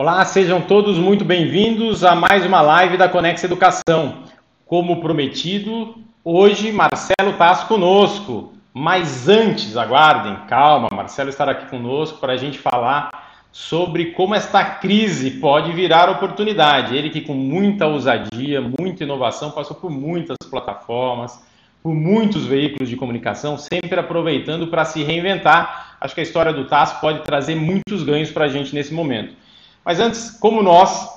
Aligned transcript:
Olá, 0.00 0.24
sejam 0.24 0.60
todos 0.60 0.96
muito 0.96 1.24
bem-vindos 1.24 2.04
a 2.04 2.14
mais 2.14 2.46
uma 2.46 2.60
live 2.60 2.96
da 2.96 3.08
Conex 3.08 3.42
Educação. 3.42 4.22
Como 4.64 5.00
prometido, 5.00 5.96
hoje 6.22 6.70
Marcelo 6.70 7.32
Tasso 7.36 7.66
conosco. 7.66 8.52
Mas 8.72 9.28
antes, 9.28 9.76
aguardem, 9.76 10.36
calma, 10.46 10.88
Marcelo 10.94 11.30
estará 11.30 11.50
aqui 11.50 11.66
conosco 11.66 12.20
para 12.20 12.34
a 12.34 12.36
gente 12.36 12.60
falar 12.60 13.10
sobre 13.50 14.12
como 14.12 14.36
esta 14.36 14.64
crise 14.64 15.32
pode 15.32 15.72
virar 15.72 16.08
oportunidade. 16.08 16.96
Ele 16.96 17.10
que 17.10 17.22
com 17.22 17.34
muita 17.34 17.88
ousadia, 17.88 18.60
muita 18.78 19.02
inovação, 19.02 19.50
passou 19.50 19.76
por 19.76 19.90
muitas 19.90 20.36
plataformas, 20.48 21.44
por 21.82 21.92
muitos 21.92 22.46
veículos 22.46 22.88
de 22.88 22.94
comunicação, 22.94 23.58
sempre 23.58 23.98
aproveitando 23.98 24.68
para 24.68 24.84
se 24.84 25.02
reinventar. 25.02 25.96
Acho 26.00 26.14
que 26.14 26.20
a 26.20 26.22
história 26.22 26.52
do 26.52 26.66
TAS 26.66 26.92
pode 27.00 27.24
trazer 27.24 27.56
muitos 27.56 28.04
ganhos 28.04 28.30
para 28.30 28.44
a 28.44 28.48
gente 28.48 28.72
nesse 28.72 28.94
momento. 28.94 29.47
Mas 29.88 30.00
antes, 30.00 30.30
como 30.32 30.62
nós, 30.62 31.08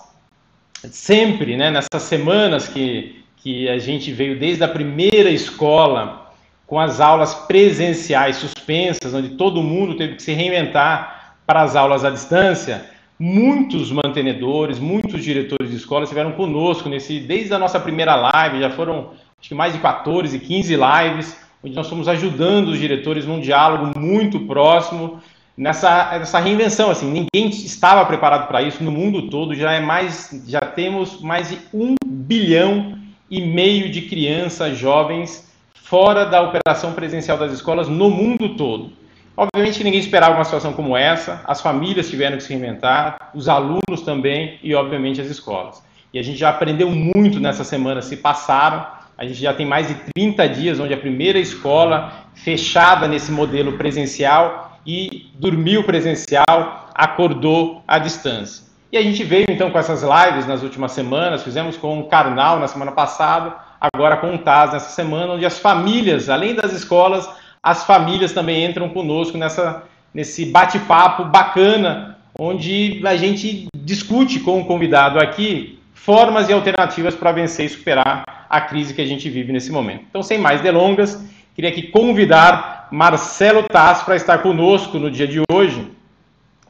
sempre, 0.90 1.58
né, 1.58 1.70
nessas 1.70 2.04
semanas 2.04 2.70
que, 2.70 3.22
que 3.36 3.68
a 3.68 3.78
gente 3.78 4.14
veio 4.14 4.40
desde 4.40 4.64
a 4.64 4.68
primeira 4.70 5.30
escola, 5.30 6.32
com 6.66 6.80
as 6.80 7.02
aulas 7.02 7.36
presenciais 7.36 8.38
suspensas, 8.38 9.14
onde 9.14 9.32
todo 9.32 9.62
mundo 9.62 9.98
teve 9.98 10.16
que 10.16 10.24
se 10.24 10.32
reinventar 10.32 11.36
para 11.46 11.64
as 11.64 11.76
aulas 11.76 12.06
à 12.06 12.10
distância, 12.10 12.86
muitos 13.20 13.92
mantenedores, 13.92 14.80
muitos 14.80 15.22
diretores 15.22 15.70
de 15.70 15.76
escola 15.76 16.04
estiveram 16.04 16.32
conosco 16.32 16.88
nesse, 16.88 17.20
desde 17.20 17.54
a 17.54 17.60
nossa 17.60 17.78
primeira 17.78 18.16
live, 18.16 18.62
já 18.62 18.70
foram 18.70 19.10
acho 19.38 19.50
que 19.50 19.54
mais 19.54 19.74
de 19.74 19.80
14, 19.80 20.40
15 20.40 20.78
lives, 20.78 21.38
onde 21.62 21.76
nós 21.76 21.90
fomos 21.90 22.08
ajudando 22.08 22.70
os 22.70 22.80
diretores 22.80 23.26
num 23.26 23.42
diálogo 23.42 24.00
muito 24.00 24.40
próximo, 24.40 25.22
nessa, 25.58 26.18
nessa 26.20 26.40
reinvenção. 26.40 26.90
Assim, 26.90 27.08
ninguém 27.08 27.50
estava 27.50 28.06
preparado 28.06 28.48
para 28.48 28.62
isso 28.62 28.84
no 28.84 28.92
mundo 28.92 29.30
todo. 29.30 29.56
Já 29.56 29.74
é 29.74 29.80
mais, 29.80 30.44
já 30.48 30.62
temos 30.62 31.22
mais 31.22 31.50
de 31.50 31.60
um 31.74 31.96
bilhão 32.06 32.98
e 33.30 33.42
meio 33.42 33.90
de 33.90 34.04
crianças, 34.04 34.78
jovens 34.78 35.50
fora 35.74 36.26
da 36.26 36.42
operação 36.42 36.94
presencial 36.94 37.38
das 37.38 37.52
escolas 37.52 37.88
no 37.88 38.10
mundo 38.10 38.56
todo. 38.56 38.94
Obviamente 39.36 39.78
que 39.78 39.84
ninguém 39.84 40.00
esperava 40.00 40.36
uma 40.36 40.44
situação 40.44 40.74
como 40.74 40.96
essa, 40.96 41.42
as 41.46 41.62
famílias 41.62 42.10
tiveram 42.10 42.38
que 42.38 42.44
se 42.44 42.54
reinventar, 42.54 43.32
os 43.34 43.50
alunos 43.50 44.02
também 44.06 44.60
e, 44.62 44.76
obviamente, 44.76 45.20
as 45.20 45.28
escolas. 45.28 45.82
E 46.14 46.20
a 46.20 46.24
gente 46.24 46.38
já 46.38 46.50
aprendeu 46.50 46.90
muito 46.90 47.40
nessa 47.40 47.64
semana, 47.64 48.02
se 48.02 48.18
passaram, 48.18 48.86
a 49.18 49.26
gente 49.26 49.40
já 49.40 49.54
tem 49.54 49.66
mais 49.66 49.88
de 49.88 49.96
30 50.16 50.50
dias 50.50 50.80
onde 50.80 50.94
a 50.94 50.98
primeira 50.98 51.40
escola 51.40 52.26
fechada 52.34 53.08
nesse 53.08 53.32
modelo 53.32 53.74
presencial 53.74 54.71
e 54.86 55.30
dormiu 55.36 55.84
presencial, 55.84 56.90
acordou 56.94 57.84
à 57.88 58.00
distância. 58.00 58.66
E 58.92 58.98
a 58.98 59.02
gente 59.02 59.24
veio 59.24 59.46
então 59.50 59.72
com 59.72 59.80
essas 59.80 60.02
lives 60.04 60.46
nas 60.46 60.64
últimas 60.64 60.92
semanas, 60.92 61.44
fizemos 61.44 61.78
com 61.78 62.00
o 62.00 62.08
Carnal 62.08 62.60
na 62.60 62.68
semana 62.68 62.92
passada, 62.92 63.56
agora 63.80 64.18
com 64.18 64.36
o 64.36 64.38
TAS 64.38 64.74
nessa 64.74 64.90
semana, 64.90 65.34
onde 65.34 65.46
as 65.46 65.60
famílias, 65.60 66.30
além 66.30 66.54
das 66.54 66.74
escolas, 66.74 67.30
as 67.64 67.86
famílias 67.86 68.34
também 68.34 68.66
entram 68.66 68.90
conosco 68.90 69.38
nessa, 69.38 69.84
nesse 70.14 70.46
bate-papo 70.46 71.26
bacana, 71.26 72.18
onde 72.38 73.02
a 73.06 73.16
gente 73.16 73.68
discute 73.76 74.40
com 74.40 74.60
o 74.60 74.66
convidado 74.66 75.20
aqui 75.20 75.80
formas 75.94 76.50
e 76.50 76.54
alternativas 76.54 77.16
para 77.16 77.32
vencer 77.32 77.68
e 77.68 77.70
superar 77.70 78.24
a 78.50 78.60
crise 78.60 78.94
que 78.94 79.02
a 79.02 79.06
gente 79.06 79.30
vive 79.30 79.54
nesse 79.54 79.72
momento. 79.72 80.06
Então, 80.10 80.24
sem 80.24 80.38
mais 80.38 80.60
delongas, 80.60 81.24
queria 81.56 81.70
aqui 81.70 81.84
convidar 81.84 82.81
Marcelo 82.92 83.64
Taz 83.64 84.04
para 84.04 84.16
estar 84.16 84.40
conosco 84.40 85.00
no 85.00 85.10
dia 85.10 85.28
de 85.28 85.42
hoje. 85.52 85.88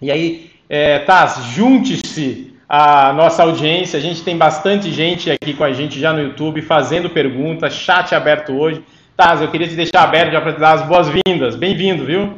E 0.01 0.11
aí, 0.11 0.51
é, 0.69 0.99
Taz, 0.99 1.43
junte-se 1.53 2.53
à 2.69 3.11
nossa 3.13 3.43
audiência. 3.43 3.97
A 3.97 4.01
gente 4.01 4.23
tem 4.23 4.37
bastante 4.37 4.91
gente 4.91 5.31
aqui 5.31 5.53
com 5.53 5.63
a 5.63 5.73
gente 5.73 5.99
já 5.99 6.13
no 6.13 6.21
YouTube 6.21 6.61
fazendo 6.61 7.09
perguntas, 7.09 7.73
chat 7.73 8.13
aberto 8.13 8.53
hoje. 8.53 8.83
Taz, 9.17 9.41
eu 9.41 9.49
queria 9.49 9.67
te 9.67 9.75
deixar 9.75 10.03
aberto 10.03 10.31
já 10.31 10.41
para 10.41 10.53
te 10.53 10.59
dar 10.59 10.73
as 10.73 10.87
boas-vindas. 10.87 11.55
Bem-vindo, 11.55 12.05
viu? 12.05 12.33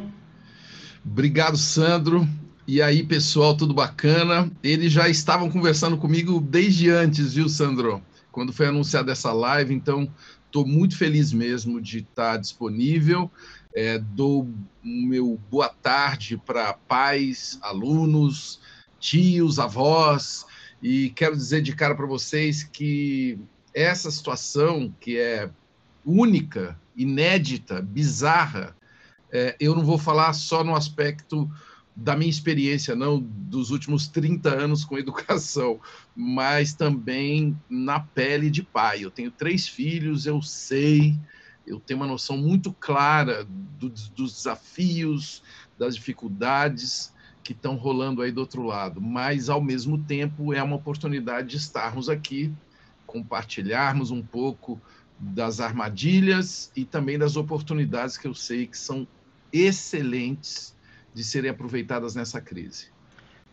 Obrigado, 1.04 1.56
Sandro. 1.56 2.26
E 2.66 2.80
aí, 2.80 3.02
pessoal, 3.02 3.54
tudo 3.54 3.74
bacana? 3.74 4.50
Eles 4.62 4.90
já 4.90 5.08
estavam 5.08 5.50
conversando 5.50 5.98
comigo 5.98 6.40
desde 6.40 6.90
antes, 6.90 7.34
viu, 7.34 7.48
Sandro? 7.48 8.02
quando 8.34 8.52
foi 8.52 8.66
anunciada 8.66 9.12
essa 9.12 9.32
live, 9.32 9.72
então 9.72 10.10
estou 10.46 10.66
muito 10.66 10.98
feliz 10.98 11.32
mesmo 11.32 11.80
de 11.80 11.98
estar 11.98 12.36
disponível. 12.36 13.30
É, 13.74 13.98
dou 13.98 14.48
meu 14.82 15.40
boa 15.50 15.68
tarde 15.68 16.36
para 16.36 16.72
pais, 16.72 17.58
alunos, 17.60 18.60
tios, 19.00 19.58
avós, 19.58 20.46
e 20.80 21.10
quero 21.10 21.36
dizer 21.36 21.60
de 21.60 21.74
cara 21.74 21.94
para 21.94 22.06
vocês 22.06 22.62
que 22.62 23.38
essa 23.74 24.10
situação, 24.10 24.94
que 25.00 25.18
é 25.18 25.50
única, 26.04 26.78
inédita, 26.96 27.82
bizarra, 27.82 28.76
é, 29.32 29.56
eu 29.58 29.74
não 29.74 29.84
vou 29.84 29.98
falar 29.98 30.32
só 30.34 30.62
no 30.62 30.76
aspecto 30.76 31.50
da 31.96 32.16
minha 32.16 32.30
experiência, 32.30 32.94
não 32.94 33.20
dos 33.20 33.70
últimos 33.70 34.08
30 34.08 34.50
anos 34.50 34.84
com 34.84 34.98
educação, 34.98 35.80
mas 36.14 36.74
também 36.74 37.58
na 37.68 38.00
pele 38.00 38.50
de 38.50 38.62
pai. 38.62 39.04
Eu 39.04 39.10
tenho 39.10 39.30
três 39.30 39.66
filhos, 39.66 40.26
eu 40.26 40.40
sei, 40.42 41.18
eu 41.66 41.80
tenho 41.80 42.00
uma 42.00 42.06
noção 42.06 42.36
muito 42.36 42.72
clara 42.72 43.44
do, 43.44 43.88
dos 43.88 44.32
desafios, 44.32 45.42
das 45.78 45.94
dificuldades 45.94 47.12
que 47.42 47.52
estão 47.52 47.76
rolando 47.76 48.22
aí 48.22 48.32
do 48.32 48.40
outro 48.40 48.62
lado, 48.62 49.00
mas 49.00 49.48
ao 49.48 49.60
mesmo 49.60 49.98
tempo 49.98 50.54
é 50.54 50.62
uma 50.62 50.76
oportunidade 50.76 51.48
de 51.48 51.56
estarmos 51.56 52.08
aqui, 52.08 52.52
compartilharmos 53.06 54.10
um 54.10 54.22
pouco 54.22 54.80
das 55.18 55.60
armadilhas 55.60 56.72
e 56.74 56.84
também 56.84 57.18
das 57.18 57.36
oportunidades 57.36 58.16
que 58.16 58.26
eu 58.26 58.34
sei 58.34 58.66
que 58.66 58.78
são 58.78 59.06
excelentes 59.52 60.74
de 61.12 61.22
serem 61.22 61.50
aproveitadas 61.50 62.14
nessa 62.14 62.40
crise. 62.40 62.93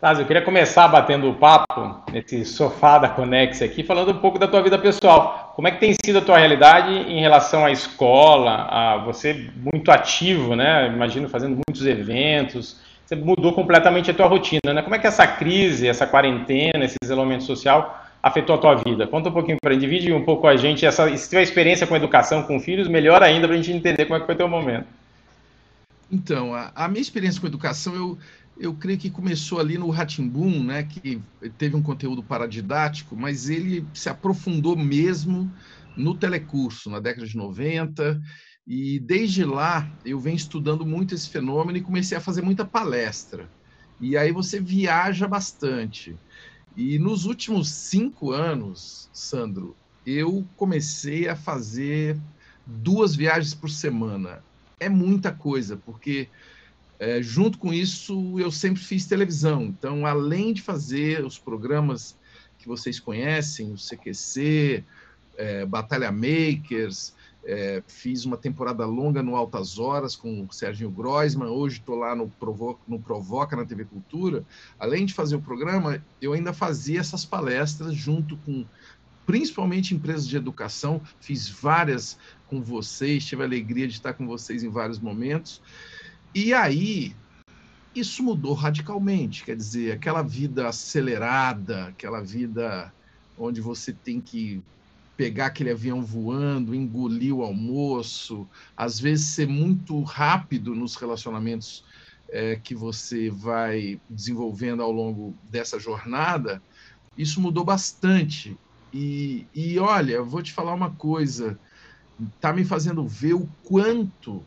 Taz, 0.01 0.17
eu 0.17 0.25
queria 0.25 0.41
começar 0.41 0.88
batendo 0.88 1.29
o 1.29 1.35
papo 1.35 2.01
nesse 2.12 2.44
sofá 2.44 2.97
da 2.97 3.07
Conex 3.07 3.62
aqui, 3.62 3.84
falando 3.84 4.09
um 4.09 4.17
pouco 4.17 4.39
da 4.39 4.47
tua 4.47 4.59
vida 4.63 4.75
pessoal. 4.79 5.53
Como 5.56 5.67
é 5.67 5.72
que 5.72 5.79
tem 5.79 5.94
sido 6.03 6.17
a 6.17 6.22
tua 6.22 6.39
realidade 6.39 6.91
em 6.91 7.22
relação 7.22 7.63
à 7.63 7.69
escola, 7.69 8.67
a 8.67 8.97
você 8.97 9.51
muito 9.56 9.91
ativo, 9.91 10.56
né? 10.56 10.88
Imagino 10.88 11.29
fazendo 11.29 11.53
muitos 11.67 11.85
eventos. 11.85 12.79
Você 13.06 13.16
mudou 13.16 13.53
completamente 13.53 14.09
a 14.09 14.13
tua 14.16 14.25
rotina, 14.25 14.73
né? 14.73 14.81
Como 14.81 14.95
é 14.95 14.97
que 14.97 15.06
essa 15.06 15.28
crise, 15.28 15.88
essa 15.88 16.07
quarentena, 16.07 16.84
esse 16.84 16.97
isolamento 17.03 17.44
social 17.44 18.03
afetou 18.23 18.56
a 18.56 18.57
tua 18.57 18.73
vida? 18.78 19.06
Conta 19.06 19.29
um 19.29 19.34
pouquinho 19.34 19.57
para 19.61 19.75
divide 19.75 20.11
um 20.11 20.25
pouco 20.25 20.47
a 20.47 20.57
gente 20.57 20.84
essa, 20.84 21.16
se 21.16 21.29
tiver 21.29 21.44
experiência 21.44 21.85
com 21.85 21.95
educação 21.95 22.41
com 22.41 22.59
filhos, 22.59 22.88
melhor 22.88 23.22
ainda 23.22 23.47
para 23.47 23.56
a 23.56 23.61
gente 23.61 23.72
entender 23.72 24.06
como 24.06 24.17
é 24.17 24.19
que 24.19 24.25
foi 24.25 24.34
teu 24.34 24.47
momento. 24.47 24.87
Então, 26.11 26.53
a, 26.53 26.72
a, 26.75 26.87
minha 26.90 27.02
experiência 27.02 27.40
com 27.40 27.47
educação, 27.47 27.96
eu, 27.96 28.17
eu 28.61 28.75
creio 28.75 28.99
que 28.99 29.09
começou 29.09 29.59
ali 29.59 29.75
no 29.75 29.90
Ratimbum, 29.90 30.63
né, 30.63 30.84
que 30.84 31.19
teve 31.58 31.75
um 31.75 31.81
conteúdo 31.81 32.23
paradidático, 32.23 33.17
mas 33.17 33.49
ele 33.49 33.90
se 33.91 34.08
aprofundou 34.08 34.78
mesmo 34.78 35.52
no 35.97 36.16
telecurso, 36.16 36.87
na 36.87 36.99
década 36.99 37.25
de 37.25 37.35
90, 37.35 38.22
e 38.67 38.99
desde 38.99 39.43
lá 39.43 39.91
eu 40.05 40.19
venho 40.19 40.35
estudando 40.35 40.85
muito 40.85 41.16
esse 41.16 41.28
fenômeno 41.28 41.79
e 41.79 41.81
comecei 41.81 42.16
a 42.16 42.22
fazer 42.22 42.43
muita 42.43 42.63
palestra. 42.63 43.52
E 43.99 44.16
aí 44.16 44.31
você 44.31 44.61
viaja 44.61 45.28
bastante. 45.28 46.16
E 46.78 46.99
nos 46.99 47.25
últimos 47.25 47.90
cinco 47.90 48.31
anos, 48.31 49.09
Sandro, 49.11 49.75
eu 50.05 50.47
comecei 50.55 51.28
a 51.28 51.35
fazer 51.35 52.22
duas 52.63 53.16
viagens 53.16 53.55
por 53.55 53.72
semana 53.72 54.43
é 54.81 54.90
muita 54.90 55.31
coisa, 55.31 55.78
porque 55.78 56.28
é, 57.01 57.19
junto 57.19 57.57
com 57.57 57.73
isso 57.73 58.39
eu 58.39 58.51
sempre 58.51 58.79
fiz 58.79 59.07
televisão. 59.07 59.63
Então, 59.63 60.05
além 60.05 60.53
de 60.53 60.61
fazer 60.61 61.25
os 61.25 61.39
programas 61.39 62.15
que 62.59 62.67
vocês 62.67 62.99
conhecem, 62.99 63.73
o 63.73 63.75
CQC, 63.75 64.83
é, 65.35 65.65
Batalha 65.65 66.11
Makers, 66.11 67.15
é, 67.43 67.81
fiz 67.87 68.23
uma 68.23 68.37
temporada 68.37 68.85
longa 68.85 69.23
no 69.23 69.35
Altas 69.35 69.79
Horas 69.79 70.15
com 70.15 70.45
o 70.45 70.53
Serginho 70.53 70.91
Groisman, 70.91 71.47
hoje 71.47 71.79
estou 71.79 71.95
lá 71.95 72.15
no 72.15 72.29
Provoca, 72.29 72.81
no 72.87 72.99
Provoca 72.99 73.55
na 73.55 73.65
TV 73.65 73.83
Cultura. 73.85 74.45
Além 74.77 75.03
de 75.03 75.15
fazer 75.15 75.35
o 75.35 75.41
programa, 75.41 76.05
eu 76.21 76.33
ainda 76.33 76.53
fazia 76.53 76.99
essas 76.99 77.25
palestras 77.25 77.95
junto 77.95 78.37
com 78.37 78.63
principalmente 79.25 79.95
empresas 79.95 80.27
de 80.27 80.37
educação, 80.37 81.01
fiz 81.19 81.49
várias 81.49 82.15
com 82.47 82.61
vocês, 82.61 83.25
tive 83.25 83.41
a 83.41 83.45
alegria 83.45 83.87
de 83.87 83.93
estar 83.93 84.13
com 84.13 84.27
vocês 84.27 84.63
em 84.63 84.69
vários 84.69 84.99
momentos. 84.99 85.63
E 86.33 86.53
aí, 86.53 87.13
isso 87.93 88.23
mudou 88.23 88.53
radicalmente, 88.53 89.43
quer 89.43 89.55
dizer, 89.55 89.91
aquela 89.91 90.22
vida 90.22 90.67
acelerada, 90.67 91.87
aquela 91.87 92.22
vida 92.22 92.93
onde 93.37 93.59
você 93.59 93.91
tem 93.91 94.22
que 94.22 94.63
pegar 95.17 95.47
aquele 95.47 95.72
avião 95.72 96.01
voando, 96.01 96.73
engolir 96.73 97.35
o 97.35 97.43
almoço, 97.43 98.47
às 98.78 98.99
vezes 98.99 99.28
ser 99.28 99.47
muito 99.47 100.01
rápido 100.03 100.73
nos 100.73 100.95
relacionamentos 100.95 101.83
é, 102.29 102.55
que 102.55 102.73
você 102.73 103.29
vai 103.29 103.99
desenvolvendo 104.09 104.81
ao 104.81 104.91
longo 104.91 105.35
dessa 105.49 105.77
jornada, 105.77 106.63
isso 107.17 107.41
mudou 107.41 107.66
bastante. 107.66 108.57
E, 108.93 109.45
e 109.53 109.77
olha, 109.79 110.23
vou 110.23 110.41
te 110.41 110.53
falar 110.53 110.73
uma 110.73 110.91
coisa, 110.91 111.59
está 112.35 112.53
me 112.53 112.63
fazendo 112.63 113.05
ver 113.05 113.34
o 113.34 113.49
quanto 113.63 114.45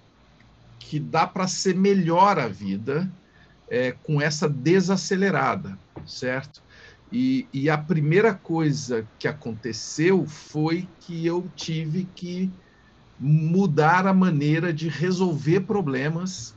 que 0.89 1.01
dá 1.01 1.27
para 1.27 1.49
ser 1.49 1.75
melhor 1.75 2.39
a 2.39 2.47
vida 2.47 3.11
é, 3.69 3.93
com 3.93 4.21
essa 4.21 4.49
desacelerada, 4.49 5.79
certo? 6.07 6.63
E, 7.11 7.47
e, 7.53 7.71
a 7.71 7.79
primeira 7.79 8.35
coisa 8.35 9.07
que 9.19 9.29
aconteceu 9.29 10.27
foi 10.27 10.87
que 11.01 11.25
eu 11.25 11.49
tive 11.55 12.09
que 12.15 12.51
mudar 13.19 14.07
a 14.07 14.13
maneira 14.13 14.73
de 14.73 14.89
resolver 14.89 15.61
problemas, 15.61 16.55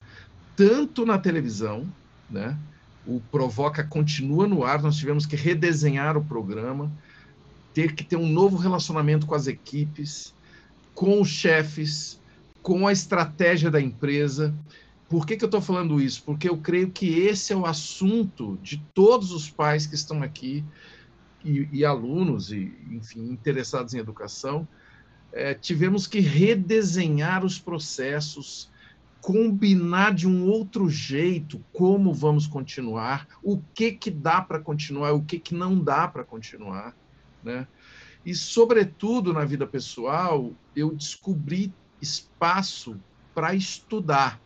tanto 0.56 1.06
na 1.06 1.18
televisão, 1.18 1.88
né? 2.30 2.58
O 3.06 3.22
Provoca 3.32 3.84
continua 3.84 4.48
no 4.48 4.66
ar, 4.66 4.82
nós 4.82 4.98
tivemos 4.98 5.26
que 5.26 5.36
redesenhar 5.36 6.18
o 6.18 6.24
programa, 6.24 6.92
ter 7.74 7.94
que 7.94 8.04
ter 8.04 8.18
um 8.18 8.28
novo 8.28 8.58
relacionamento 8.58 9.26
com 9.26 9.36
as 9.36 9.48
equipes, 9.48 10.34
com 10.94 11.22
os 11.22 11.30
chefes, 11.30 12.20
com 12.68 12.86
a 12.86 12.92
estratégia 12.92 13.72
da 13.72 13.80
empresa. 13.80 14.54
Por 15.08 15.26
que, 15.26 15.38
que 15.38 15.46
eu 15.46 15.48
estou 15.48 15.62
falando 15.62 16.02
isso? 16.02 16.22
Porque 16.26 16.50
eu 16.50 16.58
creio 16.58 16.92
que 16.92 17.18
esse 17.18 17.54
é 17.54 17.56
o 17.56 17.66
assunto 17.66 18.60
de 18.62 18.78
todos 18.94 19.32
os 19.32 19.50
pais 19.50 19.88
que 19.88 19.96
estão 19.96 20.22
aqui 20.22 20.66
e, 21.46 21.70
e 21.72 21.86
alunos, 21.86 22.52
e, 22.52 22.78
enfim, 22.92 23.22
interessados 23.22 23.94
em 23.94 24.00
educação. 24.00 24.68
É, 25.32 25.54
tivemos 25.54 26.08
que 26.08 26.20
redesenhar 26.20 27.46
os 27.46 27.58
processos, 27.58 28.70
combinar 29.22 30.14
de 30.14 30.28
um 30.28 30.46
outro 30.46 30.90
jeito 30.90 31.64
como 31.72 32.14
vamos 32.14 32.48
continuar, 32.48 33.30
o 33.42 33.62
que 33.74 33.94
que 33.94 34.12
dá 34.12 34.42
para 34.42 34.60
continuar, 34.60 35.14
o 35.14 35.24
que 35.24 35.40
que 35.40 35.56
não 35.56 35.80
dá 35.80 36.06
para 36.06 36.26
continuar, 36.26 36.94
né? 37.42 37.66
E 38.26 38.36
sobretudo 38.36 39.32
na 39.32 39.46
vida 39.46 39.66
pessoal, 39.66 40.52
eu 40.76 40.94
descobri 40.94 41.74
espaço 42.02 43.00
para 43.34 43.54
estudar, 43.54 44.40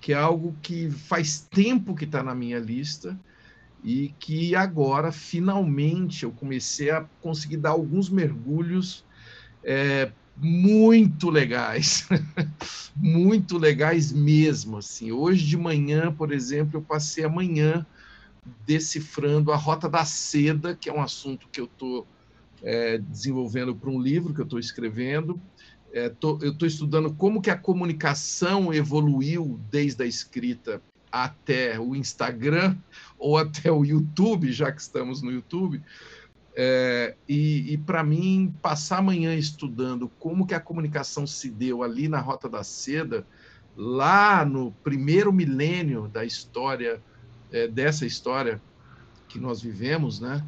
que 0.00 0.12
é 0.12 0.16
algo 0.16 0.56
que 0.62 0.90
faz 0.90 1.40
tempo 1.40 1.94
que 1.94 2.04
está 2.04 2.22
na 2.22 2.34
minha 2.34 2.58
lista 2.58 3.18
e 3.82 4.14
que 4.18 4.54
agora, 4.54 5.10
finalmente, 5.10 6.24
eu 6.24 6.30
comecei 6.30 6.90
a 6.90 7.04
conseguir 7.20 7.56
dar 7.56 7.70
alguns 7.70 8.08
mergulhos 8.08 9.04
é, 9.64 10.10
muito 10.36 11.30
legais, 11.30 12.08
muito 12.96 13.58
legais 13.58 14.12
mesmo. 14.12 14.78
Assim. 14.78 15.12
Hoje 15.12 15.46
de 15.46 15.56
manhã, 15.56 16.12
por 16.12 16.32
exemplo, 16.32 16.78
eu 16.78 16.82
passei 16.82 17.24
a 17.24 17.28
manhã 17.28 17.86
decifrando 18.66 19.52
a 19.52 19.56
Rota 19.56 19.88
da 19.88 20.04
Seda, 20.04 20.74
que 20.74 20.88
é 20.88 20.92
um 20.92 21.02
assunto 21.02 21.48
que 21.50 21.60
eu 21.60 21.66
estou 21.66 22.06
é, 22.62 22.98
desenvolvendo 22.98 23.74
para 23.74 23.90
um 23.90 24.00
livro 24.00 24.34
que 24.34 24.40
eu 24.40 24.44
estou 24.44 24.58
escrevendo, 24.58 25.40
é, 25.92 26.08
tô, 26.08 26.38
eu 26.40 26.52
estou 26.52 26.66
estudando 26.66 27.12
como 27.14 27.42
que 27.42 27.50
a 27.50 27.56
comunicação 27.56 28.72
evoluiu 28.72 29.60
desde 29.70 30.02
a 30.02 30.06
escrita 30.06 30.80
até 31.10 31.78
o 31.78 31.96
Instagram 31.96 32.76
ou 33.18 33.36
até 33.36 33.70
o 33.70 33.84
YouTube, 33.84 34.52
já 34.52 34.70
que 34.70 34.80
estamos 34.80 35.22
no 35.22 35.30
YouTube. 35.30 35.82
É, 36.54 37.14
e, 37.28 37.72
e 37.72 37.78
para 37.78 38.02
mim, 38.02 38.54
passar 38.60 38.98
amanhã 38.98 39.34
estudando 39.34 40.08
como 40.18 40.46
que 40.46 40.54
a 40.54 40.60
comunicação 40.60 41.26
se 41.26 41.50
deu 41.50 41.82
ali 41.82 42.08
na 42.08 42.20
Rota 42.20 42.48
da 42.48 42.62
Seda, 42.62 43.26
lá 43.76 44.44
no 44.44 44.72
primeiro 44.84 45.32
milênio 45.32 46.08
da 46.08 46.24
história, 46.24 47.00
é, 47.52 47.66
dessa 47.68 48.04
história 48.04 48.60
que 49.28 49.38
nós 49.38 49.62
vivemos, 49.62 50.20
né? 50.20 50.44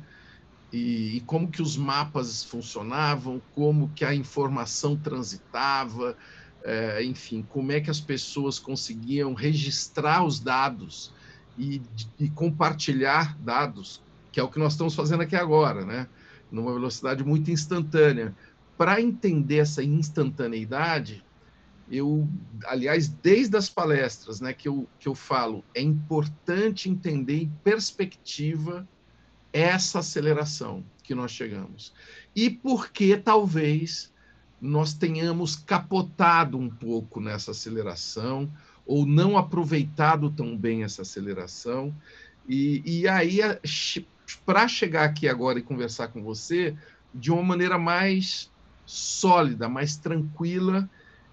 E, 0.73 1.17
e, 1.17 1.21
como 1.21 1.51
que 1.51 1.61
os 1.61 1.77
mapas 1.77 2.43
funcionavam, 2.43 3.43
como 3.55 3.91
que 3.91 4.05
a 4.05 4.15
informação 4.15 4.97
transitava, 4.97 6.17
é, 6.65 7.05
enfim, 7.05 7.45
como 7.49 7.73
é 7.73 7.81
que 7.81 7.91
as 7.91 8.01
pessoas 8.01 8.59
conseguiam 8.59 9.35
registrar 9.35 10.25
os 10.25 10.41
dados 10.41 11.13
e, 11.59 11.83
e, 12.19 12.31
compartilhar 12.31 13.37
dados, 13.39 14.03
que 14.31 14.41
é 14.41 14.43
o 14.43 14.49
que 14.49 14.59
nós 14.59 14.73
estamos 14.73 14.95
fazendo 14.95 15.23
aqui 15.23 15.37
agora, 15.37 15.85
né? 15.85 16.09
numa 16.51 16.73
velocidade 16.73 17.25
muito 17.25 17.51
instantânea. 17.51 18.35
Para 18.77 19.01
entender 19.01 19.59
essa 19.59 19.83
instantaneidade, 19.83 21.25
eu, 21.91 22.29
aliás, 22.67 23.09
desde 23.09 23.57
as 23.57 23.69
palestras 23.69 24.41
né, 24.41 24.53
que, 24.53 24.69
eu, 24.69 24.89
que 24.99 25.09
eu 25.09 25.15
falo, 25.15 25.65
é 25.75 25.81
importante 25.81 26.89
entender 26.89 27.43
em 27.43 27.53
perspectiva 27.63 28.87
essa 29.53 29.99
aceleração 29.99 30.85
que 31.03 31.15
nós 31.15 31.31
chegamos. 31.31 31.93
E 32.35 32.49
porque 32.49 33.17
talvez 33.17 34.13
nós 34.61 34.95
tenhamos 34.95 35.57
capotado 35.57 36.57
um 36.57 36.71
pouco 36.71 37.21
nessa 37.21 37.51
aceleração, 37.51 38.51
ou 38.87 39.05
não 39.05 39.37
aproveitado 39.37 40.31
tão 40.31 40.57
bem 40.57 40.85
essa 40.85 41.03
aceleração. 41.03 41.95
E, 42.49 42.83
e 42.85 43.09
aí, 43.09 43.41
para 44.47 44.69
chegar 44.69 45.05
aqui 45.05 45.29
agora 45.29 45.59
e 45.59 45.63
conversar 45.63 46.09
com 46.09 46.23
você 46.23 46.77
de 47.15 47.31
uma 47.31 47.43
maneira 47.43 47.79
mais 47.79 48.51
sólida, 48.87 49.69
mais 49.69 49.97
tranquila, 49.97 50.89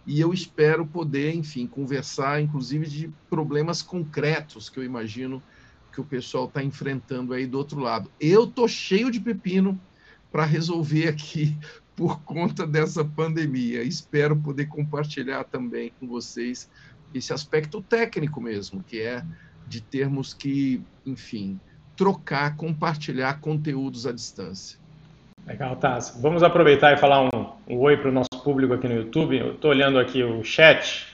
e 0.06 0.20
eu 0.20 0.34
espero 0.34 0.86
poder, 0.86 1.36
enfim, 1.36 1.68
conversar, 1.68 2.42
inclusive, 2.42 2.88
de 2.88 3.14
problemas 3.30 3.82
concretos 3.82 4.70
que 4.70 4.80
eu 4.80 4.84
imagino 4.84 5.42
que 6.00 6.02
o 6.02 6.06
pessoal 6.06 6.46
está 6.46 6.64
enfrentando 6.64 7.34
aí 7.34 7.46
do 7.46 7.58
outro 7.58 7.80
lado. 7.80 8.10
Eu 8.20 8.48
tô 8.48 8.68
cheio 8.68 9.12
de 9.12 9.20
pepino 9.20 9.80
para 10.32 10.46
resolver 10.46 11.10
aqui 11.10 11.56
por 11.96 12.22
conta 12.22 12.66
dessa 12.66 13.04
pandemia. 13.04 13.84
Espero 13.84 14.36
poder 14.36 14.68
compartilhar 14.68 15.44
também 15.44 15.92
com 16.00 16.08
vocês 16.08 16.70
esse 17.14 17.34
aspecto 17.34 17.82
técnico 17.82 18.40
mesmo, 18.40 18.84
que 18.84 19.02
é 19.02 19.24
de 19.68 19.82
termos 19.82 20.34
que, 20.34 20.82
enfim, 21.06 21.60
trocar, 21.98 22.56
compartilhar 22.56 23.42
conteúdos 23.42 24.08
à 24.08 24.12
distância. 24.14 24.80
Legal, 25.46 25.76
Tassi. 25.76 26.22
Vamos 26.22 26.44
aproveitar 26.44 26.94
e 26.94 26.98
falar 26.98 27.24
um, 27.24 27.48
um 27.68 27.78
oi 27.80 27.98
para 27.98 28.10
o 28.10 28.12
nosso 28.12 28.30
público 28.44 28.74
aqui 28.74 28.88
no 28.88 28.96
YouTube. 28.96 29.38
Eu 29.38 29.54
estou 29.56 29.72
olhando 29.72 30.00
aqui 30.00 30.24
o 30.24 30.44
chat. 30.44 31.08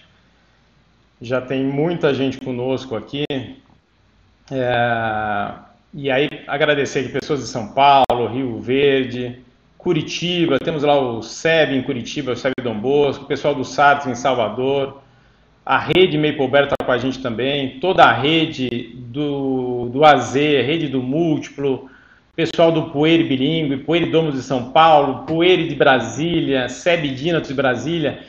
Já 1.22 1.42
tem 1.42 1.64
muita 1.64 2.14
gente 2.14 2.38
conosco 2.40 2.96
aqui. 2.96 3.24
É, 4.52 5.52
e 5.94 6.12
aí 6.12 6.30
agradecer 6.48 7.00
aqui 7.00 7.10
pessoas 7.10 7.42
de 7.42 7.48
São 7.48 7.70
Paulo, 7.70 8.28
Rio 8.28 8.60
Verde, 8.60 9.40
Curitiba, 9.78 10.60
temos 10.60 10.84
lá 10.84 11.00
o 11.00 11.22
SEB 11.22 11.74
em 11.74 11.82
Curitiba, 11.82 12.34
o 12.34 12.36
SEB 12.36 12.54
Dom 12.62 12.80
Bosco, 12.80 13.24
o 13.24 13.28
pessoal 13.28 13.56
do 13.56 13.64
SARTS 13.64 14.08
em 14.08 14.16
Salvador, 14.16 15.02
a 15.66 15.80
rede 15.80 16.18
Maple 16.18 16.46
está 16.64 16.76
com 16.84 16.92
a 16.92 16.98
gente 16.98 17.20
também, 17.20 17.80
toda 17.80 18.04
a 18.04 18.14
rede 18.14 18.96
do, 18.96 19.90
do 19.92 20.06
AZ, 20.06 20.36
rede 20.36 20.88
do 20.88 21.02
Múltiplo, 21.02 21.90
pessoal 22.36 22.72
do 22.72 22.90
Poeire 22.90 23.24
Bilingue, 23.24 23.78
Poeire 23.78 24.12
Domos 24.12 24.36
de 24.36 24.44
São 24.44 24.72
Paulo, 24.72 25.26
Poeire 25.26 25.68
de 25.68 25.74
Brasília, 25.76 26.70
SEB 26.70 27.08
Dinatos 27.10 27.50
de 27.50 27.56
Brasília, 27.56 28.20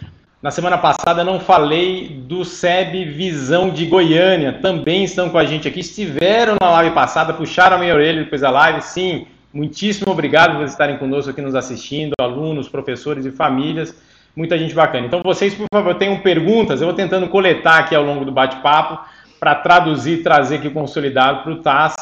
na 0.47 0.53
semana 0.53 0.79
passada 0.79 1.25
não 1.25 1.41
falei 1.41 2.07
do 2.07 2.45
SEB 2.45 3.05
Visão 3.05 3.69
de 3.69 3.85
Goiânia, 3.85 4.53
também 4.53 5.03
estão 5.03 5.29
com 5.29 5.39
a 5.39 5.45
gente 5.45 5.67
aqui, 5.67 5.81
estiveram 5.81 6.55
na 6.61 6.71
live 6.71 6.95
passada, 6.95 7.35
puxaram 7.35 7.75
a 7.77 7.81
minha 7.81 7.93
orelha 7.93 8.23
depois 8.23 8.43
da 8.43 8.51
live, 8.51 8.81
sim, 8.81 9.27
muitíssimo 9.53 10.13
obrigado 10.13 10.57
por 10.57 10.65
estarem 10.65 10.99
conosco 10.99 11.33
aqui 11.33 11.43
nos 11.43 11.57
assistindo, 11.57 12.13
alunos, 12.21 12.69
professores 12.69 13.27
e 13.27 13.33
famílias, 13.33 14.01
muita 14.37 14.57
gente 14.57 14.73
bacana. 14.73 15.09
Então 15.09 15.21
vocês, 15.21 15.53
por 15.53 15.67
favor, 15.69 15.97
tenham 15.97 16.21
perguntas, 16.21 16.81
eu 16.81 16.87
vou 16.87 16.95
tentando 16.95 17.27
coletar 17.27 17.81
aqui 17.81 17.97
ao 17.97 18.05
longo 18.05 18.25
do 18.25 18.31
bate-papo, 18.31 19.05
para 19.41 19.53
traduzir, 19.53 20.23
trazer 20.23 20.59
aqui 20.59 20.71
consolidado 20.71 21.43
para 21.43 21.53
o 21.55 21.57
TAS, 21.57 21.97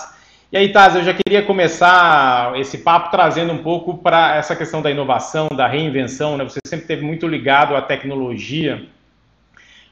e 0.55 0.57
aí, 0.57 0.69
Taz, 0.69 0.95
eu 0.95 1.03
já 1.03 1.13
queria 1.13 1.43
começar 1.43 2.57
esse 2.61 2.79
papo 2.79 3.11
trazendo 3.11 3.53
um 3.53 3.59
pouco 3.59 3.99
para 3.99 4.37
essa 4.37 4.55
questão 4.55 4.81
da 4.81 4.89
inovação, 4.89 5.49
da 5.49 5.67
reinvenção. 5.67 6.37
Né? 6.37 6.45
Você 6.45 6.61
sempre 6.65 6.87
teve 6.87 7.05
muito 7.05 7.27
ligado 7.27 7.75
à 7.75 7.83
tecnologia, 7.83 8.87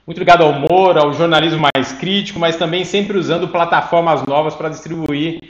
muito 0.06 0.18
ligado 0.18 0.44
ao 0.44 0.50
humor, 0.50 0.96
ao 0.96 1.12
jornalismo 1.14 1.66
mais 1.74 1.90
crítico, 1.90 2.38
mas 2.38 2.54
também 2.54 2.84
sempre 2.84 3.18
usando 3.18 3.48
plataformas 3.48 4.24
novas 4.24 4.54
para 4.54 4.68
distribuir 4.68 5.40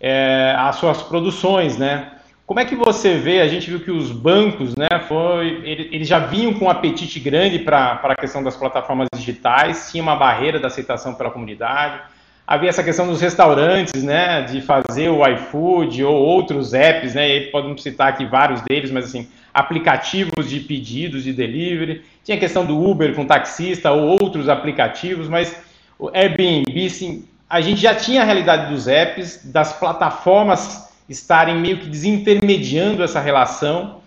é, 0.00 0.56
as 0.58 0.74
suas 0.74 1.00
produções, 1.00 1.78
né? 1.78 2.14
Como 2.44 2.58
é 2.58 2.64
que 2.64 2.74
você 2.74 3.18
vê? 3.18 3.42
A 3.42 3.48
gente 3.48 3.70
viu 3.70 3.78
que 3.78 3.92
os 3.92 4.10
bancos, 4.10 4.74
né, 4.74 4.88
foi, 5.06 5.62
eles 5.64 6.08
já 6.08 6.18
vinham 6.18 6.52
com 6.54 6.64
um 6.64 6.70
apetite 6.70 7.20
grande 7.20 7.60
para 7.60 8.00
a 8.02 8.16
questão 8.16 8.42
das 8.42 8.56
plataformas 8.56 9.06
digitais, 9.14 9.92
tinha 9.92 10.02
uma 10.02 10.16
barreira 10.16 10.58
da 10.58 10.66
aceitação 10.66 11.14
pela 11.14 11.30
comunidade 11.30 12.15
havia 12.46 12.68
essa 12.68 12.84
questão 12.84 13.06
dos 13.06 13.20
restaurantes, 13.20 14.02
né, 14.02 14.42
de 14.42 14.60
fazer 14.60 15.08
o 15.08 15.26
iFood 15.26 16.04
ou 16.04 16.14
outros 16.14 16.72
apps, 16.72 17.14
né, 17.14 17.28
e 17.28 17.40
podemos 17.50 17.82
citar 17.82 18.08
aqui 18.08 18.24
vários 18.24 18.60
deles, 18.60 18.90
mas 18.90 19.06
assim, 19.06 19.26
aplicativos 19.52 20.48
de 20.48 20.60
pedidos 20.60 21.24
de 21.24 21.32
delivery. 21.32 22.02
Tinha 22.22 22.36
a 22.36 22.40
questão 22.40 22.64
do 22.64 22.78
Uber 22.78 23.14
com 23.14 23.24
taxista 23.24 23.90
ou 23.90 24.20
outros 24.20 24.48
aplicativos, 24.48 25.28
mas 25.28 25.56
o 25.98 26.08
Airbnb, 26.14 26.90
sim, 26.90 27.24
a 27.48 27.60
gente 27.60 27.80
já 27.80 27.94
tinha 27.94 28.22
a 28.22 28.24
realidade 28.24 28.72
dos 28.72 28.86
apps, 28.86 29.40
das 29.44 29.72
plataformas 29.72 30.86
estarem 31.08 31.56
meio 31.56 31.78
que 31.78 31.88
desintermediando 31.88 33.02
essa 33.02 33.20
relação. 33.20 34.00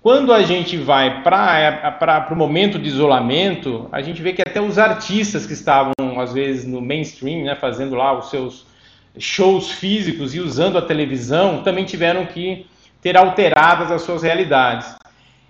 Quando 0.00 0.32
a 0.32 0.42
gente 0.42 0.76
vai 0.76 1.22
para 1.24 2.28
o 2.30 2.36
momento 2.36 2.78
de 2.78 2.88
isolamento, 2.88 3.88
a 3.90 4.00
gente 4.00 4.22
vê 4.22 4.32
que 4.32 4.40
até 4.40 4.60
os 4.60 4.78
artistas 4.78 5.44
que 5.44 5.52
estavam, 5.52 5.92
às 6.20 6.32
vezes, 6.32 6.64
no 6.64 6.80
mainstream, 6.80 7.44
né, 7.44 7.56
fazendo 7.56 7.96
lá 7.96 8.16
os 8.16 8.30
seus 8.30 8.64
shows 9.18 9.72
físicos 9.72 10.36
e 10.36 10.40
usando 10.40 10.78
a 10.78 10.82
televisão, 10.82 11.62
também 11.62 11.84
tiveram 11.84 12.26
que 12.26 12.64
ter 13.02 13.16
alteradas 13.16 13.90
as 13.90 14.02
suas 14.02 14.22
realidades. 14.22 14.94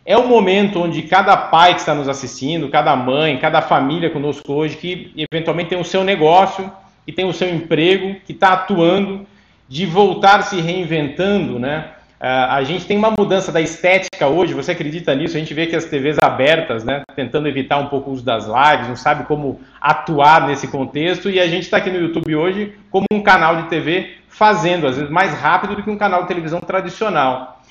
É 0.05 0.17
o 0.17 0.27
momento 0.27 0.81
onde 0.81 1.03
cada 1.03 1.37
pai 1.37 1.75
que 1.75 1.81
está 1.81 1.95
nos 1.95 2.09
assistindo, 2.09 2.71
cada 2.71 2.97
mãe, 2.97 3.37
cada 3.37 3.61
família 3.61 4.09
conosco 4.09 4.55
hoje, 4.55 4.79
que 4.79 5.27
eventualmente 5.31 5.69
tem 5.69 5.79
o 5.79 5.85
seu 5.85 6.03
negócio 6.03 6.73
e 7.07 7.13
tem 7.13 7.27
o 7.29 7.35
seu 7.35 7.55
emprego, 7.55 8.19
que 8.25 8.33
está 8.33 8.55
atuando, 8.55 9.27
de 9.69 9.85
voltar 9.85 10.43
se 10.45 10.59
reinventando, 10.63 11.59
né? 11.59 11.91
Uh, 12.21 12.51
a 12.51 12.65
gente 12.65 12.85
tem 12.85 12.99
uma 12.99 13.13
mudança 13.13 13.53
da 13.53 13.61
estética 13.61 14.27
hoje, 14.27 14.53
você 14.53 14.73
acredita 14.73 15.15
nisso? 15.15 15.37
A 15.37 15.39
gente 15.39 15.55
vê 15.55 15.67
que 15.67 15.77
as 15.77 15.85
TVs 15.85 16.19
abertas, 16.21 16.83
né, 16.83 17.03
tentando 17.15 17.47
evitar 17.47 17.79
um 17.79 17.87
pouco 17.87 18.11
o 18.11 18.13
uso 18.13 18.25
das 18.25 18.45
lives, 18.45 18.89
não 18.89 18.97
sabe 18.97 19.23
como 19.23 19.61
atuar 19.81 20.49
nesse 20.49 20.67
contexto, 20.67 21.31
e 21.31 21.39
a 21.39 21.47
gente 21.47 21.63
está 21.63 21.77
aqui 21.77 21.91
no 21.91 22.01
YouTube 22.01 22.35
hoje 22.35 22.75
como 22.91 23.07
um 23.13 23.23
canal 23.23 23.63
de 23.63 23.69
TV 23.69 24.17
fazendo, 24.27 24.89
às 24.89 24.97
vezes, 24.97 25.11
mais 25.11 25.33
rápido 25.33 25.77
do 25.77 25.83
que 25.83 25.91
um 25.91 25.97
canal 25.97 26.23
de 26.23 26.29
televisão 26.29 26.59
tradicional. 26.59 27.63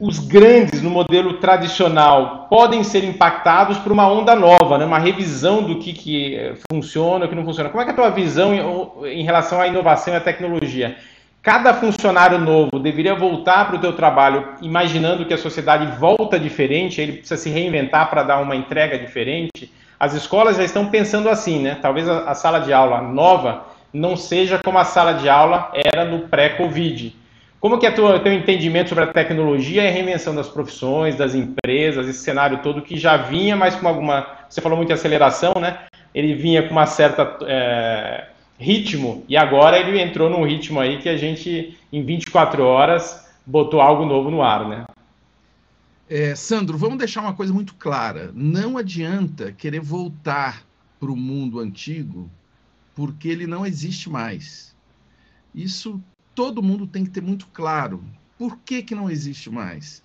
Os 0.00 0.18
grandes 0.18 0.80
no 0.80 0.88
modelo 0.88 1.34
tradicional 1.34 2.46
podem 2.48 2.82
ser 2.82 3.04
impactados 3.04 3.76
por 3.78 3.92
uma 3.92 4.10
onda 4.10 4.34
nova, 4.34 4.78
né, 4.78 4.86
uma 4.86 4.98
revisão 4.98 5.62
do 5.62 5.78
que, 5.78 5.92
que 5.92 6.36
eh, 6.36 6.54
funciona, 6.72 7.26
o 7.26 7.28
que 7.28 7.34
não 7.34 7.44
funciona. 7.44 7.68
Como 7.68 7.82
é, 7.82 7.86
é 7.86 7.90
a 7.90 7.94
tua 7.94 8.08
visão 8.08 8.54
em, 8.54 9.20
em 9.20 9.24
relação 9.24 9.60
à 9.60 9.66
inovação 9.66 10.14
e 10.14 10.16
à 10.16 10.20
tecnologia? 10.20 10.96
Cada 11.42 11.72
funcionário 11.74 12.38
novo 12.38 12.78
deveria 12.78 13.14
voltar 13.14 13.66
para 13.66 13.76
o 13.76 13.80
teu 13.80 13.92
trabalho 13.92 14.54
imaginando 14.60 15.24
que 15.24 15.34
a 15.34 15.38
sociedade 15.38 15.86
volta 15.98 16.38
diferente, 16.38 17.00
ele 17.00 17.12
precisa 17.12 17.36
se 17.36 17.50
reinventar 17.50 18.10
para 18.10 18.22
dar 18.22 18.40
uma 18.40 18.56
entrega 18.56 18.98
diferente. 18.98 19.72
As 19.98 20.14
escolas 20.14 20.56
já 20.56 20.64
estão 20.64 20.86
pensando 20.86 21.28
assim, 21.28 21.60
né? 21.60 21.78
Talvez 21.80 22.08
a, 22.08 22.30
a 22.30 22.34
sala 22.34 22.60
de 22.60 22.72
aula 22.72 23.00
nova 23.00 23.66
não 23.92 24.16
seja 24.16 24.60
como 24.62 24.78
a 24.78 24.84
sala 24.84 25.14
de 25.14 25.28
aula 25.28 25.70
era 25.74 26.04
no 26.04 26.28
pré-Covid. 26.28 27.16
Como 27.60 27.78
que 27.78 27.86
é 27.86 27.90
o 27.90 28.20
teu 28.20 28.32
entendimento 28.32 28.90
sobre 28.90 29.04
a 29.04 29.08
tecnologia 29.08 29.82
e 29.82 29.88
a 29.88 29.90
reinvenção 29.90 30.34
das 30.34 30.48
profissões, 30.48 31.16
das 31.16 31.34
empresas, 31.34 32.06
esse 32.06 32.20
cenário 32.20 32.58
todo 32.58 32.82
que 32.82 32.96
já 32.96 33.16
vinha, 33.16 33.56
mas 33.56 33.74
com 33.74 33.88
alguma... 33.88 34.26
Você 34.48 34.60
falou 34.60 34.76
muito 34.76 34.88
de 34.88 34.94
aceleração, 34.94 35.54
né? 35.60 35.78
Ele 36.14 36.34
vinha 36.34 36.62
com 36.62 36.70
uma 36.70 36.86
certa... 36.86 37.36
É 37.46 38.26
ritmo 38.58 39.24
e 39.28 39.36
agora 39.36 39.78
ele 39.78 40.00
entrou 40.00 40.28
num 40.28 40.44
ritmo 40.44 40.80
aí 40.80 40.98
que 40.98 41.08
a 41.08 41.16
gente 41.16 41.78
em 41.92 42.04
24 42.04 42.62
horas 42.64 43.26
botou 43.46 43.80
algo 43.80 44.04
novo 44.04 44.30
no 44.30 44.42
ar, 44.42 44.68
né? 44.68 44.84
É, 46.10 46.34
Sandro, 46.34 46.76
vamos 46.76 46.98
deixar 46.98 47.20
uma 47.20 47.34
coisa 47.34 47.52
muito 47.52 47.74
clara. 47.74 48.30
Não 48.34 48.76
adianta 48.76 49.52
querer 49.52 49.80
voltar 49.80 50.66
para 50.98 51.10
o 51.10 51.16
mundo 51.16 51.60
antigo 51.60 52.30
porque 52.94 53.28
ele 53.28 53.46
não 53.46 53.64
existe 53.64 54.10
mais. 54.10 54.74
Isso 55.54 56.02
todo 56.34 56.62
mundo 56.62 56.86
tem 56.86 57.04
que 57.04 57.10
ter 57.10 57.22
muito 57.22 57.46
claro. 57.48 58.02
Por 58.36 58.58
que, 58.58 58.82
que 58.82 58.94
não 58.94 59.10
existe 59.10 59.50
mais? 59.50 60.02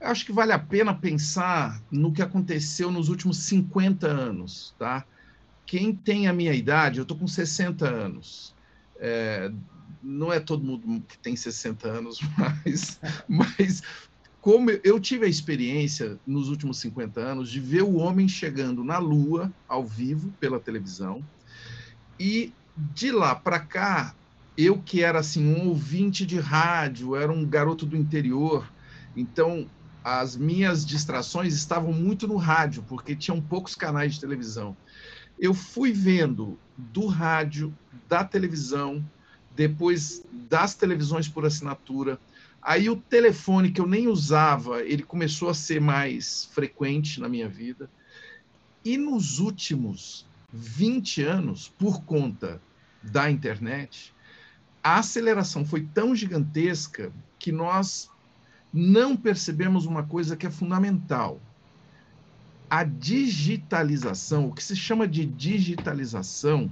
Eu 0.00 0.08
acho 0.08 0.26
que 0.26 0.32
vale 0.32 0.52
a 0.52 0.58
pena 0.58 0.94
pensar 0.94 1.80
no 1.90 2.12
que 2.12 2.22
aconteceu 2.22 2.90
nos 2.90 3.08
últimos 3.08 3.38
50 3.38 4.06
anos, 4.06 4.74
tá? 4.78 5.04
Quem 5.66 5.94
tem 5.94 6.28
a 6.28 6.32
minha 6.32 6.54
idade, 6.54 6.98
eu 6.98 7.02
estou 7.02 7.18
com 7.18 7.26
60 7.26 7.86
anos. 7.88 8.54
É, 8.98 9.50
não 10.02 10.32
é 10.32 10.38
todo 10.38 10.64
mundo 10.64 11.02
que 11.06 11.18
tem 11.18 11.34
60 11.34 11.88
anos, 11.88 12.20
mas, 12.38 13.00
mas 13.28 13.82
como 14.40 14.70
eu 14.70 15.00
tive 15.00 15.26
a 15.26 15.28
experiência 15.28 16.18
nos 16.24 16.48
últimos 16.48 16.78
50 16.78 17.20
anos 17.20 17.50
de 17.50 17.58
ver 17.58 17.82
o 17.82 17.96
homem 17.96 18.28
chegando 18.28 18.84
na 18.84 18.98
Lua 18.98 19.52
ao 19.68 19.84
vivo 19.84 20.32
pela 20.38 20.60
televisão 20.60 21.24
e 22.18 22.52
de 22.94 23.10
lá 23.10 23.34
para 23.34 23.58
cá 23.58 24.14
eu 24.56 24.80
que 24.80 25.02
era 25.02 25.18
assim 25.18 25.44
um 25.44 25.68
ouvinte 25.68 26.24
de 26.24 26.38
rádio, 26.38 27.14
era 27.16 27.30
um 27.30 27.44
garoto 27.44 27.84
do 27.84 27.96
interior, 27.96 28.72
então 29.14 29.68
as 30.02 30.36
minhas 30.36 30.86
distrações 30.86 31.52
estavam 31.54 31.92
muito 31.92 32.28
no 32.28 32.36
rádio 32.36 32.84
porque 32.84 33.16
tinham 33.16 33.40
poucos 33.42 33.74
canais 33.74 34.14
de 34.14 34.20
televisão 34.20 34.76
eu 35.38 35.54
fui 35.54 35.92
vendo 35.92 36.58
do 36.76 37.06
rádio, 37.06 37.74
da 38.08 38.24
televisão, 38.24 39.04
depois 39.54 40.24
das 40.48 40.74
televisões 40.74 41.28
por 41.28 41.44
assinatura. 41.44 42.18
Aí 42.60 42.90
o 42.90 42.96
telefone 42.96 43.70
que 43.70 43.80
eu 43.80 43.86
nem 43.86 44.08
usava, 44.08 44.82
ele 44.82 45.02
começou 45.02 45.48
a 45.48 45.54
ser 45.54 45.80
mais 45.80 46.44
frequente 46.52 47.20
na 47.20 47.28
minha 47.28 47.48
vida. 47.48 47.90
E 48.84 48.96
nos 48.96 49.38
últimos 49.38 50.26
20 50.52 51.22
anos, 51.22 51.68
por 51.78 52.02
conta 52.02 52.60
da 53.02 53.30
internet, 53.30 54.14
a 54.82 54.98
aceleração 54.98 55.64
foi 55.64 55.82
tão 55.94 56.14
gigantesca 56.14 57.12
que 57.38 57.50
nós 57.50 58.10
não 58.72 59.16
percebemos 59.16 59.86
uma 59.86 60.02
coisa 60.02 60.36
que 60.36 60.46
é 60.46 60.50
fundamental 60.50 61.40
a 62.68 62.84
digitalização, 62.84 64.48
o 64.48 64.52
que 64.52 64.62
se 64.62 64.74
chama 64.74 65.06
de 65.06 65.24
digitalização, 65.24 66.70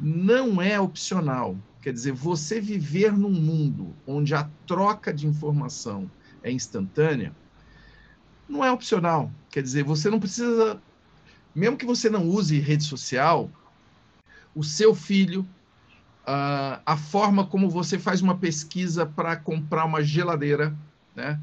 não 0.00 0.60
é 0.60 0.78
opcional. 0.80 1.56
Quer 1.80 1.92
dizer, 1.92 2.12
você 2.12 2.60
viver 2.60 3.12
num 3.12 3.32
mundo 3.32 3.94
onde 4.06 4.34
a 4.34 4.48
troca 4.66 5.12
de 5.12 5.26
informação 5.26 6.10
é 6.42 6.50
instantânea, 6.50 7.34
não 8.48 8.64
é 8.64 8.70
opcional. 8.70 9.30
Quer 9.50 9.62
dizer, 9.62 9.82
você 9.82 10.08
não 10.08 10.20
precisa, 10.20 10.80
mesmo 11.54 11.76
que 11.76 11.86
você 11.86 12.08
não 12.08 12.28
use 12.28 12.58
rede 12.60 12.84
social, 12.84 13.50
o 14.54 14.62
seu 14.62 14.94
filho, 14.94 15.46
a 16.24 16.96
forma 16.96 17.44
como 17.44 17.68
você 17.68 17.98
faz 17.98 18.22
uma 18.22 18.36
pesquisa 18.36 19.04
para 19.04 19.34
comprar 19.36 19.84
uma 19.84 20.02
geladeira, 20.02 20.76
né? 21.16 21.40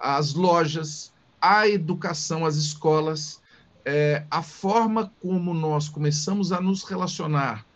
as 0.00 0.32
lojas, 0.32 1.11
a 1.42 1.68
educação, 1.68 2.46
as 2.46 2.54
escolas, 2.54 3.42
é, 3.84 4.24
a 4.30 4.42
forma 4.42 5.12
como 5.20 5.52
nós 5.52 5.88
começamos 5.88 6.52
a 6.52 6.60
nos 6.60 6.84
relacionar 6.84 7.66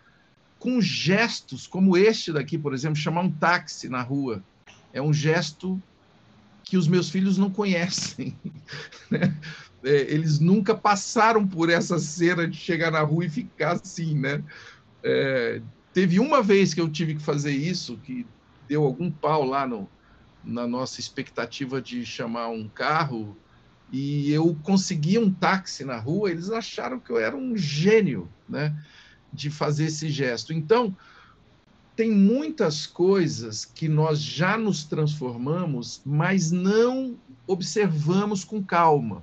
com 0.59 0.81
gestos 0.81 1.67
como 1.67 1.97
este 1.97 2.33
daqui, 2.33 2.57
por 2.57 2.73
exemplo, 2.73 2.97
chamar 2.97 3.23
um 3.23 3.31
táxi 3.31 3.89
na 3.89 4.03
rua, 4.03 4.43
é 4.93 5.03
um 5.03 5.13
gesto 5.13 5.83
que 6.63 6.77
os 6.77 6.89
meus 6.89 7.11
filhos 7.11 7.37
não 7.37 7.51
conhecem. 7.51 8.37
Né? 9.09 9.33
É, 9.85 10.13
eles 10.13 10.41
nunca 10.41 10.75
passaram 10.75 11.47
por 11.47 11.71
essa 11.71 11.97
cena 12.01 12.49
de 12.49 12.57
chegar 12.57 12.91
na 12.91 13.03
rua 13.03 13.25
e 13.25 13.31
ficar 13.31 13.75
assim, 13.75 14.19
né? 14.19 14.43
É, 15.01 15.63
teve 15.93 16.19
uma 16.19 16.43
vez 16.43 16.75
que 16.75 16.81
eu 16.81 16.89
tive 16.89 17.15
que 17.15 17.23
fazer 17.23 17.53
isso, 17.53 17.97
que 17.99 18.27
deu 18.69 18.83
algum 18.83 19.09
pau 19.09 19.45
lá 19.45 19.65
no, 19.65 19.89
na 20.43 20.67
nossa 20.67 20.99
expectativa 20.99 21.81
de 21.81 22.05
chamar 22.05 22.49
um 22.49 22.67
carro 22.67 23.37
e 23.93 24.33
eu 24.33 24.57
consegui 24.63 25.19
um 25.19 25.31
táxi 25.31 25.85
na 25.85 25.97
rua, 25.99 26.31
eles 26.31 26.51
acharam 26.51 26.99
que 26.99 27.11
eu 27.11 27.19
era 27.19 27.37
um 27.37 27.57
gênio, 27.57 28.29
né, 28.49 28.77
de 29.33 29.51
fazer 29.51 29.87
esse 29.87 30.09
gesto. 30.09 30.53
Então, 30.53 30.97
tem 31.95 32.11
muitas 32.11 32.87
coisas 32.87 33.65
que 33.65 33.89
nós 33.89 34.21
já 34.21 34.59
nos 34.59 34.85
transformamos, 34.85 36.03
mas 36.05 36.51
não 36.51 37.17
observamos 37.47 38.45
com 38.45 38.63
calma. 38.63 39.23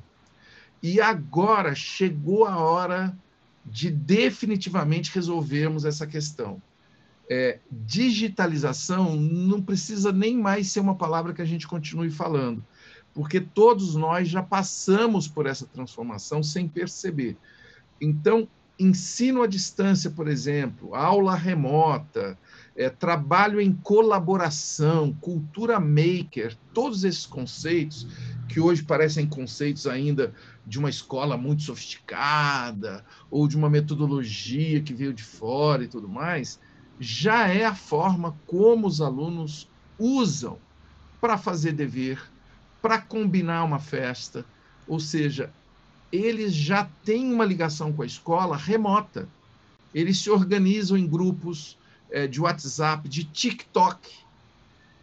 E 0.82 1.00
agora 1.00 1.75
chegou 1.75 2.46
a 2.46 2.58
hora 2.58 3.15
de 3.65 3.89
definitivamente 3.91 5.13
resolvermos 5.13 5.86
essa 5.86 6.08
questão. 6.08 6.62
É, 7.29 7.60
digitalização 7.72 9.15
não 9.15 9.62
precisa 9.62 10.12
nem 10.12 10.38
mais 10.38 10.72
ser 10.72 10.79
uma 10.79 10.96
palavra 10.96 11.34
que 11.34 11.41
a 11.41 11.46
gente 11.46 11.67
continue 11.67 12.10
falando 12.10 12.63
porque 13.13 13.39
todos 13.39 13.96
nós 13.96 14.27
já 14.27 14.41
passamos 14.41 15.27
por 15.27 15.46
essa 15.46 15.65
transformação 15.65 16.41
sem 16.41 16.67
perceber. 16.67 17.38
Então, 18.01 18.48
ensino 18.79 19.43
à 19.43 19.48
distância, 19.48 20.10
por 20.10 20.27
exemplo, 20.27 20.96
aula 20.96 21.36
remota, 21.36 22.38
é, 22.75 22.89
trabalho 22.89 23.62
em 23.62 23.72
colaboração, 23.72 25.13
cultura 25.22 25.79
maker, 25.79 26.58
todos 26.74 27.03
esses 27.03 27.25
conceitos 27.25 28.08
que 28.50 28.60
hoje 28.60 28.84
parecem 28.84 29.27
conceitos 29.27 29.88
ainda 29.88 30.34
de 30.65 30.79
uma 30.79 30.89
escola 30.89 31.38
muito 31.38 31.63
sofisticada 31.63 33.05
ou 33.29 33.48
de 33.48 33.55
uma 33.55 33.70
metodologia 33.70 34.82
que 34.82 34.93
veio 34.93 35.13
de 35.13 35.24
fora 35.24 35.84
e 35.84 35.88
tudo 35.88 36.10
mais, 36.10 36.60
já 37.00 37.48
é 37.48 37.65
a 37.65 37.75
forma 37.75 38.36
como 38.48 38.88
os 38.88 39.01
alunos 39.01 39.70
usam 40.00 40.58
para 41.22 41.38
fazer 41.38 41.74
dever, 41.74 42.20
para 42.83 42.99
combinar 42.99 43.63
uma 43.63 43.79
festa. 43.79 44.45
Ou 44.85 44.99
seja, 44.99 45.49
eles 46.11 46.53
já 46.53 46.87
têm 47.05 47.33
uma 47.33 47.45
ligação 47.45 47.93
com 47.93 48.03
a 48.03 48.05
escola 48.05 48.57
remota. 48.57 49.27
eles 49.95 50.19
se 50.19 50.29
organizam 50.29 50.97
em 50.97 51.07
grupos 51.07 51.77
é, 52.11 52.27
de 52.27 52.41
WhatsApp, 52.41 53.07
de 53.07 53.23
TikTok. 53.23 54.09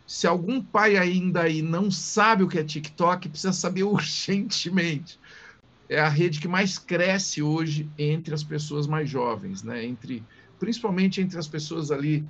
Se 0.07 0.27
algum 0.27 0.61
pai 0.61 0.99
ainda 0.99 1.43
aí 1.43 1.63
não 1.63 1.91
sabe 1.91 2.43
o 2.43 2.49
que 2.49 2.59
é 2.59 2.65
TikTok, 2.65 3.31
precisa 3.31 3.53
saber 3.53 3.85
urgentemente. 3.85 5.19
É 5.89 6.01
a 6.01 6.09
rede 6.09 6.39
que 6.39 6.49
mais 6.49 6.77
cresce 6.77 7.43
hoje 7.43 7.89
entre 7.97 8.35
as 8.35 8.45
pessoas 8.45 8.87
mais 8.87 9.09
jovens, 9.09 9.63
né? 9.63 9.85
entre, 9.85 10.23
principalmente 10.59 11.21
entre 11.21 11.39
as 11.39 11.49
pessoas 11.49 11.91
ali 11.91 12.25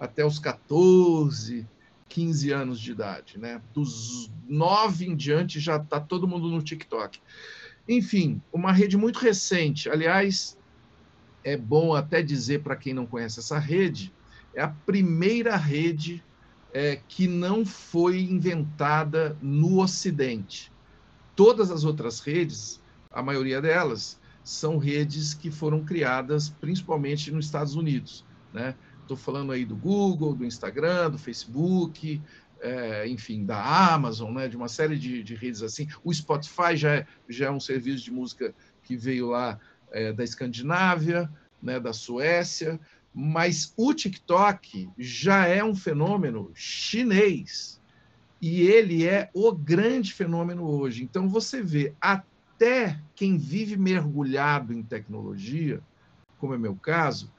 até 0.00 0.26
os 0.26 0.38
14, 0.38 1.64
15 2.08 2.52
anos 2.52 2.80
de 2.80 2.92
idade. 2.92 3.38
Né? 3.38 3.60
Dos 3.74 4.30
9 4.48 5.06
em 5.06 5.16
diante 5.16 5.60
já 5.60 5.76
está 5.76 6.00
todo 6.00 6.28
mundo 6.28 6.48
no 6.48 6.62
TikTok. 6.62 7.20
Enfim, 7.88 8.40
uma 8.52 8.72
rede 8.72 8.96
muito 8.96 9.18
recente. 9.18 9.88
Aliás, 9.88 10.58
é 11.44 11.56
bom 11.56 11.94
até 11.94 12.22
dizer 12.22 12.62
para 12.62 12.76
quem 12.76 12.92
não 12.92 13.06
conhece 13.06 13.38
essa 13.38 13.58
rede, 13.58 14.12
é 14.54 14.62
a 14.62 14.68
primeira 14.68 15.56
rede 15.56 16.22
é, 16.72 17.00
que 17.08 17.28
não 17.28 17.64
foi 17.64 18.20
inventada 18.20 19.36
no 19.40 19.80
Ocidente. 19.80 20.72
Todas 21.36 21.70
as 21.70 21.84
outras 21.84 22.20
redes, 22.20 22.82
a 23.10 23.22
maioria 23.22 23.60
delas, 23.60 24.18
são 24.42 24.78
redes 24.78 25.34
que 25.34 25.50
foram 25.50 25.84
criadas 25.84 26.48
principalmente 26.48 27.30
nos 27.30 27.46
Estados 27.46 27.74
Unidos. 27.74 28.24
Né? 28.52 28.74
Estou 29.06 29.16
falando 29.16 29.52
aí 29.52 29.64
do 29.64 29.76
Google, 29.76 30.34
do 30.34 30.44
Instagram, 30.44 31.12
do 31.12 31.18
Facebook, 31.18 32.20
é, 32.60 33.06
enfim, 33.06 33.44
da 33.44 33.94
Amazon, 33.94 34.34
né? 34.34 34.48
de 34.48 34.56
uma 34.56 34.66
série 34.66 34.98
de, 34.98 35.22
de, 35.22 35.36
redes 35.36 35.62
assim. 35.62 35.86
O 36.02 36.12
Spotify 36.12 36.76
já 36.76 36.96
é, 36.96 37.06
já 37.28 37.46
é 37.46 37.50
um 37.52 37.60
serviço 37.60 38.02
de 38.02 38.10
música 38.10 38.52
que 38.82 38.96
veio 38.96 39.28
lá 39.28 39.60
é, 39.92 40.12
da 40.12 40.24
Escandinávia, 40.24 41.30
né? 41.62 41.78
da 41.78 41.92
Suécia, 41.92 42.80
mas 43.14 43.72
o 43.76 43.94
TikTok 43.94 44.90
já 44.98 45.46
é 45.46 45.62
um 45.62 45.76
fenômeno 45.76 46.50
chinês 46.52 47.80
e 48.42 48.62
ele 48.62 49.06
é 49.06 49.30
o 49.32 49.52
grande 49.52 50.12
fenômeno 50.12 50.64
hoje. 50.68 51.04
Então 51.04 51.28
você 51.28 51.62
vê 51.62 51.94
até 52.00 53.00
quem 53.14 53.38
vive 53.38 53.76
mergulhado 53.76 54.72
em 54.72 54.82
tecnologia, 54.82 55.80
como 56.38 56.54
é 56.54 56.58
meu 56.58 56.74
caso, 56.74 57.30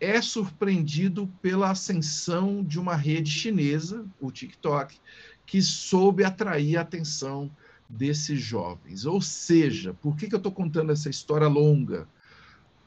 é 0.00 0.20
surpreendido 0.20 1.26
pela 1.40 1.70
ascensão 1.70 2.62
de 2.62 2.78
uma 2.78 2.94
rede 2.94 3.30
chinesa, 3.30 4.04
o 4.20 4.30
TikTok, 4.30 4.98
que 5.46 5.62
soube 5.62 6.24
atrair 6.24 6.76
a 6.76 6.82
atenção 6.82 7.50
desses 7.88 8.40
jovens. 8.40 9.06
Ou 9.06 9.20
seja, 9.20 9.94
por 9.94 10.16
que, 10.16 10.28
que 10.28 10.34
eu 10.34 10.38
estou 10.38 10.52
contando 10.52 10.92
essa 10.92 11.08
história 11.08 11.48
longa? 11.48 12.08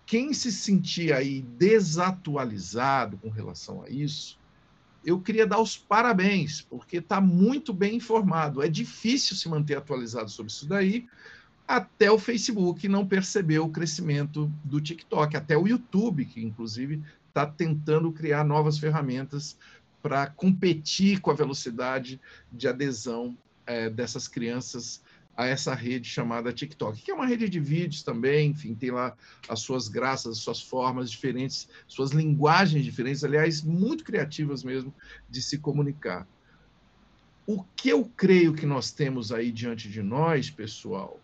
Quem 0.06 0.34
se 0.34 0.52
sentia 0.52 1.18
aí 1.18 1.42
desatualizado 1.42 3.18
com 3.18 3.30
relação 3.30 3.84
a 3.84 3.90
isso, 3.90 4.40
eu 5.06 5.20
queria 5.22 5.48
dar 5.48 5.60
os 5.60 5.78
parabéns, 5.78 6.62
porque 6.62 6.98
está 6.98 7.22
muito 7.22 7.74
bem 7.74 7.96
informado. 7.96 8.62
É 8.62 8.68
difícil 8.68 9.36
se 9.36 9.48
manter 9.48 9.78
atualizado 9.78 10.30
sobre 10.30 10.52
isso 10.52 10.68
daí, 10.68 11.08
até 11.70 12.10
o 12.10 12.18
Facebook 12.18 12.88
não 12.88 13.06
percebeu 13.06 13.64
o 13.64 13.70
crescimento 13.70 14.52
do 14.64 14.82
TikTok, 14.82 15.38
até 15.38 15.56
o 15.56 15.68
YouTube, 15.68 16.26
que 16.26 16.44
inclusive 16.44 17.00
está 17.28 17.46
tentando 17.46 18.12
criar 18.12 18.44
novas 18.44 18.80
ferramentas 18.80 19.56
para 20.02 20.26
competir 20.26 21.22
com 21.22 21.30
a 21.30 21.36
velocidade 21.36 22.20
de 22.52 22.68
adesão 22.68 23.38
é, 23.68 23.88
dessas 23.88 24.28
crianças 24.28 25.04
a 25.38 25.46
essa 25.46 25.76
rede 25.76 26.10
chamada 26.10 26.52
TikTok, 26.52 27.04
que 27.04 27.12
é 27.12 27.14
uma 27.14 27.28
rede 27.28 27.48
de 27.48 27.60
vídeos 27.60 28.02
também, 28.02 28.50
enfim, 28.50 28.74
tem 28.74 28.90
lá 28.90 29.16
as 29.48 29.60
suas 29.60 29.88
graças, 29.88 30.38
as 30.38 30.40
suas 30.40 30.60
formas 30.60 31.12
diferentes, 31.12 31.70
suas 31.88 32.10
linguagens 32.10 32.84
diferentes, 32.84 33.24
aliás, 33.24 33.62
muito 33.62 34.04
criativas 34.04 34.64
mesmo 34.64 34.92
de 35.30 35.40
se 35.40 35.60
comunicar. 35.60 36.28
O 37.46 37.64
que 37.76 37.90
eu 37.90 38.06
creio 38.18 38.56
que 38.56 38.66
nós 38.66 38.92
temos 38.92 39.32
aí 39.32 39.52
diante 39.52 39.88
de 39.88 40.02
nós, 40.02 40.50
pessoal, 40.50 41.20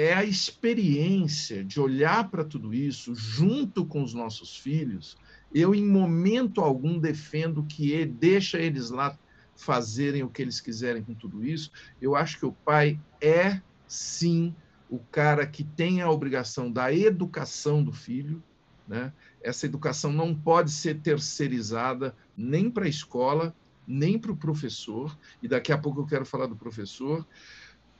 é 0.00 0.14
a 0.14 0.24
experiência 0.24 1.62
de 1.62 1.78
olhar 1.78 2.30
para 2.30 2.42
tudo 2.42 2.72
isso 2.72 3.14
junto 3.14 3.84
com 3.84 4.02
os 4.02 4.14
nossos 4.14 4.56
filhos. 4.56 5.14
Eu, 5.54 5.74
em 5.74 5.84
momento 5.84 6.62
algum, 6.62 6.98
defendo 6.98 7.62
que 7.64 8.06
deixa 8.06 8.58
eles 8.58 8.88
lá 8.88 9.18
fazerem 9.54 10.22
o 10.22 10.30
que 10.30 10.40
eles 10.40 10.58
quiserem 10.58 11.02
com 11.02 11.12
tudo 11.12 11.44
isso. 11.44 11.70
Eu 12.00 12.16
acho 12.16 12.38
que 12.38 12.46
o 12.46 12.52
pai 12.52 12.98
é, 13.20 13.60
sim, 13.86 14.54
o 14.88 14.98
cara 14.98 15.46
que 15.46 15.62
tem 15.62 16.00
a 16.00 16.10
obrigação 16.10 16.72
da 16.72 16.90
educação 16.90 17.82
do 17.82 17.92
filho. 17.92 18.42
Né? 18.88 19.12
Essa 19.42 19.66
educação 19.66 20.10
não 20.10 20.34
pode 20.34 20.70
ser 20.70 21.00
terceirizada 21.00 22.16
nem 22.34 22.70
para 22.70 22.86
a 22.86 22.88
escola, 22.88 23.54
nem 23.86 24.18
para 24.18 24.32
o 24.32 24.36
professor. 24.36 25.14
E 25.42 25.48
daqui 25.48 25.72
a 25.72 25.78
pouco 25.78 26.00
eu 26.00 26.06
quero 26.06 26.24
falar 26.24 26.46
do 26.46 26.56
professor 26.56 27.26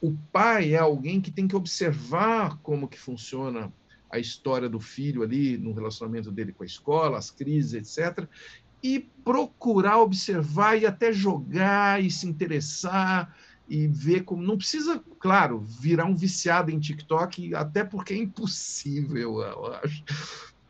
o 0.00 0.16
pai 0.32 0.74
é 0.74 0.78
alguém 0.78 1.20
que 1.20 1.30
tem 1.30 1.46
que 1.46 1.56
observar 1.56 2.56
como 2.62 2.88
que 2.88 2.98
funciona 2.98 3.72
a 4.10 4.18
história 4.18 4.68
do 4.68 4.80
filho 4.80 5.22
ali 5.22 5.56
no 5.56 5.72
relacionamento 5.72 6.32
dele 6.32 6.52
com 6.52 6.62
a 6.62 6.66
escola, 6.66 7.18
as 7.18 7.30
crises, 7.30 7.74
etc. 7.74 8.26
E 8.82 9.00
procurar 9.22 9.98
observar 9.98 10.76
e 10.76 10.86
até 10.86 11.12
jogar 11.12 12.02
e 12.02 12.10
se 12.10 12.26
interessar 12.26 13.36
e 13.68 13.86
ver 13.86 14.24
como. 14.24 14.42
Não 14.42 14.56
precisa, 14.56 15.02
claro, 15.20 15.60
virar 15.60 16.06
um 16.06 16.16
viciado 16.16 16.70
em 16.70 16.80
TikTok, 16.80 17.54
até 17.54 17.84
porque 17.84 18.14
é 18.14 18.16
impossível, 18.16 19.40
eu 19.40 19.74
acho. 19.74 20.02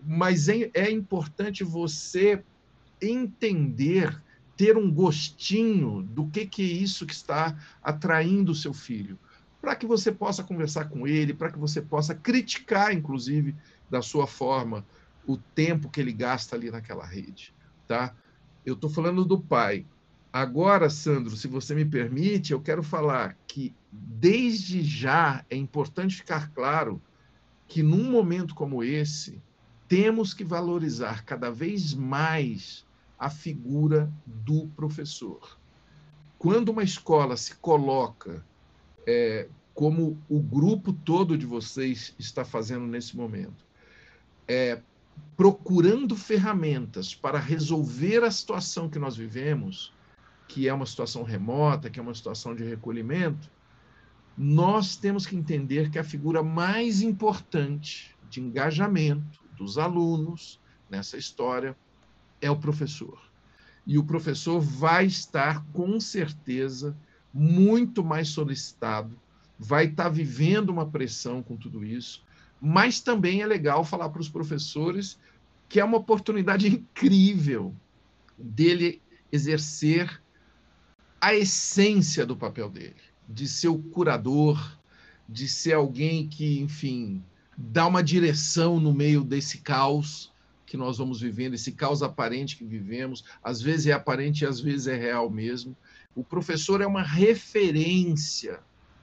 Mas 0.04 0.48
é, 0.48 0.70
é 0.74 0.90
importante 0.90 1.64
você 1.64 2.42
entender 3.00 4.20
ter 4.60 4.76
um 4.76 4.92
gostinho 4.92 6.02
do 6.02 6.26
que, 6.26 6.44
que 6.44 6.60
é 6.60 6.66
isso 6.66 7.06
que 7.06 7.14
está 7.14 7.56
atraindo 7.82 8.52
o 8.52 8.54
seu 8.54 8.74
filho, 8.74 9.18
para 9.58 9.74
que 9.74 9.86
você 9.86 10.12
possa 10.12 10.44
conversar 10.44 10.84
com 10.90 11.06
ele, 11.06 11.32
para 11.32 11.50
que 11.50 11.58
você 11.58 11.80
possa 11.80 12.14
criticar, 12.14 12.92
inclusive, 12.92 13.56
da 13.88 14.02
sua 14.02 14.26
forma, 14.26 14.84
o 15.26 15.38
tempo 15.38 15.88
que 15.88 15.98
ele 15.98 16.12
gasta 16.12 16.56
ali 16.56 16.70
naquela 16.70 17.06
rede, 17.06 17.54
tá? 17.88 18.14
Eu 18.62 18.74
estou 18.74 18.90
falando 18.90 19.24
do 19.24 19.40
pai. 19.40 19.86
Agora, 20.30 20.90
Sandro, 20.90 21.34
se 21.38 21.48
você 21.48 21.74
me 21.74 21.86
permite, 21.86 22.52
eu 22.52 22.60
quero 22.60 22.82
falar 22.82 23.38
que 23.46 23.74
desde 23.90 24.82
já 24.82 25.42
é 25.48 25.56
importante 25.56 26.16
ficar 26.16 26.50
claro 26.50 27.00
que 27.66 27.82
num 27.82 28.10
momento 28.10 28.54
como 28.54 28.84
esse 28.84 29.40
temos 29.88 30.34
que 30.34 30.44
valorizar 30.44 31.24
cada 31.24 31.50
vez 31.50 31.94
mais 31.94 32.84
a 33.20 33.28
figura 33.28 34.10
do 34.24 34.66
professor. 34.68 35.58
Quando 36.38 36.70
uma 36.70 36.82
escola 36.82 37.36
se 37.36 37.54
coloca 37.56 38.42
é, 39.06 39.46
como 39.74 40.18
o 40.26 40.40
grupo 40.40 40.90
todo 40.90 41.36
de 41.36 41.44
vocês 41.44 42.14
está 42.18 42.46
fazendo 42.46 42.86
nesse 42.86 43.14
momento, 43.14 43.62
é, 44.48 44.80
procurando 45.36 46.16
ferramentas 46.16 47.14
para 47.14 47.38
resolver 47.38 48.24
a 48.24 48.30
situação 48.30 48.88
que 48.88 48.98
nós 48.98 49.14
vivemos, 49.14 49.92
que 50.48 50.66
é 50.66 50.72
uma 50.72 50.86
situação 50.86 51.22
remota, 51.22 51.90
que 51.90 52.00
é 52.00 52.02
uma 52.02 52.14
situação 52.14 52.54
de 52.54 52.64
recolhimento, 52.64 53.50
nós 54.36 54.96
temos 54.96 55.26
que 55.26 55.36
entender 55.36 55.90
que 55.90 55.98
a 55.98 56.04
figura 56.04 56.42
mais 56.42 57.02
importante 57.02 58.16
de 58.30 58.40
engajamento 58.40 59.44
dos 59.54 59.76
alunos 59.76 60.58
nessa 60.88 61.18
história 61.18 61.76
é 62.40 62.50
o 62.50 62.56
professor. 62.56 63.18
E 63.86 63.98
o 63.98 64.04
professor 64.04 64.60
vai 64.60 65.06
estar, 65.06 65.64
com 65.72 65.98
certeza, 65.98 66.96
muito 67.32 68.04
mais 68.04 68.28
solicitado, 68.28 69.18
vai 69.58 69.86
estar 69.86 70.08
vivendo 70.08 70.70
uma 70.70 70.86
pressão 70.86 71.42
com 71.42 71.56
tudo 71.56 71.84
isso, 71.84 72.24
mas 72.60 73.00
também 73.00 73.42
é 73.42 73.46
legal 73.46 73.84
falar 73.84 74.08
para 74.08 74.20
os 74.20 74.28
professores 74.28 75.18
que 75.68 75.78
é 75.78 75.84
uma 75.84 75.98
oportunidade 75.98 76.66
incrível 76.66 77.74
dele 78.36 79.00
exercer 79.30 80.20
a 81.20 81.34
essência 81.34 82.26
do 82.26 82.36
papel 82.36 82.68
dele, 82.68 82.96
de 83.28 83.46
ser 83.46 83.68
o 83.68 83.78
curador, 83.78 84.78
de 85.28 85.48
ser 85.48 85.74
alguém 85.74 86.26
que, 86.26 86.58
enfim, 86.60 87.22
dá 87.56 87.86
uma 87.86 88.02
direção 88.02 88.80
no 88.80 88.92
meio 88.92 89.22
desse 89.22 89.58
caos 89.58 90.32
que 90.70 90.76
nós 90.76 90.98
vamos 90.98 91.20
vivendo, 91.20 91.54
esse 91.54 91.72
caos 91.72 92.00
aparente 92.00 92.56
que 92.56 92.64
vivemos, 92.64 93.24
às 93.42 93.60
vezes 93.60 93.88
é 93.88 93.92
aparente 93.92 94.44
e 94.44 94.46
às 94.46 94.60
vezes 94.60 94.86
é 94.86 94.94
real 94.94 95.28
mesmo. 95.28 95.76
O 96.14 96.22
professor 96.22 96.80
é 96.80 96.86
uma 96.86 97.02
referência 97.02 98.60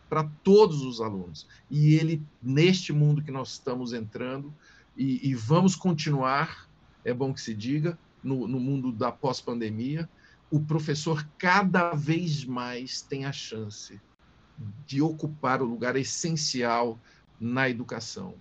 para 0.07 0.23
todos 0.45 0.81
os 0.81 1.01
alunos. 1.01 1.45
E 1.69 1.95
ele, 1.95 2.23
neste 2.41 2.93
mundo 2.93 3.21
que 3.21 3.31
nós 3.31 3.51
estamos 3.51 3.91
entrando, 3.91 4.53
e, 4.95 5.27
e 5.27 5.35
vamos 5.35 5.75
continuar, 5.75 6.69
é 7.03 7.13
bom 7.13 7.33
que 7.33 7.41
se 7.41 7.53
diga, 7.53 7.99
no, 8.23 8.47
no 8.47 8.61
mundo 8.61 8.89
da 8.89 9.11
pós-pandemia, 9.11 10.09
o 10.49 10.61
professor 10.61 11.27
cada 11.37 11.93
vez 11.93 12.45
mais 12.45 13.01
tem 13.01 13.25
a 13.25 13.33
chance 13.33 13.99
de 14.85 15.01
ocupar 15.01 15.61
o 15.61 15.65
lugar 15.65 15.97
essencial 15.97 16.97
na 17.37 17.69
educação. 17.69 18.35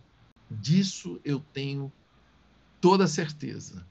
Disso 0.49 1.21
eu 1.25 1.41
tenho 1.53 1.93
toda 2.81 3.07
certeza. 3.07 3.85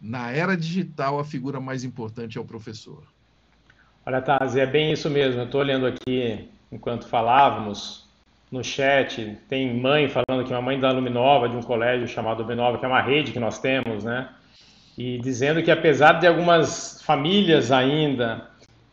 Na 0.00 0.30
era 0.30 0.56
digital, 0.56 1.18
a 1.18 1.24
figura 1.24 1.60
mais 1.60 1.84
importante 1.84 2.38
é 2.38 2.40
o 2.40 2.44
professor. 2.44 3.02
Olha, 4.06 4.22
Taz, 4.22 4.56
é 4.56 4.64
bem 4.64 4.92
isso 4.92 5.10
mesmo. 5.10 5.40
Eu 5.40 5.44
estou 5.44 5.60
olhando 5.60 5.86
aqui, 5.86 6.48
enquanto 6.72 7.06
falávamos, 7.06 8.08
no 8.50 8.64
chat, 8.64 9.38
tem 9.48 9.78
mãe 9.78 10.08
falando 10.08 10.44
que 10.44 10.52
uma 10.52 10.62
mãe 10.62 10.80
da 10.80 10.90
Luminova, 10.90 11.48
de 11.48 11.56
um 11.56 11.62
colégio 11.62 12.08
chamado 12.08 12.42
Luminova, 12.42 12.78
que 12.78 12.84
é 12.84 12.88
uma 12.88 13.00
rede 13.00 13.30
que 13.30 13.38
nós 13.38 13.58
temos, 13.58 14.02
né? 14.02 14.28
E 14.98 15.18
dizendo 15.18 15.62
que 15.62 15.70
apesar 15.70 16.14
de 16.14 16.26
algumas 16.26 17.00
famílias 17.02 17.70
ainda 17.70 18.48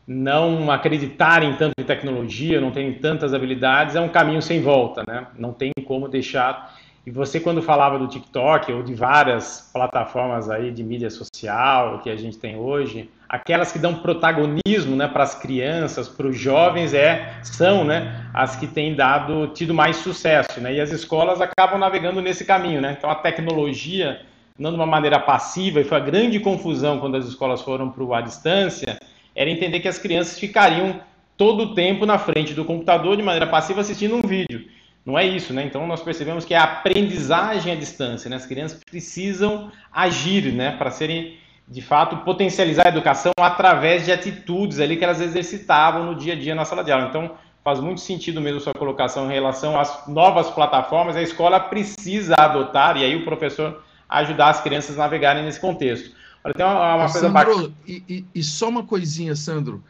não 0.08 0.72
acreditarem 0.72 1.56
tanto 1.56 1.74
em 1.80 1.84
tecnologia, 1.84 2.62
não 2.62 2.72
terem 2.72 2.94
tantas 2.94 3.34
habilidades, 3.34 3.96
é 3.96 4.00
um 4.00 4.08
caminho 4.08 4.42
sem 4.42 4.62
volta, 4.62 5.04
né? 5.06 5.28
Não 5.38 5.52
tem 5.52 5.72
como 5.86 6.08
deixar 6.08 6.78
e 7.08 7.10
você, 7.10 7.40
quando 7.40 7.62
falava 7.62 7.98
do 7.98 8.06
TikTok 8.06 8.70
ou 8.74 8.84
de 8.84 8.94
várias 8.94 9.70
plataformas 9.72 10.50
aí 10.50 10.72
de 10.72 10.84
mídia 10.84 11.10
social 11.10 12.00
que 12.00 12.10
a 12.10 12.18
gente 12.18 12.38
tem 12.38 12.58
hoje, 12.58 13.10
aquelas 13.30 13.72
que 13.72 13.80
dão 13.80 13.96
protagonismo 13.96 14.94
né, 14.94 15.08
para 15.08 15.24
as 15.24 15.34
crianças, 15.34 16.10
para 16.10 16.28
os 16.28 16.38
jovens, 16.38 16.94
é, 16.94 17.40
são 17.44 17.86
né, 17.86 18.30
as 18.34 18.58
que 18.58 18.68
têm 18.68 18.94
dado, 18.94 19.48
tido 19.54 19.74
mais 19.74 19.96
sucesso. 19.96 20.60
Né? 20.60 20.74
E 20.74 20.82
as 20.82 20.92
escolas 20.92 21.40
acabam 21.40 21.80
navegando 21.80 22.22
nesse 22.22 22.44
caminho. 22.44 22.82
Né? 22.82 22.98
Então, 22.98 23.10
a 23.10 23.16
tecnologia, 23.16 24.20
não 24.60 24.72
de 24.72 24.76
uma 24.76 24.86
maneira 24.86 25.18
passiva, 25.18 25.80
e 25.80 25.86
foi 25.86 25.96
a 25.96 26.02
grande 26.02 26.42
confusão 26.42 27.00
quando 27.00 27.16
as 27.16 27.26
escolas 27.26 27.62
foram 27.62 27.90
para 27.90 28.04
o 28.04 28.14
à 28.14 28.20
distância, 28.20 29.00
era 29.34 29.50
entender 29.50 29.80
que 29.80 29.88
as 29.88 29.98
crianças 29.98 30.38
ficariam 30.38 31.00
todo 31.38 31.64
o 31.64 31.74
tempo 31.74 32.06
na 32.06 32.20
frente 32.20 32.54
do 32.54 32.66
computador 32.66 33.16
de 33.16 33.24
maneira 33.24 33.48
passiva 33.48 33.80
assistindo 33.80 34.14
um 34.18 34.22
vídeo. 34.22 34.76
Não 35.08 35.18
é 35.18 35.26
isso, 35.26 35.54
né? 35.54 35.64
Então 35.64 35.88
nós 35.88 36.02
percebemos 36.02 36.44
que 36.44 36.54
é 36.54 36.58
a 36.58 36.66
aprendizagem 36.66 37.72
à 37.72 37.76
distância, 37.78 38.30
né? 38.30 38.36
As 38.36 38.46
crianças 38.46 38.82
precisam 38.84 39.72
agir, 39.90 40.52
né, 40.52 40.76
para 40.76 40.92
serem 40.92 41.38
de 41.66 41.82
fato 41.82 42.18
potencializar 42.26 42.88
a 42.88 42.90
educação 42.90 43.32
através 43.40 44.04
de 44.04 44.12
atitudes 44.12 44.82
ali 44.82 44.98
que 44.98 45.06
elas 45.06 45.22
exercitavam 45.22 46.06
no 46.06 46.14
dia 46.14 46.34
a 46.34 46.36
dia 46.36 46.54
na 46.54 46.66
sala 46.66 46.84
de 46.84 46.92
aula. 46.92 47.08
Então 47.08 47.36
faz 47.64 47.80
muito 47.80 48.02
sentido 48.02 48.42
mesmo 48.42 48.60
sua 48.60 48.74
colocação 48.74 49.32
em 49.32 49.34
relação 49.34 49.80
às 49.80 50.06
novas 50.10 50.50
plataformas. 50.50 51.16
A 51.16 51.22
escola 51.22 51.58
precisa 51.58 52.36
adotar 52.38 52.98
e 52.98 53.06
aí 53.06 53.16
o 53.16 53.24
professor 53.24 53.82
ajudar 54.10 54.50
as 54.50 54.60
crianças 54.60 55.00
a 55.00 55.04
navegarem 55.04 55.44
nesse 55.44 55.62
contexto. 55.62 56.14
Olha, 56.44 56.54
tem 56.54 56.66
uma, 56.66 56.96
uma 56.96 57.10
coisa 57.10 57.30
bacana. 57.30 57.72
E, 57.88 58.04
e, 58.10 58.26
e 58.36 58.44
só 58.44 58.68
uma 58.68 58.84
coisinha, 58.84 59.38
Sandro. 59.38 59.82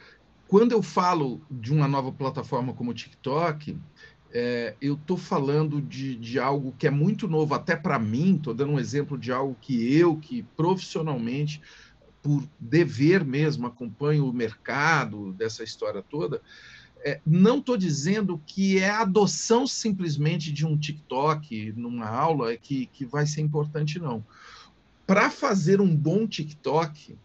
Quando 0.47 0.73
eu 0.73 0.83
falo 0.83 1.41
de 1.49 1.73
uma 1.73 1.87
nova 1.87 2.11
plataforma 2.11 2.71
como 2.71 2.91
o 2.91 2.93
TikTok, 2.93 3.75
é, 4.33 4.75
eu 4.81 4.95
estou 4.95 5.17
falando 5.17 5.81
de, 5.81 6.15
de 6.15 6.39
algo 6.39 6.73
que 6.77 6.87
é 6.87 6.91
muito 6.91 7.27
novo 7.27 7.53
até 7.53 7.75
para 7.75 7.97
mim, 7.97 8.35
estou 8.35 8.53
dando 8.53 8.73
um 8.73 8.79
exemplo 8.79 9.17
de 9.17 9.31
algo 9.31 9.57
que 9.61 9.93
eu, 9.93 10.17
que 10.17 10.43
profissionalmente, 10.55 11.61
por 12.21 12.43
dever 12.59 13.23
mesmo, 13.23 13.67
acompanho 13.67 14.27
o 14.27 14.33
mercado 14.33 15.31
dessa 15.33 15.63
história 15.63 16.01
toda, 16.01 16.41
é, 17.05 17.21
não 17.25 17.59
estou 17.59 17.77
dizendo 17.77 18.41
que 18.45 18.79
é 18.79 18.89
a 18.89 19.01
adoção 19.01 19.65
simplesmente 19.65 20.51
de 20.51 20.65
um 20.65 20.77
TikTok 20.77 21.73
numa 21.75 22.07
aula 22.07 22.55
que, 22.57 22.87
que 22.87 23.05
vai 23.05 23.25
ser 23.25 23.41
importante, 23.41 23.99
não. 23.99 24.25
Para 25.05 25.29
fazer 25.29 25.79
um 25.79 25.95
bom 25.95 26.27
TikTok, 26.27 27.17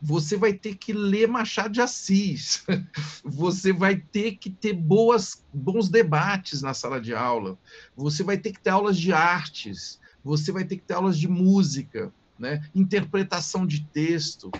você 0.00 0.36
vai 0.36 0.52
ter 0.52 0.76
que 0.76 0.92
ler 0.92 1.26
Machado 1.26 1.72
de 1.72 1.80
Assis, 1.80 2.64
você 3.24 3.72
vai 3.72 3.96
ter 3.96 4.36
que 4.36 4.48
ter 4.48 4.72
boas, 4.72 5.44
bons 5.52 5.88
debates 5.88 6.62
na 6.62 6.72
sala 6.72 7.00
de 7.00 7.14
aula, 7.14 7.58
você 7.96 8.22
vai 8.22 8.38
ter 8.38 8.52
que 8.52 8.60
ter 8.60 8.70
aulas 8.70 8.96
de 8.96 9.12
artes, 9.12 10.00
você 10.22 10.52
vai 10.52 10.64
ter 10.64 10.76
que 10.76 10.84
ter 10.84 10.94
aulas 10.94 11.18
de 11.18 11.26
música, 11.26 12.12
né? 12.38 12.64
interpretação 12.74 13.66
de 13.66 13.84
texto. 13.86 14.50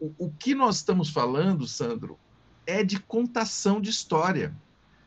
O, 0.00 0.14
o 0.26 0.30
que 0.30 0.54
nós 0.54 0.76
estamos 0.76 1.10
falando, 1.10 1.66
Sandro, 1.66 2.18
é 2.66 2.82
de 2.82 2.98
contação 2.98 3.80
de 3.80 3.90
história, 3.90 4.54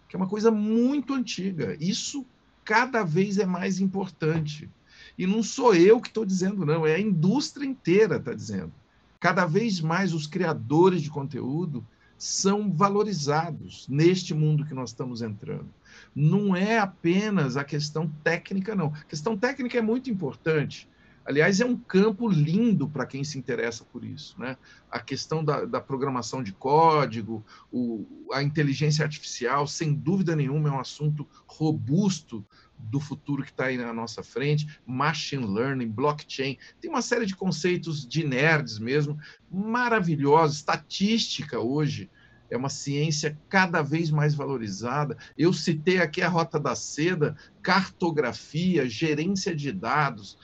que 0.07 0.15
é 0.15 0.17
uma 0.17 0.27
coisa 0.27 0.51
muito 0.51 1.13
antiga. 1.13 1.75
Isso 1.79 2.25
cada 2.63 3.03
vez 3.03 3.39
é 3.39 3.45
mais 3.45 3.79
importante. 3.79 4.69
E 5.17 5.25
não 5.25 5.41
sou 5.41 5.73
eu 5.73 5.99
que 5.99 6.07
estou 6.07 6.25
dizendo, 6.25 6.65
não, 6.65 6.85
é 6.85 6.95
a 6.95 6.99
indústria 6.99 7.65
inteira 7.65 8.17
está 8.17 8.33
dizendo 8.33 8.73
cada 9.21 9.45
vez 9.45 9.79
mais 9.79 10.13
os 10.13 10.25
criadores 10.25 11.03
de 11.03 11.11
conteúdo 11.11 11.85
são 12.17 12.73
valorizados 12.73 13.87
neste 13.87 14.33
mundo 14.33 14.65
que 14.65 14.73
nós 14.73 14.89
estamos 14.89 15.21
entrando. 15.21 15.69
Não 16.13 16.55
é 16.55 16.79
apenas 16.79 17.55
a 17.55 17.63
questão 17.63 18.11
técnica, 18.23 18.75
não. 18.75 18.87
A 18.87 19.03
questão 19.03 19.37
técnica 19.37 19.77
é 19.77 19.81
muito 19.81 20.09
importante. 20.09 20.89
Aliás, 21.23 21.61
é 21.61 21.65
um 21.65 21.77
campo 21.77 22.27
lindo 22.27 22.89
para 22.89 23.05
quem 23.05 23.23
se 23.23 23.37
interessa 23.37 23.85
por 23.85 24.03
isso. 24.03 24.35
Né? 24.39 24.57
A 24.89 24.99
questão 24.99 25.43
da, 25.43 25.65
da 25.65 25.79
programação 25.79 26.41
de 26.41 26.51
código, 26.51 27.45
o, 27.71 28.27
a 28.33 28.41
inteligência 28.41 29.03
artificial, 29.03 29.67
sem 29.67 29.93
dúvida 29.93 30.35
nenhuma, 30.35 30.69
é 30.69 30.71
um 30.71 30.79
assunto 30.79 31.27
robusto 31.45 32.43
do 32.89 32.99
futuro 32.99 33.43
que 33.43 33.51
está 33.51 33.65
aí 33.65 33.77
na 33.77 33.93
nossa 33.93 34.23
frente, 34.23 34.79
machine 34.85 35.45
learning, 35.45 35.89
blockchain, 35.89 36.57
tem 36.79 36.89
uma 36.89 37.01
série 37.01 37.25
de 37.25 37.35
conceitos 37.35 38.07
de 38.07 38.25
nerds 38.25 38.79
mesmo, 38.79 39.19
maravilhosos. 39.49 40.57
Estatística 40.57 41.59
hoje 41.59 42.09
é 42.49 42.57
uma 42.57 42.69
ciência 42.69 43.37
cada 43.47 43.81
vez 43.81 44.11
mais 44.11 44.35
valorizada. 44.35 45.17
Eu 45.37 45.53
citei 45.53 45.99
aqui 45.99 46.21
a 46.21 46.27
Rota 46.27 46.59
da 46.59 46.75
Seda, 46.75 47.35
cartografia, 47.61 48.89
gerência 48.89 49.55
de 49.55 49.71
dados. 49.71 50.37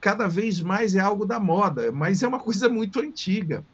Cada 0.00 0.26
vez 0.26 0.60
mais 0.60 0.94
é 0.94 1.00
algo 1.00 1.26
da 1.26 1.38
moda, 1.38 1.92
mas 1.92 2.22
é 2.22 2.28
uma 2.28 2.40
coisa 2.40 2.68
muito 2.68 3.00
antiga. 3.00 3.64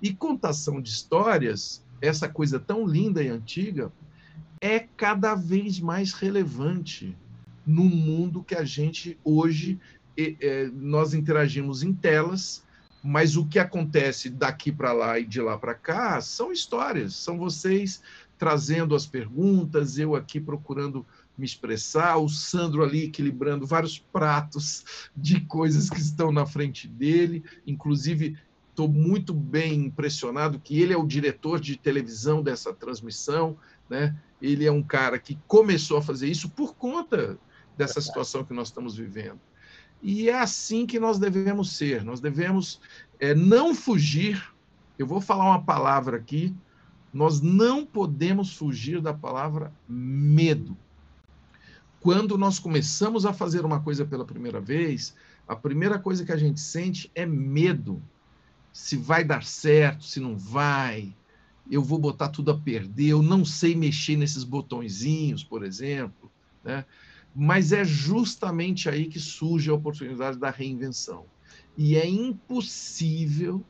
E 0.00 0.14
contação 0.14 0.80
de 0.80 0.88
histórias, 0.88 1.84
essa 2.00 2.28
coisa 2.28 2.58
tão 2.58 2.86
linda 2.86 3.22
e 3.22 3.28
antiga, 3.28 3.92
é 4.60 4.80
cada 4.80 5.34
vez 5.34 5.78
mais 5.78 6.14
relevante 6.14 7.14
no 7.66 7.84
mundo 7.84 8.42
que 8.42 8.54
a 8.54 8.64
gente 8.64 9.18
hoje 9.24 9.78
é, 10.16 10.70
nós 10.72 11.14
interagimos 11.14 11.82
em 11.82 11.92
telas, 11.92 12.62
mas 13.02 13.36
o 13.36 13.46
que 13.46 13.58
acontece 13.58 14.30
daqui 14.30 14.72
para 14.72 14.92
lá 14.92 15.18
e 15.18 15.26
de 15.26 15.40
lá 15.40 15.58
para 15.58 15.74
cá 15.74 16.20
são 16.20 16.52
histórias, 16.52 17.14
são 17.14 17.38
vocês 17.38 18.02
trazendo 18.38 18.94
as 18.94 19.06
perguntas, 19.06 19.98
eu 19.98 20.14
aqui 20.14 20.40
procurando 20.40 21.04
me 21.36 21.44
expressar, 21.44 22.16
o 22.16 22.28
Sandro 22.28 22.82
ali 22.82 23.04
equilibrando 23.04 23.66
vários 23.66 23.98
pratos 23.98 24.84
de 25.16 25.40
coisas 25.40 25.90
que 25.90 26.00
estão 26.00 26.32
na 26.32 26.46
frente 26.46 26.86
dele, 26.86 27.44
inclusive 27.66 28.38
estou 28.70 28.88
muito 28.88 29.32
bem 29.32 29.86
impressionado 29.86 30.58
que 30.58 30.80
ele 30.80 30.92
é 30.92 30.96
o 30.96 31.06
diretor 31.06 31.60
de 31.60 31.76
televisão 31.76 32.42
dessa 32.42 32.72
transmissão, 32.72 33.56
né? 33.88 34.16
Ele 34.42 34.66
é 34.66 34.72
um 34.72 34.82
cara 34.82 35.18
que 35.18 35.38
começou 35.46 35.98
a 35.98 36.02
fazer 36.02 36.28
isso 36.28 36.50
por 36.50 36.74
conta 36.74 37.38
dessa 37.76 38.00
situação 38.00 38.44
que 38.44 38.52
nós 38.52 38.68
estamos 38.68 38.96
vivendo. 38.96 39.40
E 40.02 40.28
é 40.28 40.38
assim 40.38 40.86
que 40.86 41.00
nós 41.00 41.18
devemos 41.18 41.72
ser. 41.72 42.04
Nós 42.04 42.20
devemos 42.20 42.80
é, 43.18 43.34
não 43.34 43.74
fugir. 43.74 44.52
Eu 44.98 45.06
vou 45.06 45.20
falar 45.20 45.46
uma 45.46 45.62
palavra 45.62 46.16
aqui. 46.16 46.54
Nós 47.12 47.40
não 47.40 47.86
podemos 47.86 48.54
fugir 48.54 49.00
da 49.00 49.14
palavra 49.14 49.72
medo. 49.88 50.76
Quando 52.00 52.36
nós 52.36 52.58
começamos 52.58 53.24
a 53.24 53.32
fazer 53.32 53.64
uma 53.64 53.80
coisa 53.80 54.04
pela 54.04 54.26
primeira 54.26 54.60
vez, 54.60 55.14
a 55.48 55.56
primeira 55.56 55.98
coisa 55.98 56.24
que 56.24 56.32
a 56.32 56.36
gente 56.36 56.60
sente 56.60 57.10
é 57.14 57.24
medo. 57.24 58.02
Se 58.72 58.96
vai 58.96 59.24
dar 59.24 59.42
certo, 59.44 60.04
se 60.04 60.20
não 60.20 60.36
vai, 60.36 61.14
eu 61.70 61.82
vou 61.82 61.98
botar 61.98 62.28
tudo 62.28 62.50
a 62.50 62.58
perder, 62.58 63.08
eu 63.08 63.22
não 63.22 63.44
sei 63.44 63.74
mexer 63.74 64.16
nesses 64.16 64.44
botõezinhos, 64.44 65.42
por 65.42 65.64
exemplo. 65.64 66.30
Né? 66.62 66.84
Mas 67.34 67.72
é 67.72 67.84
justamente 67.84 68.88
aí 68.88 69.06
que 69.06 69.18
surge 69.18 69.68
a 69.70 69.74
oportunidade 69.74 70.38
da 70.38 70.50
reinvenção. 70.50 71.26
E 71.76 71.96
é 71.96 72.06
impossível 72.08 73.64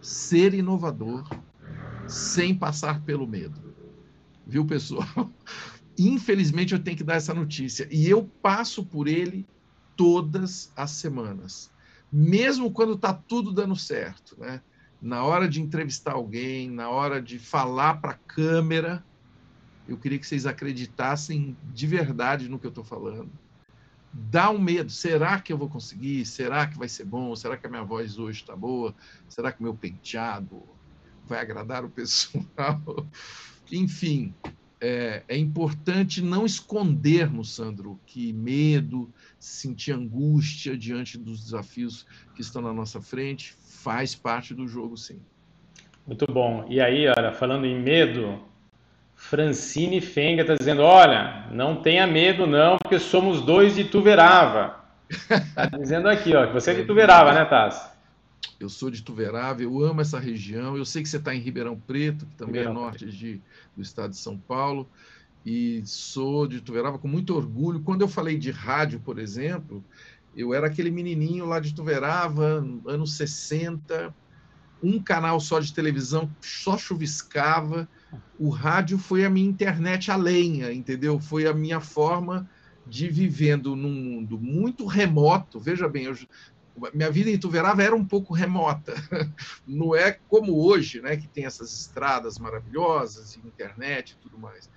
ser 0.00 0.54
inovador 0.54 1.28
sem 2.08 2.54
passar 2.54 3.04
pelo 3.04 3.26
medo. 3.26 3.74
Viu, 4.46 4.64
pessoal? 4.64 5.06
Infelizmente, 5.96 6.72
eu 6.72 6.82
tenho 6.82 6.96
que 6.96 7.04
dar 7.04 7.14
essa 7.14 7.34
notícia. 7.34 7.86
E 7.90 8.08
eu 8.08 8.24
passo 8.42 8.84
por 8.84 9.06
ele 9.06 9.46
todas 9.96 10.72
as 10.76 10.92
semanas. 10.92 11.70
Mesmo 12.10 12.72
quando 12.72 12.94
está 12.94 13.12
tudo 13.12 13.52
dando 13.52 13.76
certo. 13.76 14.38
Né? 14.38 14.60
Na 15.02 15.24
hora 15.24 15.48
de 15.48 15.60
entrevistar 15.60 16.12
alguém, 16.12 16.70
na 16.70 16.88
hora 16.88 17.20
de 17.20 17.38
falar 17.38 18.00
para 18.00 18.12
a 18.12 18.18
câmera, 18.18 19.04
eu 19.88 19.96
queria 19.96 20.18
que 20.18 20.26
vocês 20.26 20.44
acreditassem 20.44 21.56
de 21.72 21.86
verdade 21.86 22.48
no 22.48 22.58
que 22.58 22.66
eu 22.66 22.70
estou 22.70 22.84
falando. 22.84 23.30
Dá 24.12 24.50
um 24.50 24.58
medo. 24.58 24.90
Será 24.90 25.40
que 25.40 25.52
eu 25.52 25.58
vou 25.58 25.68
conseguir? 25.68 26.26
Será 26.26 26.66
que 26.66 26.78
vai 26.78 26.88
ser 26.88 27.04
bom? 27.04 27.34
Será 27.34 27.56
que 27.56 27.66
a 27.66 27.70
minha 27.70 27.82
voz 27.82 28.18
hoje 28.18 28.40
está 28.40 28.54
boa? 28.54 28.94
Será 29.28 29.50
que 29.50 29.60
o 29.60 29.62
meu 29.62 29.74
penteado 29.74 30.62
vai 31.26 31.40
agradar 31.40 31.84
o 31.84 31.88
pessoal? 31.90 32.82
Enfim, 33.72 34.34
é, 34.80 35.22
é, 35.26 35.36
importante 35.36 36.22
não 36.22 36.46
escondermos, 36.46 37.54
Sandro, 37.54 37.98
que 38.06 38.32
medo, 38.32 39.10
sentir 39.38 39.92
angústia 39.92 40.76
diante 40.76 41.18
dos 41.18 41.44
desafios 41.44 42.06
que 42.34 42.40
estão 42.40 42.62
na 42.62 42.72
nossa 42.72 43.00
frente 43.00 43.54
faz 43.58 44.14
parte 44.14 44.54
do 44.54 44.68
jogo, 44.68 44.96
sim. 44.96 45.20
Muito 46.06 46.26
bom. 46.26 46.66
E 46.68 46.80
aí, 46.80 47.06
olha, 47.06 47.32
falando 47.32 47.66
em 47.66 47.78
medo, 47.78 48.40
Francine 49.18 50.00
Fenga 50.00 50.42
está 50.42 50.54
dizendo: 50.54 50.82
olha, 50.82 51.48
não 51.50 51.82
tenha 51.82 52.06
medo, 52.06 52.46
não, 52.46 52.78
porque 52.78 53.00
somos 53.00 53.42
dois 53.42 53.74
de 53.74 53.84
Tuverava. 53.84 54.78
Está 55.10 55.66
dizendo 55.76 56.08
aqui, 56.08 56.34
ó, 56.34 56.46
que 56.46 56.52
você 56.54 56.70
é 56.70 56.74
de 56.74 56.84
Tuverava, 56.84 57.32
né, 57.32 57.44
Tassi? 57.44 57.90
Eu 58.60 58.68
sou 58.68 58.90
de 58.90 59.02
Tuverava, 59.02 59.60
eu 59.60 59.82
amo 59.82 60.00
essa 60.00 60.20
região. 60.20 60.76
Eu 60.76 60.84
sei 60.84 61.02
que 61.02 61.08
você 61.08 61.16
está 61.16 61.34
em 61.34 61.40
Ribeirão 61.40 61.76
Preto, 61.76 62.26
que 62.26 62.36
também 62.36 62.62
é 62.62 62.64
Ribeirão 62.64 62.80
é 62.80 62.84
norte 62.84 63.06
de, 63.06 63.42
do 63.76 63.82
estado 63.82 64.10
de 64.10 64.16
São 64.18 64.38
Paulo, 64.38 64.88
e 65.44 65.82
sou 65.84 66.46
de 66.46 66.60
Tuverava 66.60 66.98
com 66.98 67.08
muito 67.08 67.34
orgulho. 67.34 67.80
Quando 67.80 68.02
eu 68.02 68.08
falei 68.08 68.38
de 68.38 68.52
rádio, 68.52 69.00
por 69.00 69.18
exemplo, 69.18 69.84
eu 70.36 70.54
era 70.54 70.68
aquele 70.68 70.92
menininho 70.92 71.44
lá 71.44 71.58
de 71.58 71.74
Tuverava, 71.74 72.64
anos 72.86 73.16
60, 73.16 74.14
um 74.80 75.02
canal 75.02 75.40
só 75.40 75.58
de 75.58 75.74
televisão, 75.74 76.30
só 76.40 76.78
chuviscava. 76.78 77.88
O 78.38 78.48
rádio 78.50 78.98
foi 78.98 79.24
a 79.24 79.30
minha 79.30 79.48
internet 79.48 80.10
a 80.10 80.16
lenha, 80.16 80.72
entendeu? 80.72 81.20
Foi 81.20 81.46
a 81.46 81.52
minha 81.52 81.80
forma 81.80 82.48
de 82.86 83.08
vivendo 83.08 83.76
num 83.76 83.92
mundo 83.92 84.38
muito 84.38 84.86
remoto. 84.86 85.60
Veja 85.60 85.88
bem, 85.88 86.04
eu, 86.04 86.16
minha 86.94 87.10
vida 87.10 87.30
em 87.30 87.34
Ituverava 87.34 87.82
era 87.82 87.94
um 87.94 88.04
pouco 88.04 88.32
remota. 88.32 88.94
Não 89.66 89.94
é 89.94 90.12
como 90.28 90.56
hoje, 90.64 91.00
né, 91.00 91.16
que 91.16 91.28
tem 91.28 91.44
essas 91.44 91.72
estradas 91.72 92.38
maravilhosas, 92.38 93.36
internet 93.36 94.12
e 94.12 94.22
tudo 94.22 94.38
mais. 94.38 94.70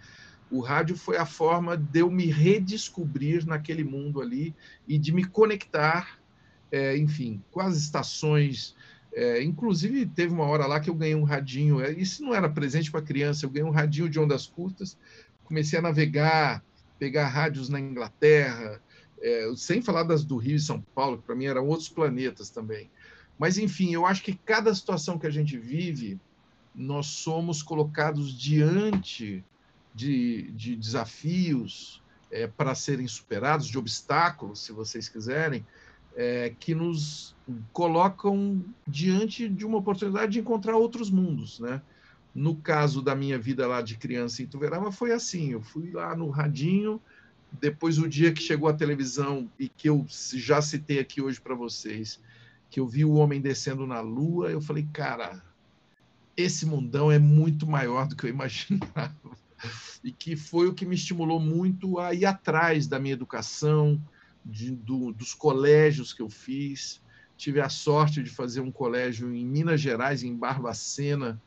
O 0.50 0.60
rádio 0.60 0.98
foi 0.98 1.16
a 1.16 1.26
forma 1.26 1.78
de 1.78 2.00
eu 2.00 2.12
me 2.12 2.26
redescobrir 2.26 3.46
naquele 3.46 3.84
mundo 3.84 4.20
ali 4.22 4.54
e 4.86 4.98
de 4.98 5.14
me 5.14 5.24
conectar, 5.24 6.20
é, 6.70 6.98
enfim, 6.98 7.42
com 7.52 7.62
as 7.62 7.78
estações 7.78 8.76
é, 9.14 9.44
inclusive, 9.44 10.06
teve 10.06 10.34
uma 10.34 10.46
hora 10.46 10.66
lá 10.66 10.80
que 10.80 10.90
eu 10.90 10.96
ganhei 10.96 11.16
um 11.16 11.24
radinho. 11.24 11.82
É, 11.82 11.92
isso 11.92 12.24
não 12.24 12.34
era 12.34 12.50
presente 12.50 12.90
para 12.90 13.02
criança, 13.02 13.46
eu 13.46 13.50
ganhei 13.50 13.68
um 13.68 13.74
radinho 13.74 14.10
de 14.10 14.20
ondas 14.20 14.48
curtas. 14.48 14.98
Comecei 15.44 15.78
a 15.80 15.82
navegar, 15.82 16.64
pegar 16.98 17.28
rádios 17.28 17.68
na 17.68 17.80
Inglaterra, 17.80 18.82
é, 19.22 19.52
sem 19.56 19.82
falar 19.82 20.04
das 20.04 20.24
do 20.24 20.38
Rio 20.38 20.56
e 20.56 20.60
São 20.60 20.82
Paulo, 20.96 21.18
que 21.18 21.26
para 21.26 21.36
mim 21.36 21.46
eram 21.46 21.68
outros 21.68 21.90
planetas 21.90 22.50
também. 22.50 22.90
Mas, 23.38 23.58
enfim, 23.58 23.94
eu 23.94 24.06
acho 24.06 24.24
que 24.24 24.34
cada 24.34 24.74
situação 24.74 25.18
que 25.20 25.28
a 25.28 25.32
gente 25.32 25.58
vive, 25.58 26.20
nós 26.74 27.08
somos 27.08 27.62
colocados 27.62 28.38
diante 28.38 29.44
de, 29.94 30.52
de 30.52 30.76
desafios 30.76 32.02
é, 32.32 32.48
para 32.48 32.74
serem 32.76 33.08
superados, 33.08 33.68
de 33.68 33.78
obstáculos, 33.78 34.64
se 34.64 34.72
vocês 34.72 35.10
quiserem, 35.10 35.66
é, 36.16 36.54
que 36.60 36.76
nos 36.76 37.36
colocam 37.74 38.64
diante 38.88 39.48
de 39.48 39.66
uma 39.66 39.78
oportunidade 39.78 40.34
de 40.34 40.40
encontrar 40.40 40.76
outros 40.78 41.10
mundos, 41.10 41.60
né? 41.60 41.82
No 42.34 42.56
caso 42.56 43.02
da 43.02 43.14
minha 43.14 43.38
vida 43.38 43.68
lá 43.68 43.82
de 43.82 43.98
criança 43.98 44.42
em 44.42 44.48
Tuverava 44.48 44.92
foi 44.92 45.12
assim, 45.12 45.52
eu 45.52 45.62
fui 45.62 45.92
lá 45.92 46.16
no 46.16 46.30
radinho, 46.30 47.02
depois 47.60 47.98
o 47.98 48.08
dia 48.08 48.32
que 48.32 48.42
chegou 48.42 48.70
a 48.70 48.74
televisão 48.74 49.50
e 49.60 49.68
que 49.68 49.90
eu 49.90 50.06
já 50.08 50.62
citei 50.62 51.00
aqui 51.00 51.22
hoje 51.22 51.42
para 51.42 51.56
vocês, 51.56 52.20
que 52.70 52.80
eu 52.80 52.88
vi 52.88 53.04
o 53.04 53.14
homem 53.14 53.42
descendo 53.42 53.86
na 53.86 54.00
lua, 54.00 54.50
eu 54.50 54.62
falei, 54.62 54.88
cara, 54.94 55.44
esse 56.38 56.66
mundão 56.66 57.12
é 57.12 57.20
muito 57.20 57.68
maior 57.68 58.08
do 58.08 58.16
que 58.16 58.26
eu 58.26 58.30
imaginava. 58.30 59.16
E 60.04 60.12
que 60.12 60.36
foi 60.36 60.68
o 60.68 60.74
que 60.74 60.86
me 60.86 60.96
estimulou 60.96 61.40
muito 61.40 62.00
a 62.00 62.14
ir 62.14 62.26
atrás 62.26 62.88
da 62.88 62.98
minha 62.98 63.14
educação, 63.14 64.02
de, 64.46 64.72
do, 64.72 65.12
dos 65.12 65.34
colégios 65.34 66.14
que 66.14 66.22
eu 66.22 66.30
fiz. 66.30 67.02
Tive 67.38 67.60
a 67.60 67.70
sorte 67.70 68.22
de 68.22 68.30
fazer 68.30 68.62
um 68.62 68.72
colégio 68.72 69.34
em 69.34 69.46
Minas 69.46 69.82
Gerais, 69.82 70.24
em 70.24 70.36
Barbacena, 70.36 71.42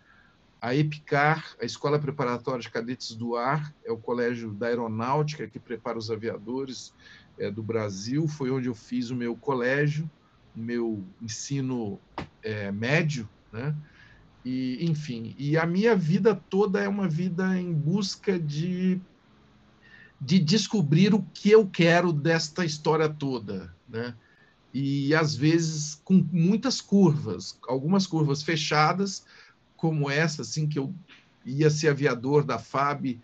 a 0.60 0.74
EPICAR, 0.74 1.56
a 1.60 1.64
Escola 1.64 1.98
Preparatória 1.98 2.62
de 2.62 2.70
Cadetes 2.70 3.14
do 3.14 3.36
Ar, 3.36 3.72
é 3.84 3.92
o 3.92 3.98
colégio 3.98 4.50
da 4.50 4.68
aeronáutica 4.68 5.46
que 5.46 5.58
prepara 5.58 5.98
os 5.98 6.10
aviadores 6.10 6.94
é, 7.38 7.50
do 7.50 7.62
Brasil. 7.62 8.26
Foi 8.26 8.50
onde 8.50 8.68
eu 8.68 8.74
fiz 8.74 9.10
o 9.10 9.14
meu 9.14 9.36
colégio, 9.36 10.10
o 10.56 10.58
meu 10.58 11.04
ensino 11.20 12.00
é, 12.42 12.72
médio, 12.72 13.28
né? 13.52 13.76
E, 14.42 14.84
enfim, 14.84 15.34
e 15.38 15.56
a 15.56 15.66
minha 15.66 15.96
vida 15.96 16.34
toda 16.34 16.80
é 16.80 16.88
uma 16.88 17.08
vida 17.08 17.58
em 17.58 17.72
busca 17.72 18.38
de 18.38 19.00
de 20.24 20.38
descobrir 20.38 21.14
o 21.14 21.22
que 21.34 21.50
eu 21.50 21.66
quero 21.66 22.12
desta 22.12 22.64
história 22.64 23.08
toda, 23.08 23.74
né? 23.86 24.14
E 24.72 25.14
às 25.14 25.34
vezes 25.34 26.00
com 26.02 26.26
muitas 26.32 26.80
curvas, 26.80 27.58
algumas 27.68 28.06
curvas 28.06 28.42
fechadas, 28.42 29.24
como 29.76 30.10
essa, 30.10 30.42
assim 30.42 30.66
que 30.66 30.78
eu 30.78 30.94
ia 31.44 31.68
ser 31.68 31.88
aviador 31.88 32.42
da 32.42 32.58
FAB 32.58 33.20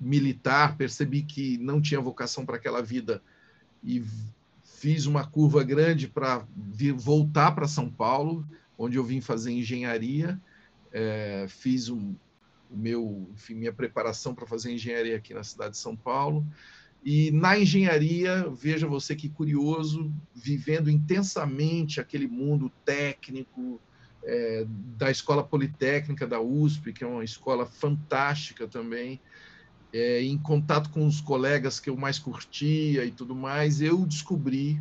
militar, 0.00 0.76
percebi 0.76 1.22
que 1.22 1.56
não 1.58 1.80
tinha 1.80 2.00
vocação 2.00 2.44
para 2.44 2.56
aquela 2.56 2.82
vida 2.82 3.22
e 3.84 4.04
fiz 4.64 5.06
uma 5.06 5.24
curva 5.24 5.62
grande 5.62 6.08
para 6.08 6.44
voltar 6.96 7.52
para 7.52 7.68
São 7.68 7.88
Paulo, 7.88 8.44
onde 8.76 8.96
eu 8.96 9.04
vim 9.04 9.20
fazer 9.20 9.52
engenharia, 9.52 10.40
é, 10.92 11.46
fiz 11.48 11.88
um, 11.88 12.16
meu, 12.74 13.28
enfim, 13.34 13.54
minha 13.54 13.72
preparação 13.72 14.34
para 14.34 14.46
fazer 14.46 14.72
engenharia 14.72 15.16
aqui 15.16 15.34
na 15.34 15.44
cidade 15.44 15.72
de 15.72 15.78
São 15.78 15.96
Paulo. 15.96 16.46
E 17.04 17.30
na 17.32 17.58
engenharia, 17.58 18.48
veja 18.48 18.86
você 18.86 19.16
que 19.16 19.28
curioso, 19.28 20.12
vivendo 20.34 20.88
intensamente 20.88 22.00
aquele 22.00 22.28
mundo 22.28 22.70
técnico 22.84 23.80
é, 24.24 24.64
da 24.96 25.10
Escola 25.10 25.42
Politécnica 25.42 26.26
da 26.26 26.40
USP, 26.40 26.92
que 26.92 27.02
é 27.02 27.06
uma 27.06 27.24
escola 27.24 27.66
fantástica 27.66 28.68
também, 28.68 29.20
é, 29.92 30.22
em 30.22 30.38
contato 30.38 30.90
com 30.90 31.04
os 31.04 31.20
colegas 31.20 31.80
que 31.80 31.90
eu 31.90 31.96
mais 31.96 32.18
curtia 32.18 33.04
e 33.04 33.10
tudo 33.10 33.34
mais, 33.34 33.80
eu 33.80 34.06
descobri 34.06 34.80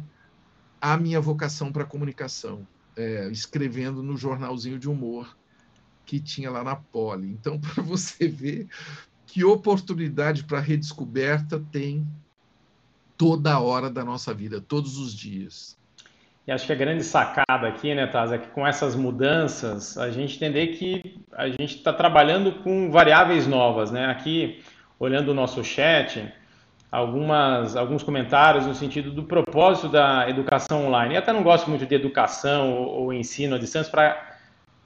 a 0.80 0.96
minha 0.98 1.20
vocação 1.20 1.72
para 1.72 1.86
comunicação, 1.86 2.68
é, 2.96 3.30
escrevendo 3.30 4.04
no 4.04 4.16
jornalzinho 4.16 4.78
de 4.78 4.88
humor 4.88 5.36
que 6.12 6.20
tinha 6.20 6.52
lá 6.52 6.62
na 6.62 6.76
Poli. 6.76 7.30
Então, 7.30 7.58
para 7.74 7.82
você 7.82 8.28
ver 8.28 8.68
que 9.26 9.46
oportunidade 9.46 10.44
para 10.44 10.60
redescoberta 10.60 11.64
tem 11.72 12.06
toda 13.18 13.58
hora 13.62 13.90
da 13.90 14.04
nossa 14.04 14.34
vida, 14.34 14.60
todos 14.60 14.98
os 14.98 15.16
dias. 15.16 15.80
E 16.46 16.52
acho 16.52 16.66
que 16.66 16.74
a 16.74 16.76
grande 16.76 17.04
sacada 17.04 17.66
aqui, 17.66 17.96
né, 17.96 18.08
Taz, 18.08 18.34
é 18.34 18.38
que 18.38 18.48
com 18.50 18.68
essas 18.68 18.94
mudanças, 18.94 19.98
a 19.98 20.12
gente 20.12 20.36
entender 20.36 20.68
que 20.76 21.22
a 21.32 21.48
gente 21.48 21.78
está 21.78 21.94
trabalhando 21.94 22.52
com 22.62 22.92
variáveis 22.92 23.48
novas, 23.48 23.90
né? 23.90 24.08
Aqui, 24.08 24.62
olhando 25.00 25.30
o 25.30 25.34
nosso 25.34 25.64
chat, 25.64 26.30
algumas, 26.92 27.78
alguns 27.78 28.04
comentários 28.04 28.66
no 28.66 28.76
sentido 28.76 29.12
do 29.12 29.24
propósito 29.24 29.88
da 29.88 30.30
educação 30.30 30.88
online. 30.88 31.14
Eu 31.14 31.20
até 31.20 31.32
não 31.32 31.44
gosto 31.44 31.70
muito 31.70 31.86
de 31.86 31.96
educação 31.96 32.74
ou, 32.74 33.04
ou 33.04 33.14
ensino 33.14 33.56
à 33.56 33.60
distância 33.60 33.90
para 33.90 34.31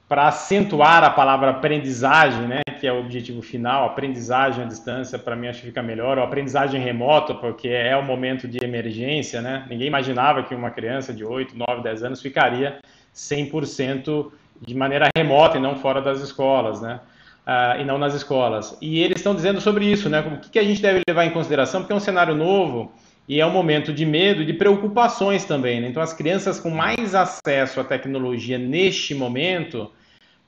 para 0.07 0.27
acentuar 0.27 1.03
a 1.03 1.09
palavra 1.09 1.49
aprendizagem, 1.49 2.47
né, 2.47 2.61
que 2.79 2.85
é 2.85 2.93
o 2.93 2.99
objetivo 2.99 3.41
final, 3.41 3.85
aprendizagem 3.85 4.63
à 4.63 4.67
distância, 4.67 5.17
para 5.17 5.35
mim 5.35 5.47
acho 5.47 5.61
que 5.61 5.67
fica 5.67 5.81
melhor, 5.81 6.17
ou 6.17 6.23
aprendizagem 6.23 6.79
remota, 6.79 7.33
porque 7.33 7.69
é 7.69 7.95
o 7.97 8.03
momento 8.03 8.47
de 8.47 8.63
emergência, 8.63 9.41
né? 9.41 9.65
Ninguém 9.67 9.87
imaginava 9.87 10.43
que 10.43 10.53
uma 10.53 10.69
criança 10.69 11.11
de 11.11 11.25
8, 11.25 11.55
9, 11.57 11.81
10 11.81 12.03
anos 12.03 12.21
ficaria 12.21 12.79
100% 13.15 14.31
de 14.61 14.75
maneira 14.75 15.07
remota 15.17 15.57
e 15.57 15.61
não 15.61 15.75
fora 15.77 16.01
das 16.01 16.21
escolas, 16.21 16.81
né? 16.81 16.99
Uh, 17.47 17.81
e 17.81 17.85
não 17.85 17.97
nas 17.97 18.13
escolas. 18.13 18.77
E 18.81 19.01
eles 19.01 19.17
estão 19.17 19.35
dizendo 19.35 19.59
sobre 19.61 19.85
isso, 19.85 20.09
né? 20.09 20.19
O 20.19 20.39
que, 20.39 20.49
que 20.49 20.59
a 20.59 20.63
gente 20.63 20.81
deve 20.81 21.01
levar 21.07 21.25
em 21.25 21.31
consideração, 21.31 21.81
porque 21.81 21.93
é 21.93 21.95
um 21.95 21.99
cenário 21.99 22.35
novo 22.35 22.91
e 23.27 23.41
é 23.41 23.45
um 23.45 23.51
momento 23.51 23.91
de 23.91 24.05
medo 24.05 24.41
e 24.41 24.45
de 24.45 24.53
preocupações 24.53 25.45
também. 25.45 25.81
Né? 25.81 25.87
Então, 25.87 26.01
as 26.01 26.13
crianças 26.13 26.59
com 26.59 26.69
mais 26.69 27.15
acesso 27.15 27.79
à 27.79 27.83
tecnologia 27.83 28.57
neste 28.57 29.15
momento 29.15 29.91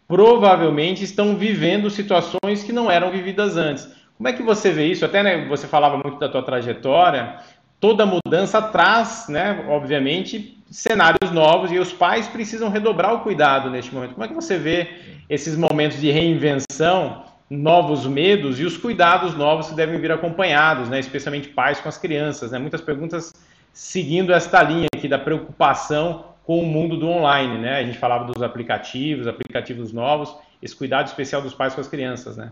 provavelmente 0.07 1.03
estão 1.03 1.35
vivendo 1.35 1.89
situações 1.89 2.63
que 2.63 2.71
não 2.71 2.89
eram 2.89 3.11
vividas 3.11 3.57
antes. 3.57 3.89
Como 4.15 4.29
é 4.29 4.33
que 4.33 4.41
você 4.41 4.71
vê 4.71 4.87
isso? 4.87 5.03
Até 5.03 5.21
né, 5.21 5.45
você 5.47 5.67
falava 5.67 5.97
muito 5.97 6.17
da 6.17 6.29
tua 6.29 6.41
trajetória. 6.41 7.37
Toda 7.79 8.05
mudança 8.05 8.61
traz, 8.61 9.27
né, 9.27 9.65
obviamente, 9.67 10.57
cenários 10.71 11.31
novos 11.31 11.71
e 11.71 11.77
os 11.77 11.91
pais 11.91 12.27
precisam 12.27 12.69
redobrar 12.69 13.13
o 13.13 13.19
cuidado 13.19 13.69
neste 13.69 13.93
momento. 13.93 14.13
Como 14.13 14.23
é 14.23 14.27
que 14.27 14.33
você 14.33 14.57
vê 14.57 14.87
esses 15.29 15.57
momentos 15.57 15.99
de 15.99 16.09
reinvenção 16.09 17.23
novos 17.49 18.05
medos 18.05 18.59
e 18.59 18.65
os 18.65 18.77
cuidados 18.77 19.35
novos 19.35 19.69
que 19.69 19.75
devem 19.75 19.99
vir 19.99 20.11
acompanhados, 20.11 20.89
né? 20.89 20.99
especialmente 20.99 21.49
pais 21.49 21.79
com 21.79 21.87
as 21.87 21.97
crianças. 21.97 22.51
Né? 22.51 22.59
Muitas 22.59 22.81
perguntas 22.81 23.33
seguindo 23.71 24.33
esta 24.33 24.61
linha 24.63 24.87
aqui 24.93 25.07
da 25.07 25.19
preocupação 25.19 26.33
com 26.43 26.59
o 26.59 26.65
mundo 26.65 26.97
do 26.97 27.07
online. 27.07 27.57
Né? 27.57 27.79
A 27.79 27.83
gente 27.83 27.97
falava 27.97 28.25
dos 28.25 28.41
aplicativos, 28.41 29.27
aplicativos 29.27 29.93
novos, 29.93 30.35
esse 30.61 30.75
cuidado 30.75 31.07
especial 31.07 31.41
dos 31.41 31.53
pais 31.53 31.73
com 31.73 31.81
as 31.81 31.87
crianças. 31.87 32.35
Né? 32.35 32.51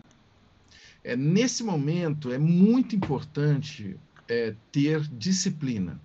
É, 1.04 1.16
nesse 1.16 1.64
momento, 1.64 2.32
é 2.32 2.38
muito 2.38 2.96
importante 2.96 3.98
é, 4.30 4.56
ter 4.72 5.02
disciplina. 5.02 6.00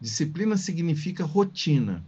Disciplina 0.00 0.56
significa 0.56 1.24
rotina, 1.24 2.04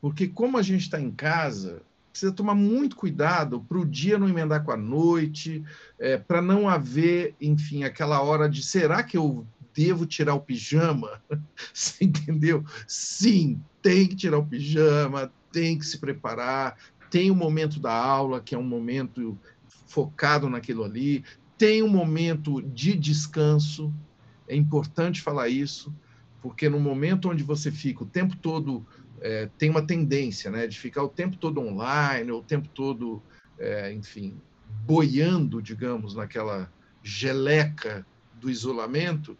porque 0.00 0.28
como 0.28 0.58
a 0.58 0.62
gente 0.62 0.82
está 0.82 1.00
em 1.00 1.10
casa, 1.10 1.82
precisa 2.10 2.32
tomar 2.32 2.54
muito 2.54 2.96
cuidado 2.96 3.60
para 3.68 3.78
o 3.78 3.86
dia 3.86 4.18
não 4.18 4.28
emendar 4.28 4.64
com 4.64 4.72
a 4.72 4.76
noite, 4.76 5.62
é, 5.98 6.16
para 6.16 6.42
não 6.42 6.68
haver, 6.68 7.34
enfim, 7.40 7.84
aquela 7.84 8.20
hora 8.22 8.48
de 8.48 8.62
será 8.62 9.02
que 9.02 9.16
eu 9.16 9.46
devo 9.74 10.06
tirar 10.06 10.34
o 10.34 10.40
pijama? 10.40 11.22
Você 11.72 12.04
entendeu? 12.04 12.64
Sim, 12.86 13.60
tem 13.80 14.06
que 14.06 14.16
tirar 14.16 14.38
o 14.38 14.46
pijama, 14.46 15.32
tem 15.52 15.78
que 15.78 15.86
se 15.86 15.98
preparar, 15.98 16.76
tem 17.10 17.30
o 17.30 17.34
momento 17.34 17.80
da 17.80 17.92
aula, 17.92 18.40
que 18.40 18.54
é 18.54 18.58
um 18.58 18.64
momento 18.64 19.38
focado 19.86 20.48
naquilo 20.48 20.84
ali, 20.84 21.24
tem 21.58 21.82
um 21.82 21.88
momento 21.88 22.62
de 22.62 22.96
descanso, 22.96 23.92
é 24.48 24.56
importante 24.56 25.20
falar 25.20 25.48
isso, 25.48 25.92
porque 26.40 26.68
no 26.68 26.80
momento 26.80 27.28
onde 27.28 27.42
você 27.42 27.70
fica 27.70 28.02
o 28.02 28.06
tempo 28.06 28.36
todo, 28.36 28.86
é, 29.20 29.48
tem 29.58 29.70
uma 29.70 29.86
tendência 29.86 30.50
né, 30.50 30.66
de 30.66 30.78
ficar 30.78 31.02
o 31.02 31.08
tempo 31.08 31.36
todo 31.36 31.60
online, 31.60 32.30
o 32.32 32.42
tempo 32.42 32.68
todo, 32.68 33.22
é, 33.58 33.92
enfim, 33.92 34.40
boiando, 34.86 35.60
digamos, 35.60 36.14
naquela 36.14 36.70
geleca 37.02 38.06
do 38.34 38.50
isolamento, 38.50 39.36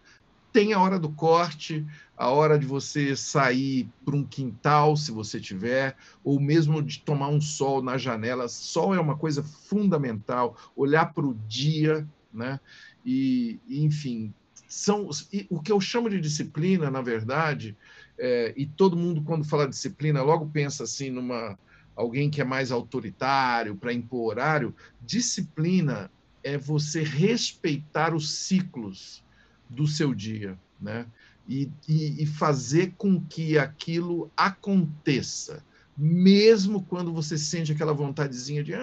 tem 0.52 0.72
a 0.72 0.80
hora 0.80 0.98
do 0.98 1.10
corte, 1.10 1.86
a 2.16 2.28
hora 2.28 2.58
de 2.58 2.66
você 2.66 3.14
sair 3.14 3.88
para 4.04 4.16
um 4.16 4.24
quintal, 4.24 4.96
se 4.96 5.12
você 5.12 5.40
tiver, 5.40 5.96
ou 6.24 6.40
mesmo 6.40 6.82
de 6.82 7.00
tomar 7.00 7.28
um 7.28 7.40
sol 7.40 7.82
na 7.82 7.96
janela. 7.96 8.48
Sol 8.48 8.94
é 8.94 9.00
uma 9.00 9.16
coisa 9.16 9.42
fundamental, 9.42 10.56
olhar 10.74 11.14
para 11.14 11.24
o 11.24 11.34
dia, 11.46 12.06
né? 12.32 12.58
E, 13.06 13.60
enfim, 13.68 14.34
são 14.68 15.08
o 15.48 15.60
que 15.60 15.72
eu 15.72 15.80
chamo 15.80 16.10
de 16.10 16.20
disciplina, 16.20 16.90
na 16.90 17.00
verdade, 17.00 17.76
é, 18.20 18.52
e 18.54 18.66
todo 18.66 18.96
mundo 18.96 19.22
quando 19.22 19.48
fala 19.48 19.66
disciplina 19.66 20.22
logo 20.22 20.50
pensa 20.50 20.84
assim 20.84 21.10
numa 21.10 21.58
alguém 21.96 22.30
que 22.30 22.40
é 22.40 22.44
mais 22.44 22.70
autoritário 22.70 23.76
para 23.76 23.92
impor 23.92 24.30
horário. 24.30 24.74
Disciplina 25.00 26.10
é 26.42 26.56
você 26.56 27.02
respeitar 27.02 28.14
os 28.14 28.30
ciclos 28.46 29.24
do 29.68 29.86
seu 29.86 30.14
dia, 30.14 30.58
né? 30.80 31.06
E, 31.48 31.70
e, 31.88 32.22
e 32.22 32.26
fazer 32.26 32.94
com 32.96 33.20
que 33.26 33.58
aquilo 33.58 34.30
aconteça, 34.36 35.64
mesmo 35.96 36.84
quando 36.84 37.12
você 37.12 37.36
sente 37.36 37.72
aquela 37.72 37.92
vontadezinha 37.92 38.62
de, 38.62 38.72
ah, 38.74 38.80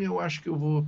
eu 0.00 0.18
acho 0.18 0.42
que 0.42 0.48
eu 0.48 0.56
vou, 0.56 0.86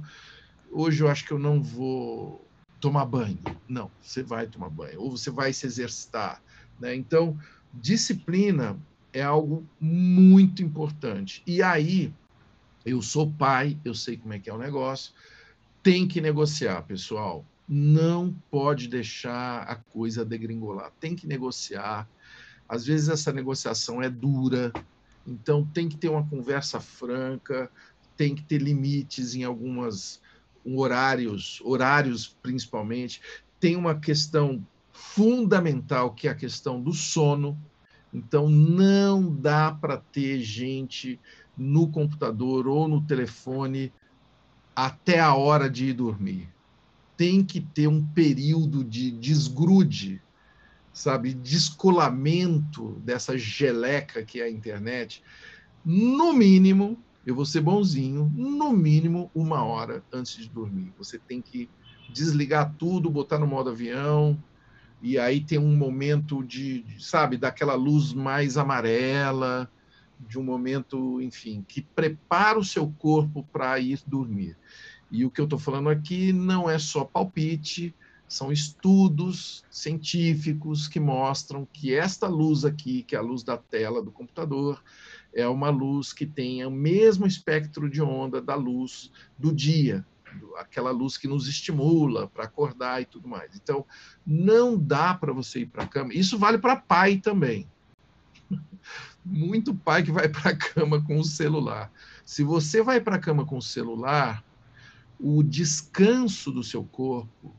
hoje 0.70 1.02
eu 1.02 1.08
acho 1.08 1.26
que 1.26 1.32
eu 1.32 1.38
não 1.38 1.62
vou 1.62 2.50
tomar 2.80 3.04
banho. 3.04 3.38
Não, 3.68 3.90
você 4.00 4.22
vai 4.22 4.46
tomar 4.46 4.70
banho, 4.70 5.00
ou 5.00 5.10
você 5.10 5.30
vai 5.30 5.52
se 5.52 5.66
exercitar, 5.66 6.42
né? 6.78 6.94
Então, 6.94 7.38
disciplina 7.72 8.78
é 9.12 9.22
algo 9.22 9.66
muito 9.80 10.62
importante. 10.62 11.42
E 11.46 11.62
aí, 11.62 12.12
eu 12.84 13.02
sou 13.02 13.30
pai, 13.30 13.78
eu 13.84 13.94
sei 13.94 14.16
como 14.16 14.34
é 14.34 14.38
que 14.38 14.50
é 14.50 14.54
o 14.54 14.58
negócio, 14.58 15.12
tem 15.82 16.06
que 16.06 16.20
negociar, 16.20 16.82
pessoal 16.82 17.44
não 17.68 18.34
pode 18.50 18.88
deixar 18.88 19.62
a 19.64 19.76
coisa 19.76 20.24
degringolar, 20.24 20.90
tem 20.98 21.14
que 21.14 21.26
negociar. 21.26 22.08
Às 22.66 22.86
vezes 22.86 23.10
essa 23.10 23.30
negociação 23.30 24.02
é 24.02 24.08
dura, 24.08 24.72
então 25.26 25.66
tem 25.66 25.88
que 25.88 25.96
ter 25.96 26.08
uma 26.08 26.26
conversa 26.26 26.80
franca, 26.80 27.70
tem 28.16 28.34
que 28.34 28.42
ter 28.42 28.58
limites 28.58 29.34
em 29.34 29.44
algumas 29.44 30.20
horários, 30.64 31.60
horários 31.62 32.34
principalmente. 32.42 33.20
Tem 33.60 33.76
uma 33.76 33.94
questão 33.94 34.64
fundamental 34.98 36.12
que 36.12 36.28
é 36.28 36.30
a 36.30 36.34
questão 36.34 36.80
do 36.82 36.92
sono. 36.92 37.58
Então 38.12 38.48
não 38.48 39.34
dá 39.34 39.70
para 39.72 39.96
ter 39.96 40.40
gente 40.40 41.20
no 41.56 41.88
computador 41.88 42.66
ou 42.66 42.88
no 42.88 43.00
telefone 43.02 43.92
até 44.74 45.18
a 45.20 45.34
hora 45.34 45.68
de 45.68 45.86
ir 45.86 45.92
dormir 45.92 46.48
tem 47.18 47.44
que 47.44 47.60
ter 47.60 47.88
um 47.88 48.06
período 48.06 48.84
de 48.84 49.10
desgrude, 49.10 50.22
sabe, 50.92 51.34
descolamento 51.34 52.92
dessa 53.04 53.36
geleca 53.36 54.24
que 54.24 54.40
é 54.40 54.44
a 54.44 54.50
internet, 54.50 55.20
no 55.84 56.32
mínimo, 56.32 56.96
eu 57.26 57.34
vou 57.34 57.44
ser 57.44 57.60
bonzinho, 57.60 58.32
no 58.36 58.72
mínimo 58.72 59.32
uma 59.34 59.64
hora 59.64 60.04
antes 60.12 60.36
de 60.36 60.48
dormir. 60.48 60.92
Você 60.96 61.18
tem 61.18 61.42
que 61.42 61.68
desligar 62.08 62.72
tudo, 62.78 63.10
botar 63.10 63.38
no 63.38 63.48
modo 63.48 63.70
avião, 63.70 64.38
e 65.00 65.18
aí 65.18 65.40
tem 65.40 65.58
um 65.58 65.76
momento 65.76 66.42
de, 66.42 66.84
sabe, 66.98 67.36
daquela 67.36 67.74
luz 67.74 68.12
mais 68.12 68.56
amarela, 68.56 69.70
de 70.18 70.38
um 70.38 70.42
momento, 70.42 71.20
enfim, 71.20 71.64
que 71.66 71.82
prepara 71.82 72.58
o 72.58 72.64
seu 72.64 72.92
corpo 72.98 73.46
para 73.52 73.78
ir 73.78 74.00
dormir. 74.06 74.56
E 75.10 75.24
o 75.24 75.30
que 75.30 75.40
eu 75.40 75.44
estou 75.44 75.58
falando 75.58 75.88
aqui 75.88 76.32
não 76.32 76.68
é 76.68 76.78
só 76.78 77.04
palpite, 77.04 77.94
são 78.28 78.52
estudos 78.52 79.64
científicos 79.70 80.86
que 80.86 81.00
mostram 81.00 81.66
que 81.72 81.94
esta 81.94 82.28
luz 82.28 82.64
aqui, 82.64 83.02
que 83.02 83.14
é 83.16 83.18
a 83.18 83.22
luz 83.22 83.42
da 83.42 83.56
tela 83.56 84.02
do 84.02 84.10
computador, 84.10 84.82
é 85.32 85.48
uma 85.48 85.70
luz 85.70 86.12
que 86.12 86.26
tem 86.26 86.64
o 86.66 86.70
mesmo 86.70 87.26
espectro 87.26 87.88
de 87.88 88.02
onda 88.02 88.42
da 88.42 88.54
luz 88.54 89.10
do 89.38 89.54
dia, 89.54 90.04
aquela 90.56 90.90
luz 90.90 91.16
que 91.16 91.28
nos 91.28 91.46
estimula 91.48 92.28
para 92.28 92.44
acordar 92.44 93.02
e 93.02 93.04
tudo 93.04 93.28
mais. 93.28 93.54
Então, 93.54 93.84
não 94.26 94.78
dá 94.78 95.14
para 95.14 95.32
você 95.32 95.60
ir 95.60 95.66
para 95.66 95.84
a 95.84 95.86
cama. 95.86 96.12
Isso 96.14 96.38
vale 96.38 96.58
para 96.58 96.76
pai 96.76 97.18
também. 97.18 97.66
Muito 99.24 99.74
pai 99.74 100.02
que 100.02 100.12
vai 100.12 100.28
para 100.28 100.50
a 100.50 100.56
cama 100.56 101.02
com 101.02 101.18
o 101.18 101.24
celular. 101.24 101.90
Se 102.24 102.42
você 102.42 102.82
vai 102.82 103.00
para 103.00 103.16
a 103.16 103.20
cama 103.20 103.44
com 103.44 103.58
o 103.58 103.62
celular, 103.62 104.42
o 105.18 105.42
descanso 105.42 106.50
do 106.50 106.62
seu 106.62 106.84
corpo 106.84 107.54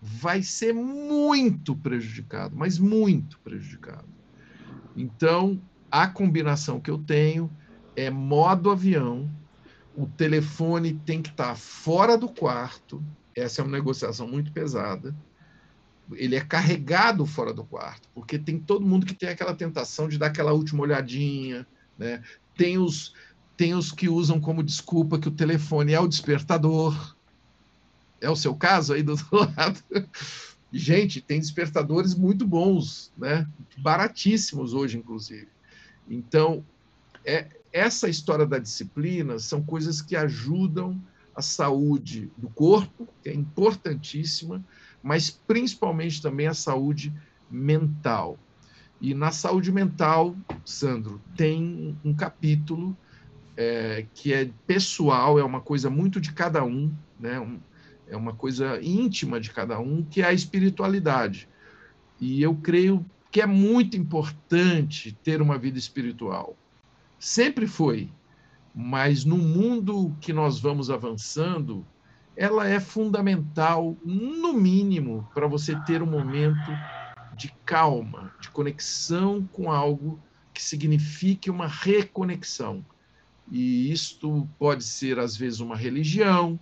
vai 0.00 0.42
ser 0.42 0.72
muito 0.72 1.76
prejudicado, 1.76 2.56
mas 2.56 2.78
muito 2.78 3.38
prejudicado. 3.40 4.08
Então, 4.96 5.60
a 5.90 6.06
combinação 6.06 6.80
que 6.80 6.90
eu 6.90 6.98
tenho 6.98 7.50
é 7.94 8.10
modo 8.10 8.70
avião, 8.70 9.30
o 9.96 10.06
telefone 10.06 10.94
tem 11.04 11.20
que 11.20 11.30
estar 11.30 11.56
fora 11.56 12.16
do 12.16 12.28
quarto, 12.28 13.02
essa 13.34 13.60
é 13.60 13.64
uma 13.64 13.76
negociação 13.76 14.26
muito 14.26 14.52
pesada. 14.52 15.14
Ele 16.12 16.34
é 16.34 16.40
carregado 16.40 17.24
fora 17.24 17.52
do 17.52 17.64
quarto, 17.64 18.08
porque 18.14 18.38
tem 18.38 18.58
todo 18.58 18.86
mundo 18.86 19.06
que 19.06 19.14
tem 19.14 19.28
aquela 19.28 19.54
tentação 19.54 20.08
de 20.08 20.18
dar 20.18 20.26
aquela 20.26 20.52
última 20.52 20.82
olhadinha, 20.82 21.66
né? 21.98 22.22
Tem 22.56 22.78
os 22.78 23.14
tem 23.56 23.74
os 23.74 23.92
que 23.92 24.08
usam 24.08 24.40
como 24.40 24.62
desculpa 24.62 25.18
que 25.18 25.28
o 25.28 25.32
telefone 25.32 25.92
é 25.92 26.00
o 26.00 26.08
despertador. 26.08 27.14
É 28.18 28.30
o 28.30 28.34
seu 28.34 28.54
caso 28.54 28.94
aí 28.94 29.02
do 29.02 29.12
outro 29.12 29.28
lado? 29.54 29.82
Gente, 30.72 31.20
tem 31.20 31.38
despertadores 31.38 32.14
muito 32.14 32.46
bons, 32.46 33.12
né? 33.18 33.46
Baratíssimos 33.76 34.72
hoje, 34.72 34.96
inclusive. 34.96 35.48
Então, 36.08 36.64
é, 37.24 37.48
essa 37.72 38.08
história 38.08 38.46
da 38.46 38.58
disciplina 38.58 39.38
são 39.38 39.62
coisas 39.62 40.02
que 40.02 40.16
ajudam 40.16 41.00
a 41.34 41.42
saúde 41.42 42.30
do 42.36 42.48
corpo, 42.48 43.08
que 43.22 43.28
é 43.28 43.34
importantíssima, 43.34 44.64
mas 45.02 45.30
principalmente 45.30 46.20
também 46.20 46.46
a 46.46 46.54
saúde 46.54 47.12
mental. 47.50 48.38
E 49.00 49.14
na 49.14 49.30
saúde 49.30 49.72
mental, 49.72 50.36
Sandro, 50.64 51.20
tem 51.36 51.96
um 52.04 52.14
capítulo 52.14 52.96
é, 53.56 54.06
que 54.14 54.32
é 54.32 54.50
pessoal, 54.66 55.38
é 55.38 55.44
uma 55.44 55.60
coisa 55.60 55.88
muito 55.88 56.20
de 56.20 56.32
cada 56.32 56.64
um, 56.64 56.92
né? 57.18 57.40
Um, 57.40 57.58
é 58.08 58.16
uma 58.16 58.34
coisa 58.34 58.82
íntima 58.82 59.40
de 59.40 59.50
cada 59.50 59.78
um, 59.78 60.02
que 60.02 60.20
é 60.20 60.26
a 60.26 60.32
espiritualidade. 60.32 61.48
E 62.20 62.42
eu 62.42 62.54
creio 62.56 63.06
que 63.30 63.40
é 63.40 63.46
muito 63.46 63.96
importante 63.96 65.16
ter 65.22 65.40
uma 65.40 65.56
vida 65.56 65.78
espiritual. 65.78 66.56
Sempre 67.20 67.66
foi, 67.66 68.10
mas 68.74 69.26
no 69.26 69.36
mundo 69.36 70.16
que 70.22 70.32
nós 70.32 70.58
vamos 70.58 70.90
avançando, 70.90 71.86
ela 72.34 72.66
é 72.66 72.80
fundamental, 72.80 73.94
no 74.02 74.54
mínimo, 74.54 75.28
para 75.34 75.46
você 75.46 75.78
ter 75.80 76.02
um 76.02 76.06
momento 76.06 76.70
de 77.36 77.52
calma, 77.66 78.34
de 78.40 78.48
conexão 78.48 79.46
com 79.52 79.70
algo 79.70 80.18
que 80.54 80.62
signifique 80.62 81.50
uma 81.50 81.66
reconexão. 81.66 82.82
E 83.50 83.92
isto 83.92 84.48
pode 84.58 84.82
ser, 84.82 85.18
às 85.18 85.36
vezes, 85.36 85.60
uma 85.60 85.76
religião, 85.76 86.58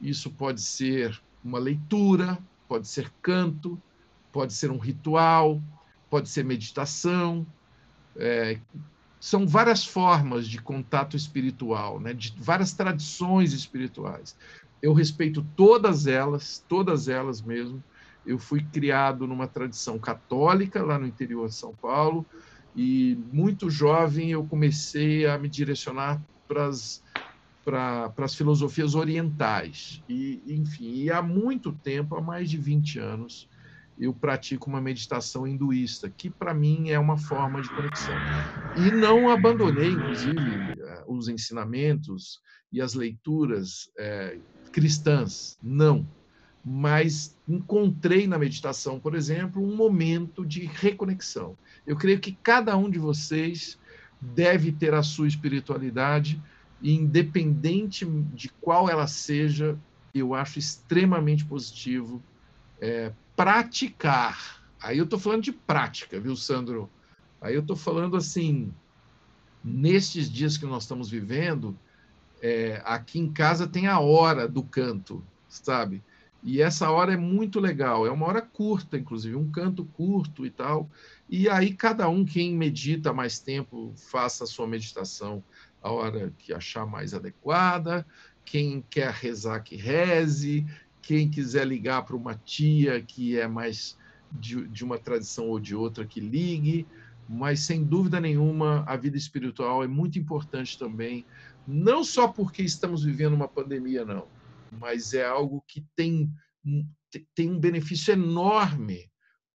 isso 0.00 0.30
pode 0.30 0.62
ser 0.62 1.20
uma 1.42 1.58
leitura, 1.58 2.38
pode 2.68 2.86
ser 2.86 3.12
canto, 3.20 3.82
pode 4.30 4.52
ser 4.52 4.70
um 4.70 4.78
ritual, 4.78 5.60
pode 6.08 6.28
ser 6.28 6.44
meditação. 6.44 7.44
É, 8.14 8.60
são 9.20 9.46
várias 9.46 9.84
formas 9.84 10.46
de 10.46 10.60
contato 10.60 11.16
espiritual, 11.16 11.98
né? 12.00 12.12
de 12.12 12.34
várias 12.38 12.72
tradições 12.72 13.52
espirituais. 13.52 14.36
eu 14.80 14.92
respeito 14.92 15.44
todas 15.56 16.06
elas, 16.06 16.64
todas 16.68 17.08
elas 17.08 17.42
mesmo. 17.42 17.82
Eu 18.24 18.38
fui 18.38 18.62
criado 18.62 19.26
numa 19.26 19.48
tradição 19.48 19.98
católica 19.98 20.82
lá 20.82 20.98
no 20.98 21.06
interior 21.06 21.48
de 21.48 21.54
São 21.54 21.74
Paulo 21.74 22.24
e 22.76 23.18
muito 23.32 23.68
jovem 23.68 24.30
eu 24.30 24.44
comecei 24.44 25.26
a 25.26 25.36
me 25.36 25.48
direcionar 25.48 26.22
para 26.46 26.66
as 26.66 27.02
para 27.64 28.24
as 28.24 28.34
filosofias 28.34 28.94
orientais. 28.94 30.02
E, 30.08 30.40
enfim, 30.46 30.90
e 31.02 31.10
há 31.10 31.20
muito 31.20 31.70
tempo, 31.70 32.16
há 32.16 32.20
mais 32.20 32.48
de 32.48 32.56
20 32.56 32.98
anos, 32.98 33.47
eu 33.98 34.12
pratico 34.12 34.68
uma 34.68 34.80
meditação 34.80 35.46
hinduísta, 35.46 36.08
que 36.08 36.30
para 36.30 36.54
mim 36.54 36.90
é 36.90 36.98
uma 36.98 37.16
forma 37.16 37.60
de 37.60 37.68
conexão. 37.70 38.14
E 38.76 38.90
não 38.90 39.28
abandonei, 39.28 39.90
inclusive, 39.90 40.80
eh, 40.80 41.04
os 41.06 41.28
ensinamentos 41.28 42.40
e 42.72 42.80
as 42.80 42.94
leituras 42.94 43.90
é, 43.98 44.38
cristãs, 44.70 45.58
não. 45.62 46.06
Mas 46.64 47.36
encontrei 47.48 48.26
na 48.26 48.38
meditação, 48.38 49.00
por 49.00 49.14
exemplo, 49.14 49.62
um 49.62 49.74
momento 49.74 50.44
de 50.44 50.66
reconexão. 50.66 51.56
Eu 51.86 51.96
creio 51.96 52.20
que 52.20 52.32
cada 52.32 52.76
um 52.76 52.90
de 52.90 52.98
vocês 52.98 53.78
deve 54.20 54.70
ter 54.70 54.92
a 54.94 55.02
sua 55.02 55.26
espiritualidade, 55.26 56.40
e 56.80 56.94
independente 56.94 58.06
de 58.06 58.48
qual 58.60 58.88
ela 58.88 59.06
seja, 59.06 59.76
eu 60.14 60.34
acho 60.34 60.58
extremamente 60.58 61.44
positivo 61.44 62.22
é, 62.80 63.12
praticar. 63.38 64.60
Aí 64.82 64.98
eu 64.98 65.04
estou 65.04 65.16
falando 65.16 65.44
de 65.44 65.52
prática, 65.52 66.18
viu, 66.18 66.34
Sandro? 66.34 66.90
Aí 67.40 67.54
eu 67.54 67.60
estou 67.60 67.76
falando 67.76 68.16
assim, 68.16 68.74
nestes 69.62 70.28
dias 70.28 70.56
que 70.56 70.66
nós 70.66 70.82
estamos 70.82 71.08
vivendo, 71.08 71.78
é, 72.42 72.82
aqui 72.84 73.20
em 73.20 73.32
casa 73.32 73.68
tem 73.68 73.86
a 73.86 74.00
hora 74.00 74.48
do 74.48 74.64
canto, 74.64 75.24
sabe? 75.48 76.02
E 76.42 76.60
essa 76.60 76.90
hora 76.90 77.12
é 77.12 77.16
muito 77.16 77.60
legal, 77.60 78.04
é 78.04 78.10
uma 78.10 78.26
hora 78.26 78.42
curta, 78.42 78.98
inclusive, 78.98 79.36
um 79.36 79.48
canto 79.52 79.84
curto 79.84 80.44
e 80.44 80.50
tal. 80.50 80.90
E 81.28 81.48
aí 81.48 81.72
cada 81.72 82.08
um, 82.08 82.24
quem 82.24 82.56
medita 82.56 83.12
mais 83.12 83.38
tempo, 83.38 83.92
faça 83.94 84.42
a 84.42 84.48
sua 84.48 84.66
meditação 84.66 85.44
a 85.80 85.92
hora 85.92 86.32
que 86.38 86.52
achar 86.52 86.84
mais 86.84 87.14
adequada. 87.14 88.04
Quem 88.44 88.84
quer 88.90 89.12
rezar, 89.12 89.60
que 89.60 89.76
reze. 89.76 90.66
Quem 91.08 91.30
quiser 91.30 91.66
ligar 91.66 92.04
para 92.04 92.14
uma 92.14 92.34
tia 92.34 93.00
que 93.00 93.38
é 93.38 93.48
mais 93.48 93.96
de, 94.30 94.68
de 94.68 94.84
uma 94.84 94.98
tradição 94.98 95.48
ou 95.48 95.58
de 95.58 95.74
outra, 95.74 96.04
que 96.04 96.20
ligue. 96.20 96.86
Mas, 97.26 97.60
sem 97.60 97.82
dúvida 97.82 98.20
nenhuma, 98.20 98.84
a 98.86 98.94
vida 98.94 99.16
espiritual 99.16 99.82
é 99.82 99.86
muito 99.86 100.18
importante 100.18 100.78
também, 100.78 101.24
não 101.66 102.04
só 102.04 102.28
porque 102.28 102.62
estamos 102.62 103.04
vivendo 103.04 103.32
uma 103.32 103.48
pandemia, 103.48 104.04
não, 104.04 104.28
mas 104.78 105.14
é 105.14 105.24
algo 105.24 105.64
que 105.66 105.82
tem, 105.96 106.30
tem 107.34 107.50
um 107.50 107.58
benefício 107.58 108.12
enorme 108.12 109.10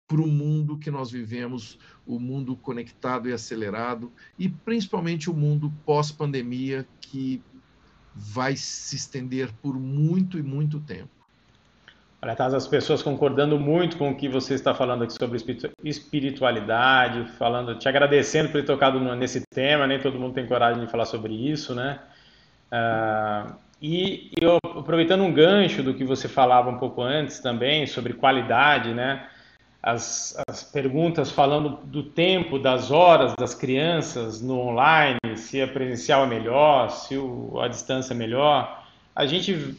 para 0.08 0.20
o 0.20 0.26
mundo 0.26 0.76
que 0.76 0.90
nós 0.90 1.08
vivemos, 1.08 1.78
o 2.04 2.18
mundo 2.18 2.56
conectado 2.56 3.28
e 3.28 3.32
acelerado, 3.32 4.12
e 4.36 4.48
principalmente 4.48 5.30
o 5.30 5.34
mundo 5.34 5.72
pós-pandemia, 5.86 6.84
que 7.00 7.40
vai 8.12 8.56
se 8.56 8.96
estender 8.96 9.52
por 9.62 9.78
muito 9.78 10.36
e 10.36 10.42
muito 10.42 10.80
tempo. 10.80 11.23
Olha, 12.24 12.34
as 12.38 12.66
pessoas 12.66 13.02
concordando 13.02 13.60
muito 13.60 13.98
com 13.98 14.08
o 14.08 14.14
que 14.14 14.30
você 14.30 14.54
está 14.54 14.74
falando 14.74 15.04
aqui 15.04 15.12
sobre 15.12 15.38
espiritualidade, 15.84 17.30
falando, 17.32 17.74
te 17.74 17.86
agradecendo 17.86 18.48
por 18.48 18.62
ter 18.62 18.66
tocado 18.66 18.98
nesse 19.14 19.42
tema, 19.52 19.86
nem 19.86 19.98
todo 19.98 20.18
mundo 20.18 20.32
tem 20.32 20.46
coragem 20.46 20.82
de 20.82 20.90
falar 20.90 21.04
sobre 21.04 21.34
isso, 21.34 21.74
né? 21.74 21.98
Uh, 22.72 23.54
e 23.82 24.30
eu, 24.40 24.56
aproveitando 24.64 25.22
um 25.22 25.34
gancho 25.34 25.82
do 25.82 25.92
que 25.92 26.02
você 26.02 26.26
falava 26.26 26.70
um 26.70 26.78
pouco 26.78 27.02
antes 27.02 27.40
também, 27.40 27.86
sobre 27.86 28.14
qualidade, 28.14 28.94
né? 28.94 29.28
as, 29.82 30.34
as 30.48 30.64
perguntas 30.64 31.30
falando 31.30 31.78
do 31.84 32.02
tempo, 32.02 32.58
das 32.58 32.90
horas 32.90 33.34
das 33.38 33.54
crianças 33.54 34.40
no 34.40 34.58
online, 34.58 35.18
se 35.36 35.60
a 35.60 35.68
presencial 35.68 36.24
é 36.24 36.26
melhor, 36.26 36.88
se 36.88 37.18
o, 37.18 37.60
a 37.60 37.68
distância 37.68 38.14
é 38.14 38.16
melhor, 38.16 38.82
a 39.14 39.26
gente 39.26 39.76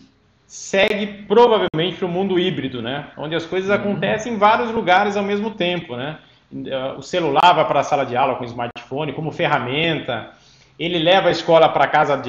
segue 0.47 1.23
provavelmente 1.27 1.97
para 1.97 2.05
o 2.05 2.09
mundo 2.09 2.39
híbrido, 2.39 2.81
né? 2.81 3.07
Onde 3.17 3.35
as 3.35 3.45
coisas 3.45 3.69
uhum. 3.69 3.75
acontecem 3.75 4.33
em 4.33 4.37
vários 4.37 4.71
lugares 4.71 5.17
ao 5.17 5.23
mesmo 5.23 5.51
tempo, 5.51 5.95
né? 5.95 6.17
O 6.97 7.01
celular 7.01 7.53
vai 7.53 7.65
para 7.67 7.79
a 7.79 7.83
sala 7.83 8.05
de 8.05 8.15
aula 8.15 8.35
com 8.35 8.43
o 8.43 8.47
smartphone 8.47 9.13
como 9.13 9.31
ferramenta, 9.31 10.31
ele 10.77 10.99
leva 10.99 11.29
a 11.29 11.31
escola 11.31 11.69
para 11.69 11.87
casa, 11.87 12.21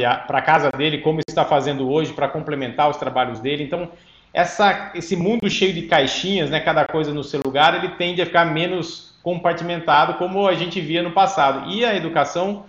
casa 0.44 0.70
dele, 0.70 0.98
como 0.98 1.20
está 1.28 1.44
fazendo 1.44 1.90
hoje, 1.90 2.12
para 2.12 2.28
complementar 2.28 2.88
os 2.88 2.96
trabalhos 2.96 3.40
dele. 3.40 3.64
Então, 3.64 3.90
essa, 4.32 4.92
esse 4.94 5.16
mundo 5.16 5.50
cheio 5.50 5.72
de 5.72 5.82
caixinhas, 5.82 6.50
né, 6.50 6.60
cada 6.60 6.84
coisa 6.84 7.12
no 7.12 7.24
seu 7.24 7.40
lugar, 7.44 7.74
ele 7.74 7.94
tende 7.96 8.22
a 8.22 8.26
ficar 8.26 8.44
menos 8.44 9.14
compartimentado, 9.22 10.14
como 10.14 10.46
a 10.46 10.54
gente 10.54 10.80
via 10.80 11.02
no 11.02 11.10
passado. 11.10 11.70
E 11.70 11.84
a 11.84 11.96
educação 11.96 12.64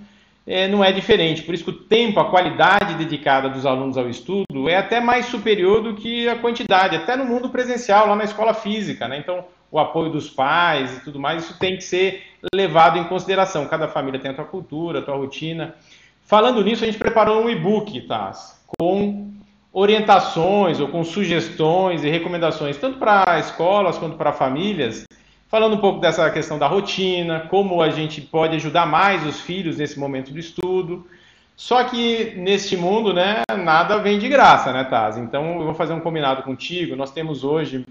é, 0.47 0.65
não 0.67 0.81
é 0.81 0.93
diferente. 0.93 1.43
Por 1.43 1.53
isso 1.53 1.65
que 1.65 1.69
o 1.71 1.73
tempo, 1.73 2.21
a 2.21 2.29
qualidade 2.29 2.93
dedicada 2.93 3.49
dos 3.49 3.65
alunos 3.65 3.97
ao 3.97 4.09
estudo 4.09 4.69
é 4.69 4.77
até 4.77 5.01
mais 5.01 5.25
superior 5.25 5.81
do 5.81 5.93
que 5.93 6.29
a 6.29 6.37
quantidade, 6.37 6.95
até 6.95 7.17
no 7.17 7.25
mundo 7.25 7.49
presencial, 7.49 8.07
lá 8.07 8.15
na 8.15 8.23
escola 8.23 8.53
física. 8.53 9.09
Né? 9.09 9.17
Então, 9.17 9.43
o 9.69 9.77
apoio 9.77 10.09
dos 10.09 10.29
pais 10.29 10.95
e 10.95 11.03
tudo 11.03 11.19
mais, 11.19 11.43
isso 11.43 11.59
tem 11.59 11.75
que 11.75 11.83
ser 11.83 12.23
levado 12.55 12.97
em 12.97 13.03
consideração. 13.03 13.67
Cada 13.67 13.89
família 13.89 14.19
tem 14.19 14.31
a 14.31 14.35
sua 14.35 14.45
cultura, 14.45 14.99
a 14.99 15.03
sua 15.03 15.17
rotina. 15.17 15.75
Falando 16.23 16.63
nisso, 16.63 16.83
a 16.83 16.87
gente 16.87 16.97
preparou 16.97 17.43
um 17.43 17.49
e-book, 17.49 17.99
tá? 18.01 18.31
Com 18.79 19.33
orientações 19.73 20.79
ou 20.79 20.87
com 20.87 21.03
sugestões 21.03 22.03
e 22.05 22.09
recomendações, 22.09 22.77
tanto 22.77 22.97
para 22.97 23.37
escolas 23.37 23.97
quanto 23.97 24.15
para 24.17 24.31
famílias, 24.31 25.03
falando 25.47 25.75
um 25.75 25.79
pouco 25.79 25.99
dessa 25.99 26.29
questão 26.29 26.57
da 26.57 26.67
rotina, 26.67 27.41
como 27.41 27.81
a 27.81 27.89
gente 27.89 28.21
pode 28.21 28.55
ajudar 28.55 28.85
mais 28.85 29.25
os 29.25 29.39
filhos 29.39 29.77
nesse 29.77 29.99
momento 29.99 30.31
do 30.31 30.39
estudo. 30.39 31.07
Só 31.55 31.83
que 31.83 32.35
neste 32.35 32.77
mundo, 32.77 33.13
né, 33.13 33.41
nada 33.57 33.97
vem 33.97 34.19
de 34.19 34.29
graça, 34.29 34.71
né, 34.71 34.83
Taz? 34.83 35.17
Então 35.17 35.59
eu 35.59 35.65
vou 35.65 35.73
fazer 35.73 35.93
um 35.93 35.99
combinado 35.99 36.43
contigo. 36.43 36.95
Nós 36.95 37.11
temos 37.11 37.43
hoje 37.43 37.85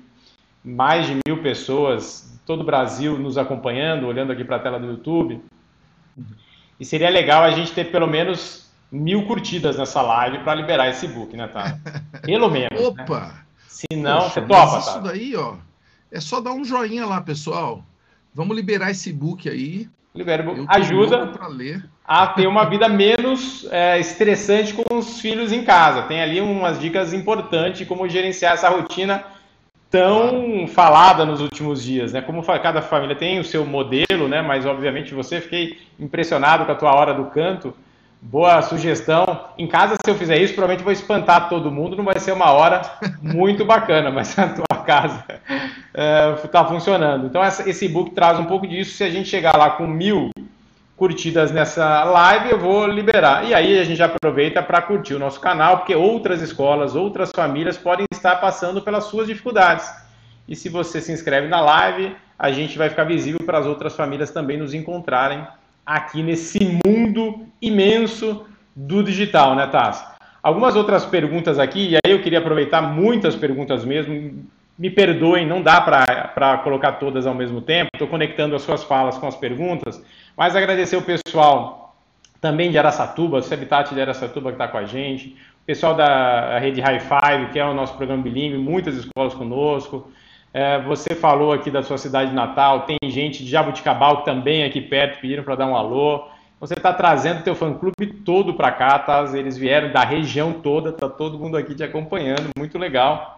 mais 0.65 1.07
de 1.07 1.19
mil 1.27 1.43
pessoas, 1.43 2.41
todo 2.47 2.61
o 2.61 2.65
Brasil 2.65 3.19
nos 3.19 3.37
acompanhando, 3.37 4.07
olhando 4.07 4.33
aqui 4.33 4.45
para 4.45 4.57
a 4.57 4.61
tela 4.61 4.79
do 4.79 4.87
YouTube. 4.87 5.41
E 6.79 6.85
seria 6.85 7.11
legal 7.11 7.43
a 7.43 7.51
gente 7.51 7.73
ter 7.73 7.91
pelo 7.91 8.07
menos 8.07 8.71
mil 8.91 9.27
curtidas 9.27 9.77
nessa 9.79 10.01
live 10.03 10.39
para 10.39 10.55
liberar 10.55 10.89
esse 10.89 11.09
book, 11.09 11.37
né, 11.37 11.49
tá? 11.49 11.79
Pelo 12.23 12.49
menos. 12.49 12.81
Né? 12.81 12.87
Opa! 12.87 13.21
Né? 13.21 13.35
Se 13.67 13.87
não, 13.97 14.21
Poxa, 14.21 14.29
você 14.29 14.41
topa, 14.43 14.79
Isso 14.79 14.93
tá? 14.95 14.99
daí, 15.01 15.37
ó, 15.37 15.55
é 16.11 16.21
só 16.21 16.41
dar 16.41 16.53
um 16.53 16.65
joinha 16.65 17.07
lá, 17.07 17.21
pessoal. 17.21 17.85
Vamos 18.35 18.57
liberar 18.57 18.91
esse 18.91 19.13
book 19.13 19.49
aí. 19.49 19.89
Libera 20.15 20.43
o 20.43 20.55
book. 20.55 20.67
Ajuda 20.69 21.33
a 22.05 22.27
ter 22.29 22.47
uma 22.47 22.65
vida 22.65 22.89
menos 22.89 23.67
é, 23.71 23.99
estressante 23.99 24.73
com 24.73 24.97
os 24.97 25.21
filhos 25.21 25.53
em 25.53 25.65
casa. 25.65 26.03
Tem 26.03 26.23
ali 26.23 26.41
umas 26.41 26.79
dicas 26.79 27.13
importantes 27.13 27.87
como 27.87 28.09
gerenciar 28.09 28.55
essa 28.55 28.69
rotina 28.69 29.25
tão 29.91 30.67
falada 30.69 31.25
nos 31.25 31.41
últimos 31.41 31.83
dias, 31.83 32.13
né? 32.13 32.21
Como 32.21 32.43
cada 32.43 32.83
família 32.83 33.17
tem 33.17 33.39
o 33.39 33.45
seu 33.45 33.65
modelo, 33.65 34.29
né? 34.29 34.43
Mas 34.43 34.67
obviamente 34.67 35.15
você 35.15 35.41
fiquei 35.41 35.79
impressionado 35.99 36.65
com 36.65 36.73
a 36.73 36.77
tua 36.77 36.95
hora 36.95 37.15
do 37.15 37.27
canto. 37.27 37.75
Boa 38.21 38.61
sugestão. 38.63 39.25
Em 39.57 39.67
casa, 39.67 39.97
se 40.03 40.11
eu 40.11 40.15
fizer 40.15 40.39
isso, 40.39 40.55
provavelmente 40.55 40.85
vou 40.85 40.93
espantar 40.93 41.49
todo 41.49 41.71
mundo. 41.71 41.97
Não 41.97 42.05
vai 42.05 42.19
ser 42.19 42.33
uma 42.33 42.51
hora 42.51 42.83
muito 43.23 43.65
bacana, 43.65 44.11
mas 44.11 44.39
a 44.39 44.49
tua 44.49 44.66
casa 44.87 45.25
está 46.43 46.61
é, 46.61 46.69
funcionando. 46.69 47.27
Então, 47.27 47.45
essa, 47.45 47.69
esse 47.69 47.85
e-book 47.85 48.13
traz 48.13 48.39
um 48.39 48.47
pouco 48.47 48.67
disso. 48.67 48.97
Se 48.97 49.05
a 49.05 49.11
gente 49.11 49.29
chegar 49.29 49.57
lá 49.57 49.71
com 49.71 49.87
mil 49.87 50.31
curtidas 50.97 51.53
nessa 51.53 52.05
live, 52.05 52.51
eu 52.53 52.59
vou 52.59 52.87
liberar. 52.87 53.45
E 53.45 53.53
aí 53.53 53.79
a 53.79 53.85
gente 53.85 54.03
aproveita 54.03 54.63
para 54.63 54.81
curtir 54.81 55.15
o 55.15 55.19
nosso 55.19 55.39
canal, 55.41 55.79
porque 55.79 55.95
outras 55.95 56.41
escolas, 56.41 56.95
outras 56.95 57.31
famílias 57.35 57.77
podem 57.77 58.07
estar 58.11 58.37
passando 58.37 58.81
pelas 58.81 59.05
suas 59.05 59.27
dificuldades. 59.27 59.93
E 60.49 60.57
se 60.57 60.69
você 60.69 61.01
se 61.01 61.13
inscreve 61.13 61.49
na 61.49 61.61
live, 61.61 62.17
a 62.39 62.51
gente 62.51 62.79
vai 62.79 62.89
ficar 62.89 63.05
visível 63.05 63.41
para 63.45 63.59
as 63.59 63.67
outras 63.67 63.95
famílias 63.95 64.31
também 64.31 64.57
nos 64.57 64.73
encontrarem 64.73 65.47
aqui 65.85 66.23
nesse 66.23 66.59
mundo 66.85 67.47
imenso 67.61 68.47
do 68.75 69.03
digital, 69.03 69.55
né, 69.55 69.67
Taz? 69.67 70.05
Algumas 70.43 70.77
outras 70.77 71.05
perguntas 71.05 71.59
aqui, 71.59 71.89
e 71.91 71.97
aí 71.97 72.13
eu 72.13 72.23
queria 72.23 72.39
aproveitar 72.39 72.81
muitas 72.81 73.35
perguntas 73.35 73.85
mesmo. 73.85 74.45
Me 74.79 74.91
perdoem, 74.91 75.47
não 75.47 75.63
dá 75.63 75.81
para 75.81 76.59
colocar 76.59 76.93
todas 76.93 77.27
ao 77.27 77.35
mesmo 77.35 77.61
tempo, 77.61 77.91
estou 77.95 78.09
conectando 78.09 78.55
as 78.55 78.63
suas 78.63 78.85
falas 78.85 79.17
com 79.17 79.27
as 79.27 79.37
perguntas, 79.37 80.03
mas 80.37 80.55
agradecer 80.55 80.97
o 80.97 81.03
pessoal 81.03 81.97
também 82.41 82.71
de 82.71 82.79
Aracatuba, 82.79 83.41
do 83.41 83.55
Habitat 83.55 83.95
de 83.95 84.01
Aracatuba 84.01 84.51
que 84.51 84.55
está 84.55 84.69
com 84.69 84.77
a 84.77 84.85
gente, 84.85 85.37
o 85.63 85.67
pessoal 85.67 85.95
da 85.95 86.59
rede 86.59 86.81
High 86.81 87.01
Five, 87.01 87.53
que 87.53 87.59
é 87.59 87.65
o 87.65 87.73
nosso 87.73 87.95
programa 87.95 88.23
bilíngue, 88.23 88.59
muitas 88.59 88.95
escolas 88.97 89.33
conosco, 89.33 90.11
é, 90.57 90.81
você 90.81 91.15
falou 91.15 91.53
aqui 91.53 91.71
da 91.71 91.83
sua 91.83 91.99
cidade 91.99 92.33
natal, 92.33 92.87
tem 92.87 92.97
gente 93.11 93.45
de 93.45 93.51
Jabuticabal 93.51 94.23
também 94.23 94.65
aqui 94.65 94.81
perto, 94.81 95.21
pediram 95.21 95.45
para 95.45 95.55
dar 95.55 95.67
um 95.67 95.77
alô. 95.77 96.29
Você 96.59 96.73
está 96.73 96.95
trazendo 96.95 97.43
teu 97.43 97.55
fã-clube 97.55 98.07
todo 98.25 98.55
para 98.55 98.73
cá, 98.73 98.99
tá? 98.99 99.23
Eles 99.35 99.59
vieram 99.59 99.93
da 99.93 100.03
região 100.03 100.55
toda, 100.55 100.91
tá 100.93 101.11
todo 101.11 101.39
mundo 101.39 101.59
aqui 101.59 101.75
te 101.75 101.85
acompanhando, 101.85 102.49
muito 102.57 102.79
legal. 102.79 103.36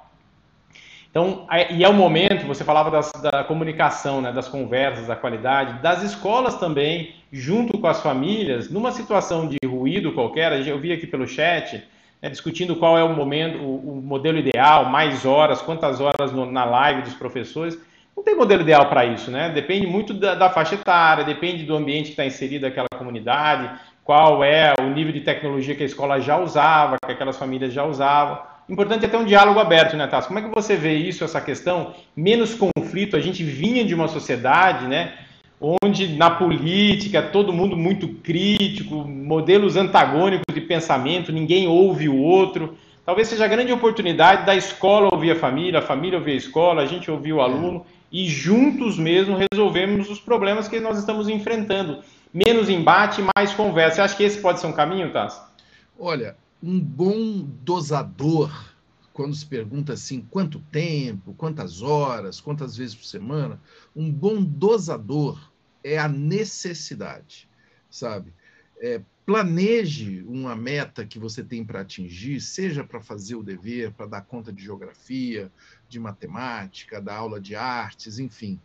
Então, 1.19 1.49
e 1.71 1.83
é 1.83 1.89
o 1.89 1.93
momento, 1.93 2.47
você 2.47 2.63
falava 2.63 2.93
das, 2.93 3.11
da 3.21 3.43
comunicação, 3.43 4.21
né, 4.21 4.31
das 4.31 4.47
conversas, 4.47 5.09
da 5.09 5.17
qualidade, 5.17 5.83
das 5.83 6.05
escolas 6.05 6.55
também, 6.59 7.13
junto 7.33 7.77
com 7.77 7.89
as 7.89 8.01
famílias, 8.01 8.71
numa 8.71 8.93
situação 8.93 9.49
de 9.49 9.59
ruído 9.67 10.13
qualquer, 10.13 10.65
eu 10.65 10.79
vi 10.79 10.93
aqui 10.93 11.09
pelo 11.09 11.27
chat, 11.27 11.83
né, 12.23 12.31
discutindo 12.31 12.77
qual 12.77 12.97
é 12.97 13.03
o 13.03 13.09
momento, 13.09 13.59
o, 13.59 13.95
o, 13.95 14.01
modelo 14.01 14.39
ideal, 14.39 14.85
mais 14.85 15.27
horas, 15.27 15.61
quantas 15.61 16.01
horas 16.01 16.31
no, 16.31 16.47
na 16.47 16.65
live 16.65 17.03
dos 17.03 17.15
professores. 17.15 17.77
Não 18.17 18.23
tem 18.23 18.37
modelo 18.37 18.63
ideal 18.63 18.89
para 18.89 19.05
isso, 19.05 19.29
né? 19.29 19.49
Depende 19.49 19.89
muito 19.89 20.15
da, 20.15 20.37
da, 20.37 20.51
faixa 20.51 20.77
etária, 20.77 21.25
depende 21.25 21.65
do 21.65 21.75
ambiente 21.75 22.07
que 22.07 22.11
está 22.11 22.27
inserido 22.27 22.65
aquela 22.65 22.89
comunidade, 22.97 23.71
qual 24.05 24.45
é 24.45 24.73
o 24.81 24.85
nível 24.85 25.13
de 25.13 25.21
tecnologia 25.23 25.75
que 25.75 25.83
a 25.83 25.87
escola 25.87 26.21
já 26.21 26.39
usava, 26.39 26.97
que 27.05 27.11
aquelas 27.11 27.37
famílias 27.37 27.73
já 27.73 27.85
usavam. 27.85 28.39
Importante 28.69 29.07
é 29.07 29.09
ter 29.09 29.17
um 29.17 29.25
diálogo 29.25 29.59
aberto, 29.59 29.97
né, 29.97 30.07
Tassi? 30.07 30.29
Como 30.29 30.39
é 30.39 30.43
que 30.43 30.55
você 30.55 30.77
vê 30.77 30.95
isso, 30.95 31.25
essa 31.25 31.41
questão? 31.41 31.95
Menos 32.15 32.55
conflito, 32.55 33.17
a 33.17 33.21
gente 33.21 33.43
vinha 33.43 33.83
de 33.83 33.95
uma 33.95 34.09
sociedade, 34.09 34.87
né? 34.87 35.15
Onde 35.59 36.17
na 36.17 36.31
política 36.31 37.23
todo 37.23 37.53
mundo 37.53 37.77
muito 37.77 38.09
crítico, 38.09 38.97
modelos 38.97 39.77
antagônicos 39.77 40.55
de 40.55 40.61
pensamento, 40.61 41.33
ninguém 41.33 41.67
ouve 41.67 42.09
o 42.09 42.17
outro. 42.17 42.77
Talvez 43.07 43.29
seja 43.29 43.47
a 43.47 43.49
grande 43.49 43.73
oportunidade 43.73 44.45
da 44.45 44.55
escola 44.55 45.09
ouvir 45.11 45.31
a 45.31 45.37
família, 45.37 45.79
a 45.79 45.83
família 45.83 46.19
ouvir 46.19 46.33
a 46.33 46.37
escola, 46.37 46.83
a 46.83 46.87
gente 46.87 47.11
ouvir 47.11 47.33
o 47.33 47.41
aluno 47.41 47.87
e 48.13 48.29
juntos 48.29 48.99
mesmo 48.99 49.39
resolvemos 49.51 50.11
os 50.11 50.21
problemas 50.21 50.69
que 50.69 50.79
nós 50.79 50.99
estamos 50.99 51.27
enfrentando. 51.27 52.01
Menos 52.33 52.69
embate, 52.69 53.25
mais 53.35 53.55
conversa. 53.55 53.97
Você 53.97 54.03
acha 54.03 54.17
que 54.17 54.25
esse 54.25 54.41
pode 54.41 54.61
ser 54.61 54.67
um 54.67 54.73
caminho, 54.73 55.11
Tassi? 55.11 55.41
Olha, 55.99 56.37
um 56.63 56.81
bom 56.81 57.43
dosador, 57.63 58.75
quando 59.13 59.35
se 59.35 59.47
pergunta 59.47 59.93
assim 59.93 60.21
quanto 60.21 60.61
tempo, 60.73 61.35
quantas 61.35 61.83
horas, 61.83 62.41
quantas 62.41 62.77
vezes 62.77 62.95
por 62.95 63.05
semana, 63.05 63.61
um 63.95 64.11
bom 64.13 64.43
dosador 64.43 65.53
é 65.83 65.99
a 65.99 66.09
necessidade, 66.09 67.49
sabe? 67.91 68.33
É, 68.81 69.01
planeje 69.25 70.25
uma 70.27 70.57
meta 70.57 71.05
que 71.05 71.19
você 71.19 71.43
tem 71.43 71.65
para 71.65 71.81
atingir, 71.81 72.41
seja 72.41 72.83
para 72.83 73.01
fazer 73.01 73.35
o 73.35 73.43
dever, 73.43 73.93
para 73.93 74.07
dar 74.07 74.23
conta 74.23 74.53
de 74.53 74.63
geografia, 74.63 75.53
de 75.89 76.01
matemática, 76.01 77.01
da 77.01 77.15
aula 77.15 77.41
de 77.41 77.55
artes, 77.55 78.19
enfim, 78.19 78.61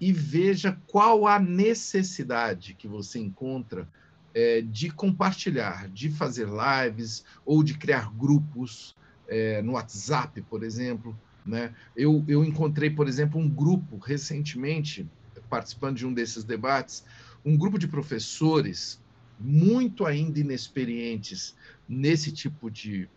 e 0.00 0.12
veja 0.12 0.78
qual 0.86 1.26
a 1.26 1.38
necessidade 1.38 2.74
que 2.74 2.86
você 2.86 3.18
encontra 3.18 3.88
é, 4.36 4.60
de 4.60 4.90
compartilhar, 4.90 5.88
de 5.88 6.10
fazer 6.10 6.46
lives 6.46 7.24
ou 7.46 7.62
de 7.62 7.72
criar 7.72 8.12
grupos 8.14 8.94
é, 9.26 9.62
no 9.62 9.72
WhatsApp, 9.72 10.42
por 10.42 10.62
exemplo. 10.62 11.18
Né? 11.44 11.74
Eu, 11.96 12.22
eu 12.28 12.44
encontrei, 12.44 12.90
por 12.90 13.08
exemplo, 13.08 13.40
um 13.40 13.48
grupo 13.48 13.96
recentemente, 13.96 15.08
participando 15.48 15.96
de 15.96 16.06
um 16.06 16.12
desses 16.12 16.44
debates, 16.44 17.02
um 17.42 17.56
grupo 17.56 17.78
de 17.78 17.88
professores 17.88 19.00
muito 19.40 20.04
ainda 20.04 20.38
inexperientes 20.38 21.56
nesse 21.88 22.30
tipo 22.30 22.70
de 22.70 23.08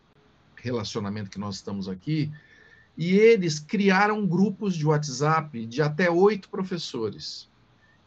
relacionamento 0.56 1.30
que 1.30 1.40
nós 1.40 1.56
estamos 1.56 1.90
aqui, 1.90 2.32
e 2.98 3.16
eles 3.16 3.60
criaram 3.60 4.26
grupos 4.26 4.74
de 4.74 4.88
WhatsApp 4.88 5.66
de 5.66 5.82
até 5.82 6.10
oito 6.10 6.48
professores. 6.48 7.50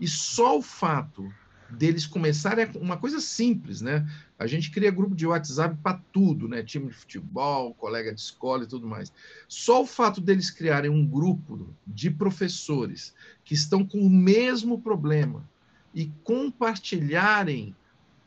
E 0.01 0.09
só 0.09 0.57
o 0.57 0.63
fato 0.63 1.31
deles 1.73 2.07
começarem 2.07 2.69
uma 2.77 2.97
coisa 2.97 3.21
simples, 3.21 3.81
né? 3.81 4.07
A 4.39 4.47
gente 4.47 4.71
cria 4.71 4.91
grupo 4.91 5.15
de 5.15 5.27
WhatsApp 5.27 5.77
para 5.83 6.01
tudo, 6.13 6.49
né? 6.49 6.63
Time 6.63 6.89
de 6.89 6.95
futebol, 6.95 7.75
colega 7.75 8.13
de 8.13 8.21
escola 8.21 8.65
e 8.65 8.67
tudo 8.67 8.87
mais. 8.87 9.13
Só 9.49 9.83
o 9.83 9.87
fato 9.87 10.21
deles 10.21 10.51
criarem 10.51 10.91
um 10.91 11.07
grupo 11.07 11.69
de 11.87 12.11
professores 12.11 13.15
que 13.45 13.55
estão 13.55 13.85
com 13.85 13.99
o 13.99 14.11
mesmo 14.11 14.81
problema 14.81 15.49
e 15.95 16.11
compartilharem 16.25 17.75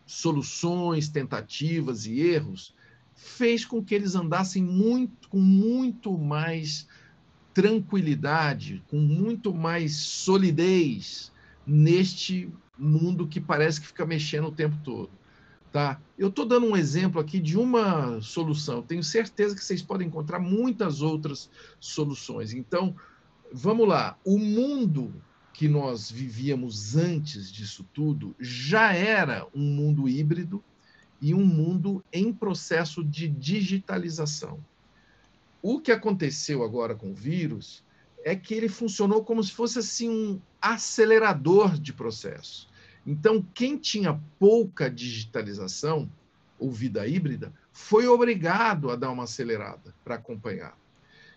soluções, 0.05 1.09
tentativas 1.09 2.05
e 2.05 2.19
erros 2.19 2.73
fez 3.15 3.63
com 3.63 3.83
que 3.83 3.95
eles 3.95 4.13
andassem 4.13 4.61
muito 4.61 5.29
com 5.29 5.39
muito 5.39 6.17
mais 6.17 6.87
tranquilidade, 7.53 8.83
com 8.89 8.97
muito 8.97 9.53
mais 9.53 9.95
solidez 9.95 11.31
neste 11.65 12.51
mundo 12.77 13.27
que 13.27 13.39
parece 13.39 13.79
que 13.79 13.87
fica 13.87 14.05
mexendo 14.05 14.47
o 14.47 14.51
tempo 14.51 14.77
todo. 14.83 15.09
Tá? 15.71 15.99
Eu 16.17 16.29
estou 16.29 16.45
dando 16.45 16.65
um 16.67 16.77
exemplo 16.77 17.19
aqui 17.19 17.39
de 17.39 17.57
uma 17.57 18.21
solução. 18.21 18.81
Tenho 18.81 19.03
certeza 19.03 19.55
que 19.55 19.63
vocês 19.63 19.81
podem 19.81 20.07
encontrar 20.07 20.39
muitas 20.39 21.01
outras 21.01 21.49
soluções. 21.79 22.53
Então, 22.53 22.95
vamos 23.51 23.87
lá. 23.87 24.17
O 24.23 24.37
mundo 24.37 25.13
que 25.51 25.67
nós 25.67 26.11
vivíamos 26.11 26.95
antes 26.97 27.51
disso 27.51 27.85
tudo 27.93 28.35
já 28.39 28.93
era 28.93 29.47
um 29.53 29.63
mundo 29.63 30.07
híbrido 30.07 30.63
e 31.21 31.33
um 31.33 31.45
mundo 31.45 32.03
em 32.11 32.31
processo 32.33 33.03
de 33.03 33.27
digitalização. 33.27 34.59
O 35.61 35.79
que 35.79 35.91
aconteceu 35.91 36.63
agora 36.63 36.93
com 36.93 37.11
o 37.11 37.15
vírus 37.15 37.84
é 38.25 38.35
que 38.35 38.55
ele 38.55 38.67
funcionou 38.67 39.23
como 39.23 39.43
se 39.43 39.51
fosse 39.51 39.77
assim 39.77 40.09
um 40.09 40.41
acelerador 40.59 41.77
de 41.77 41.93
processo. 41.93 42.67
Então, 43.05 43.45
quem 43.53 43.77
tinha 43.77 44.19
pouca 44.39 44.89
digitalização 44.89 46.09
ou 46.57 46.71
vida 46.71 47.07
híbrida 47.07 47.53
foi 47.71 48.07
obrigado 48.07 48.89
a 48.89 48.95
dar 48.95 49.11
uma 49.11 49.25
acelerada 49.25 49.93
para 50.03 50.15
acompanhar. 50.15 50.75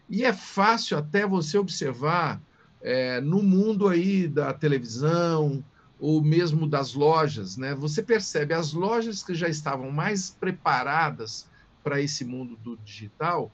E 0.08 0.24
é 0.24 0.32
fácil 0.32 0.96
até 0.96 1.26
você 1.26 1.58
observar 1.58 2.40
é, 2.80 3.20
no 3.20 3.42
mundo 3.42 3.86
aí 3.86 4.26
da 4.26 4.54
televisão 4.54 5.62
ou 6.00 6.22
mesmo 6.22 6.66
das 6.66 6.94
lojas, 6.94 7.58
né? 7.58 7.74
Você 7.74 8.02
percebe 8.02 8.54
as 8.54 8.72
lojas 8.72 9.22
que 9.22 9.34
já 9.34 9.48
estavam 9.48 9.90
mais 9.90 10.30
preparadas 10.30 11.46
para 11.84 12.00
esse 12.00 12.24
mundo 12.24 12.56
do 12.56 12.78
digital, 12.78 13.52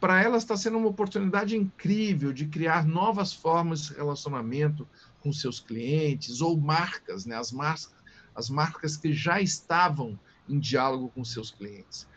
para 0.00 0.22
elas 0.22 0.42
está 0.42 0.56
sendo 0.56 0.78
uma 0.78 0.88
oportunidade 0.88 1.54
incrível 1.54 2.32
de 2.32 2.46
criar 2.46 2.86
novas 2.86 3.34
formas 3.34 3.82
de 3.82 3.94
relacionamento 3.94 4.88
com 5.20 5.30
seus 5.30 5.60
clientes 5.60 6.40
ou 6.40 6.56
marcas, 6.58 7.26
né? 7.26 7.36
as, 7.36 7.52
marcas, 7.52 7.92
as 8.34 8.48
marcas 8.48 8.96
que 8.96 9.12
já 9.12 9.40
estavam 9.42 10.18
em 10.48 10.58
diálogo 10.58 11.10
com 11.10 11.22
seus 11.22 11.50
clientes. 11.50 12.08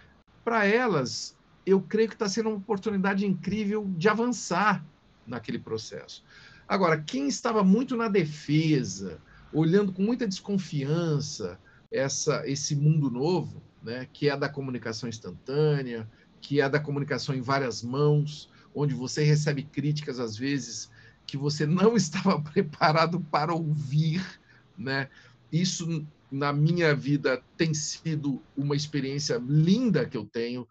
Para 0.45 0.65
elas, 0.65 1.37
eu 1.65 1.81
creio 1.81 2.07
que 2.07 2.15
está 2.15 2.29
sendo 2.29 2.49
uma 2.49 2.57
oportunidade 2.57 3.25
incrível 3.25 3.85
de 3.97 4.07
avançar 4.07 4.83
naquele 5.27 5.59
processo. 5.59 6.23
Agora, 6.65 7.01
quem 7.01 7.27
estava 7.27 7.63
muito 7.63 7.97
na 7.97 8.07
defesa, 8.07 9.21
olhando 9.51 9.91
com 9.91 10.01
muita 10.01 10.27
desconfiança 10.27 11.59
essa, 11.91 12.47
esse 12.47 12.75
mundo 12.75 13.11
novo, 13.11 13.61
né, 13.83 14.07
que 14.11 14.29
é 14.29 14.37
da 14.37 14.47
comunicação 14.47 15.09
instantânea, 15.09 16.09
que 16.43 16.59
é 16.59 16.67
da 16.69 16.79
comunicação 16.79 17.33
em 17.33 17.41
várias 17.41 17.81
mãos, 17.81 18.49
onde 18.75 18.93
você 18.93 19.23
recebe 19.23 19.63
críticas 19.63 20.19
às 20.19 20.37
vezes 20.37 20.91
que 21.25 21.37
você 21.37 21.65
não 21.65 21.95
estava 21.97 22.39
preparado 22.39 23.21
para 23.31 23.53
ouvir, 23.53 24.21
né? 24.77 25.09
Isso 25.51 26.05
na 26.29 26.51
minha 26.51 26.93
vida 26.93 27.41
tem 27.55 27.73
sido 27.73 28.43
uma 28.57 28.75
experiência 28.75 29.41
linda 29.47 30.05
que 30.05 30.17
eu 30.17 30.25
tenho 30.25 30.67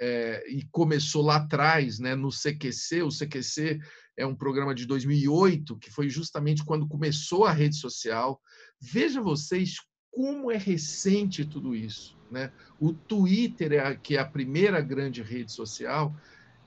é, 0.00 0.44
e 0.48 0.62
começou 0.70 1.22
lá 1.22 1.36
atrás, 1.36 1.98
né? 1.98 2.14
No 2.14 2.28
CQC, 2.30 3.02
o 3.02 3.08
CQC 3.08 3.80
é 4.16 4.24
um 4.24 4.34
programa 4.34 4.74
de 4.74 4.86
2008 4.86 5.76
que 5.78 5.90
foi 5.90 6.08
justamente 6.08 6.64
quando 6.64 6.86
começou 6.86 7.44
a 7.44 7.52
rede 7.52 7.76
social. 7.76 8.40
Veja 8.80 9.20
vocês 9.20 9.76
como 10.16 10.50
é 10.50 10.56
recente 10.56 11.44
tudo 11.44 11.76
isso. 11.76 12.16
Né? 12.30 12.50
O 12.80 12.94
Twitter, 12.94 13.74
é 13.74 13.80
a, 13.80 13.94
que 13.94 14.16
é 14.16 14.18
a 14.18 14.24
primeira 14.24 14.80
grande 14.80 15.22
rede 15.22 15.52
social, 15.52 16.16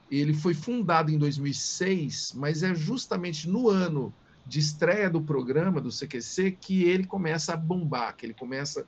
ele 0.09 0.35
foi 0.35 0.53
fundado 0.53 1.11
em 1.11 1.17
2006, 1.17 2.33
mas 2.35 2.61
é 2.61 2.75
justamente 2.75 3.49
no 3.49 3.67
ano 3.67 4.13
de 4.45 4.59
estreia 4.59 5.09
do 5.09 5.19
programa 5.19 5.81
do 5.81 5.89
CQC 5.89 6.57
que 6.61 6.83
ele 6.83 7.05
começa 7.05 7.53
a 7.53 7.57
bombar, 7.57 8.15
que 8.15 8.23
ele 8.23 8.35
começa 8.35 8.87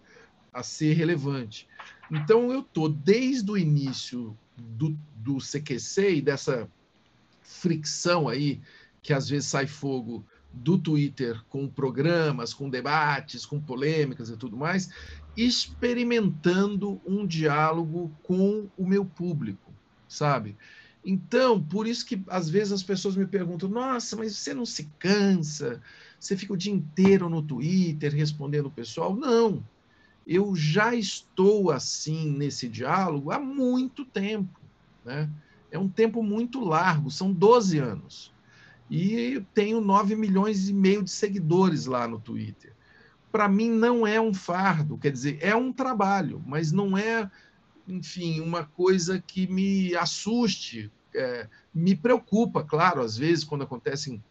a 0.53 0.61
ser 0.61 0.93
relevante. 0.93 1.67
Então 2.11 2.51
eu 2.51 2.61
tô 2.61 2.87
desde 2.87 3.49
o 3.49 3.57
início 3.57 4.37
do, 4.55 4.95
do 5.15 5.37
CQC 5.39 6.17
e 6.17 6.21
dessa 6.21 6.69
fricção 7.41 8.29
aí 8.29 8.61
que 9.01 9.11
às 9.11 9.27
vezes 9.27 9.47
sai 9.47 9.65
fogo 9.65 10.23
do 10.53 10.77
Twitter 10.77 11.41
com 11.49 11.67
programas, 11.67 12.53
com 12.53 12.69
debates, 12.69 13.45
com 13.45 13.59
polêmicas 13.59 14.29
e 14.29 14.37
tudo 14.37 14.57
mais, 14.57 14.89
experimentando 15.35 17.01
um 17.05 17.25
diálogo 17.25 18.11
com 18.23 18.69
o 18.77 18.85
meu 18.85 19.05
público, 19.05 19.71
sabe? 20.07 20.57
Então, 21.03 21.61
por 21.61 21.87
isso 21.87 22.05
que 22.05 22.21
às 22.27 22.49
vezes 22.49 22.73
as 22.73 22.83
pessoas 22.83 23.15
me 23.15 23.25
perguntam: 23.25 23.69
nossa, 23.69 24.15
mas 24.15 24.35
você 24.35 24.53
não 24.53 24.65
se 24.65 24.89
cansa? 24.99 25.81
Você 26.19 26.37
fica 26.37 26.53
o 26.53 26.57
dia 26.57 26.71
inteiro 26.71 27.27
no 27.27 27.41
Twitter 27.41 28.13
respondendo 28.13 28.67
o 28.67 28.71
pessoal? 28.71 29.15
Não. 29.15 29.63
eu 30.27 30.55
já 30.55 30.93
estou 30.93 31.71
assim 31.71 32.29
nesse 32.31 32.69
diálogo 32.69 33.31
há 33.31 33.39
muito 33.39 34.05
tempo. 34.05 34.59
Né? 35.03 35.27
É 35.71 35.79
um 35.79 35.89
tempo 35.89 36.21
muito 36.21 36.63
largo, 36.63 37.09
são 37.09 37.33
12 37.33 37.79
anos. 37.79 38.31
E 38.91 39.41
tenho 39.53 39.79
9 39.79 40.17
milhões 40.17 40.67
e 40.67 40.73
meio 40.73 41.01
de 41.01 41.09
seguidores 41.09 41.85
lá 41.85 42.05
no 42.09 42.19
Twitter. 42.19 42.73
Para 43.31 43.47
mim 43.47 43.69
não 43.69 44.05
é 44.05 44.19
um 44.19 44.33
fardo, 44.33 44.97
quer 44.97 45.13
dizer, 45.13 45.37
é 45.39 45.55
um 45.55 45.71
trabalho, 45.71 46.43
mas 46.45 46.73
não 46.73 46.97
é, 46.97 47.31
enfim, 47.87 48.41
uma 48.41 48.65
coisa 48.65 49.23
que 49.25 49.47
me 49.47 49.95
assuste, 49.95 50.91
é, 51.15 51.47
me 51.73 51.95
preocupa, 51.95 52.65
claro, 52.65 52.99
às 52.99 53.17
vezes 53.17 53.45
quando 53.45 53.63
acontecem 53.63 54.21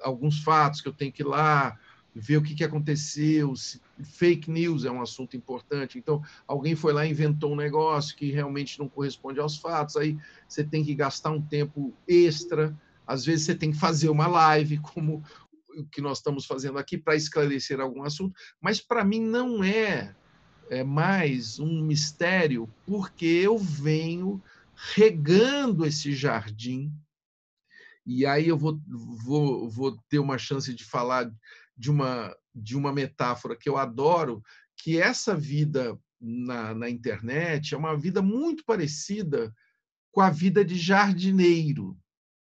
alguns 0.00 0.42
fatos 0.42 0.80
que 0.80 0.88
eu 0.88 0.94
tenho 0.94 1.12
que 1.12 1.22
ir 1.22 1.26
lá 1.26 1.78
ver 2.14 2.38
o 2.38 2.42
que, 2.42 2.54
que 2.54 2.64
aconteceu, 2.64 3.54
se, 3.54 3.80
fake 4.02 4.50
news 4.50 4.86
é 4.86 4.90
um 4.90 5.02
assunto 5.02 5.36
importante. 5.36 5.98
Então, 5.98 6.22
alguém 6.46 6.74
foi 6.74 6.94
lá 6.94 7.04
e 7.06 7.10
inventou 7.10 7.52
um 7.52 7.56
negócio 7.56 8.16
que 8.16 8.32
realmente 8.32 8.78
não 8.78 8.88
corresponde 8.88 9.38
aos 9.38 9.58
fatos, 9.58 9.96
aí 9.96 10.18
você 10.48 10.64
tem 10.64 10.82
que 10.82 10.94
gastar 10.94 11.30
um 11.30 11.42
tempo 11.42 11.92
extra, 12.08 12.74
às 13.10 13.24
vezes 13.24 13.46
você 13.46 13.56
tem 13.56 13.72
que 13.72 13.78
fazer 13.78 14.08
uma 14.08 14.28
live, 14.28 14.78
como 14.78 15.20
o 15.76 15.84
que 15.84 16.00
nós 16.00 16.18
estamos 16.18 16.46
fazendo 16.46 16.78
aqui, 16.78 16.96
para 16.96 17.16
esclarecer 17.16 17.80
algum 17.80 18.04
assunto, 18.04 18.38
mas 18.60 18.80
para 18.80 19.04
mim 19.04 19.20
não 19.20 19.64
é, 19.64 20.14
é 20.70 20.84
mais 20.84 21.58
um 21.58 21.82
mistério, 21.82 22.72
porque 22.86 23.26
eu 23.26 23.58
venho 23.58 24.40
regando 24.94 25.84
esse 25.84 26.12
jardim. 26.12 26.92
E 28.06 28.24
aí 28.24 28.46
eu 28.46 28.56
vou, 28.56 28.80
vou, 28.86 29.68
vou 29.68 29.98
ter 30.08 30.20
uma 30.20 30.38
chance 30.38 30.72
de 30.72 30.84
falar 30.84 31.32
de 31.76 31.90
uma, 31.90 32.36
de 32.54 32.76
uma 32.76 32.92
metáfora 32.92 33.56
que 33.56 33.68
eu 33.68 33.76
adoro, 33.76 34.40
que 34.76 35.00
essa 35.00 35.34
vida 35.34 35.98
na, 36.20 36.74
na 36.74 36.88
internet 36.88 37.74
é 37.74 37.76
uma 37.76 37.96
vida 37.96 38.22
muito 38.22 38.64
parecida 38.64 39.52
com 40.12 40.20
a 40.20 40.30
vida 40.30 40.64
de 40.64 40.76
jardineiro, 40.76 41.98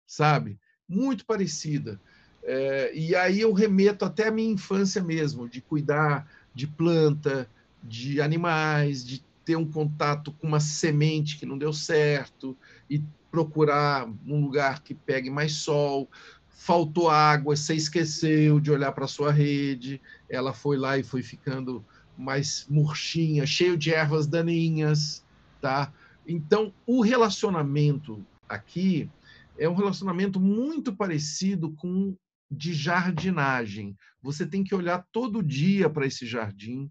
sabe? 0.07 0.57
Muito 0.87 1.25
parecida. 1.25 1.99
É, 2.43 2.91
e 2.95 3.13
aí 3.13 3.41
eu 3.41 3.51
remeto 3.51 4.05
até 4.05 4.29
a 4.29 4.31
minha 4.31 4.51
infância 4.51 5.03
mesmo, 5.03 5.49
de 5.49 5.59
cuidar 5.59 6.25
de 6.55 6.65
planta, 6.65 7.47
de 7.83 8.21
animais, 8.21 9.05
de 9.05 9.23
ter 9.45 9.55
um 9.55 9.69
contato 9.69 10.31
com 10.31 10.47
uma 10.47 10.59
semente 10.59 11.37
que 11.37 11.45
não 11.45 11.57
deu 11.57 11.71
certo 11.71 12.57
e 12.89 13.03
procurar 13.29 14.09
um 14.25 14.41
lugar 14.41 14.81
que 14.81 14.93
pegue 14.93 15.29
mais 15.29 15.53
sol, 15.53 16.09
faltou 16.49 17.09
água, 17.09 17.55
você 17.55 17.75
esqueceu 17.75 18.59
de 18.59 18.71
olhar 18.71 18.91
para 18.91 19.07
sua 19.07 19.31
rede, 19.31 20.01
ela 20.29 20.53
foi 20.53 20.77
lá 20.77 20.97
e 20.97 21.03
foi 21.03 21.21
ficando 21.21 21.85
mais 22.17 22.65
murchinha, 22.69 23.45
cheio 23.45 23.77
de 23.77 23.93
ervas 23.93 24.25
daninhas, 24.25 25.23
tá? 25.61 25.93
Então, 26.27 26.73
o 26.85 27.01
relacionamento 27.01 28.25
aqui 28.49 29.09
é 29.57 29.67
um 29.67 29.75
relacionamento 29.75 30.39
muito 30.39 30.95
parecido 30.95 31.71
com 31.73 32.15
de 32.49 32.73
jardinagem. 32.73 33.97
Você 34.21 34.45
tem 34.45 34.63
que 34.63 34.73
olhar 34.73 35.05
todo 35.11 35.43
dia 35.43 35.89
para 35.89 36.05
esse 36.05 36.25
jardim, 36.25 36.89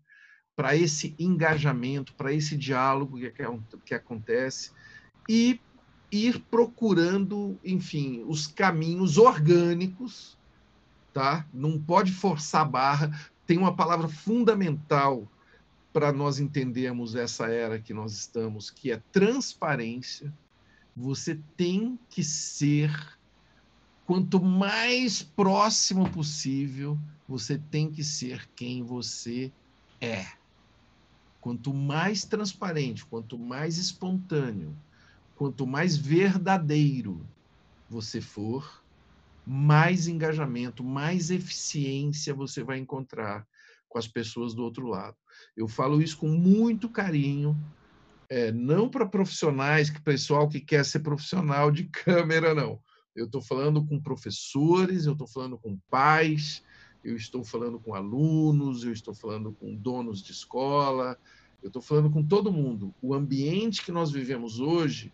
para 0.55 0.77
esse 0.77 1.15
engajamento, 1.19 2.15
para 2.15 2.33
esse 2.33 2.57
diálogo 2.57 3.19
que, 3.19 3.33
que 3.85 3.95
acontece 3.95 4.71
e 5.29 5.61
ir 6.11 6.41
procurando, 6.51 7.59
enfim, 7.65 8.25
os 8.27 8.47
caminhos 8.47 9.19
orgânicos, 9.19 10.39
tá? 11.13 11.47
Não 11.53 11.81
pode 11.81 12.13
forçar 12.13 12.63
a 12.63 12.67
barra. 12.67 13.31
Tem 13.47 13.59
uma 13.59 13.75
palavra 13.75 14.09
fundamental 14.09 15.31
para 15.93 16.13
nós 16.13 16.39
entendermos 16.39 17.15
essa 17.15 17.47
era 17.47 17.81
que 17.81 17.95
nós 17.95 18.13
estamos, 18.13 18.71
que 18.71 18.93
é 18.93 19.03
transparência. 19.11 20.33
Você 20.97 21.41
tem 21.57 21.99
que 22.09 22.25
ser 22.25 22.91
quanto 24.07 24.43
mais 24.43 25.23
próximo 25.23 26.11
possível, 26.11 26.99
você 27.29 27.59
tem 27.59 27.91
que 27.91 28.03
ser 28.03 28.49
quem 28.57 28.83
você 28.83 29.53
é. 30.01 30.25
Quanto 31.41 31.75
mais 31.75 32.25
transparente, 32.25 33.05
quanto 33.05 33.39
mais 33.39 33.77
espontâneo, 33.79 34.77
quanto 35.35 35.67
mais 35.67 35.97
verdadeiro 35.97 37.29
você 37.91 38.21
for, 38.21 38.83
mais 39.45 40.09
engajamento, 40.09 40.83
mais 40.83 41.31
eficiência 41.31 42.35
você 42.35 42.65
vai 42.65 42.79
encontrar 42.79 43.47
com 43.89 43.99
as 43.99 44.09
pessoas 44.09 44.55
do 44.55 44.63
outro 44.63 44.87
lado. 44.87 45.17
Eu 45.57 45.69
falo 45.69 46.01
isso 46.01 46.17
com 46.17 46.29
muito 46.29 46.89
carinho, 46.89 47.57
é, 48.29 48.53
não 48.53 48.89
para 48.89 49.07
profissionais, 49.07 49.91
que 49.91 50.01
pessoal 50.01 50.49
que 50.49 50.61
quer 50.61 50.85
ser 50.85 51.01
profissional 51.01 51.71
de 51.71 51.85
câmera, 51.85 52.55
não. 52.55 52.81
Eu 53.15 53.27
estou 53.27 53.41
falando 53.41 53.85
com 53.85 54.01
professores, 54.01 55.07
eu 55.07 55.13
estou 55.13 55.27
falando 55.27 55.57
com 55.57 55.79
pais, 55.91 56.63
eu 57.03 57.17
estou 57.17 57.45
falando 57.45 57.79
com 57.79 57.95
alunos, 57.95 58.85
eu 58.85 58.93
estou 58.93 59.15
falando 59.15 59.53
com 59.53 59.75
donos 59.75 60.23
de 60.23 60.33
escola, 60.33 61.19
eu 61.63 61.69
estou 61.69 61.81
falando 61.81 62.11
com 62.11 62.23
todo 62.23 62.53
mundo. 62.53 62.95
O 63.01 63.15
ambiente 63.15 63.85
que 63.85 63.93
nós 63.93 64.11
vivemos 64.11 64.61
hoje 64.61 65.13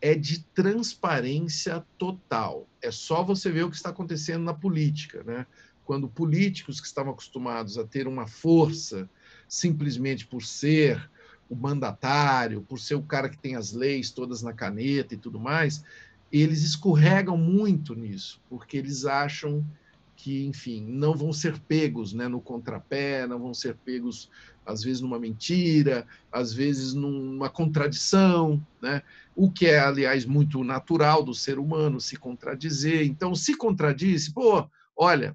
é 0.00 0.14
de 0.14 0.44
transparência 0.44 1.84
total. 1.98 2.68
É 2.80 2.90
só 2.90 3.22
você 3.22 3.50
ver 3.50 3.64
o 3.64 3.70
que 3.70 3.76
está 3.76 3.90
acontecendo 3.90 4.44
na 4.44 4.54
política, 4.54 5.22
né? 5.24 5.46
Quando 5.84 6.08
políticos 6.08 6.80
que 6.80 6.86
estavam 6.86 7.12
acostumados 7.12 7.76
a 7.76 7.84
ter 7.84 8.06
uma 8.06 8.26
força 8.26 9.10
simplesmente 9.48 10.26
por 10.26 10.42
ser 10.42 11.10
o 11.50 11.56
mandatário, 11.56 12.62
por 12.62 12.78
ser 12.78 12.94
o 12.94 13.02
cara 13.02 13.28
que 13.28 13.36
tem 13.36 13.56
as 13.56 13.72
leis 13.72 14.10
todas 14.10 14.40
na 14.40 14.52
caneta 14.52 15.14
e 15.14 15.18
tudo 15.18 15.40
mais, 15.40 15.84
eles 16.32 16.62
escorregam 16.62 17.36
muito 17.36 17.92
nisso, 17.94 18.40
porque 18.48 18.76
eles 18.76 19.04
acham 19.04 19.66
que, 20.14 20.46
enfim, 20.46 20.84
não 20.86 21.14
vão 21.14 21.32
ser 21.32 21.58
pegos 21.58 22.12
né, 22.12 22.28
no 22.28 22.40
contrapé, 22.40 23.26
não 23.26 23.38
vão 23.38 23.52
ser 23.52 23.74
pegos, 23.74 24.30
às 24.64 24.82
vezes, 24.82 25.00
numa 25.00 25.18
mentira, 25.18 26.06
às 26.30 26.52
vezes 26.52 26.94
numa 26.94 27.48
contradição, 27.48 28.64
né? 28.80 29.02
o 29.34 29.50
que 29.50 29.66
é, 29.66 29.80
aliás, 29.80 30.26
muito 30.26 30.62
natural 30.62 31.24
do 31.24 31.34
ser 31.34 31.58
humano, 31.58 32.00
se 32.00 32.16
contradizer. 32.16 33.06
Então, 33.06 33.34
se 33.34 33.56
contradiz, 33.56 34.28
pô, 34.28 34.68
olha, 34.94 35.34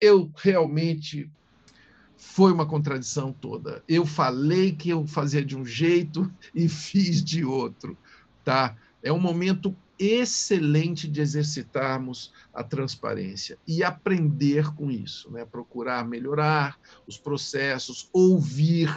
eu 0.00 0.30
realmente 0.36 1.28
foi 2.18 2.52
uma 2.52 2.66
contradição 2.66 3.32
toda. 3.32 3.82
Eu 3.88 4.04
falei 4.04 4.72
que 4.72 4.90
eu 4.90 5.06
fazia 5.06 5.42
de 5.42 5.56
um 5.56 5.64
jeito 5.64 6.30
e 6.52 6.68
fiz 6.68 7.22
de 7.22 7.44
outro, 7.44 7.96
tá? 8.44 8.76
É 9.00 9.12
um 9.12 9.20
momento 9.20 9.74
excelente 9.96 11.08
de 11.08 11.20
exercitarmos 11.20 12.32
a 12.52 12.62
transparência 12.64 13.56
e 13.66 13.84
aprender 13.84 14.74
com 14.74 14.90
isso, 14.90 15.30
né? 15.30 15.44
Procurar 15.44 16.06
melhorar 16.06 16.76
os 17.06 17.16
processos, 17.16 18.10
ouvir, 18.12 18.92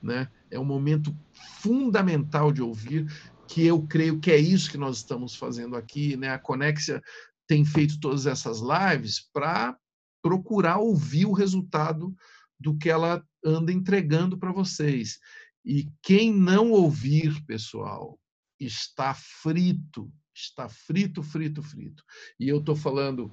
né? 0.00 0.28
É 0.48 0.58
um 0.58 0.64
momento 0.64 1.14
fundamental 1.60 2.52
de 2.52 2.62
ouvir 2.62 3.06
que 3.48 3.66
eu 3.66 3.82
creio 3.82 4.20
que 4.20 4.30
é 4.30 4.38
isso 4.38 4.70
que 4.70 4.78
nós 4.78 4.98
estamos 4.98 5.34
fazendo 5.34 5.74
aqui, 5.74 6.16
né? 6.16 6.30
A 6.30 6.38
Conexia 6.38 7.02
tem 7.44 7.64
feito 7.64 7.98
todas 7.98 8.24
essas 8.24 8.60
lives 8.60 9.28
para 9.32 9.76
procurar 10.22 10.78
ouvir 10.78 11.26
o 11.26 11.32
resultado 11.32 12.14
do 12.62 12.76
que 12.76 12.88
ela 12.88 13.24
anda 13.44 13.72
entregando 13.72 14.38
para 14.38 14.52
vocês. 14.52 15.18
E 15.64 15.88
quem 16.00 16.32
não 16.32 16.70
ouvir, 16.70 17.44
pessoal, 17.44 18.18
está 18.58 19.12
frito, 19.14 20.10
está 20.34 20.68
frito, 20.68 21.22
frito, 21.22 21.62
frito. 21.62 22.04
E 22.38 22.48
eu 22.48 22.58
estou 22.58 22.76
falando 22.76 23.32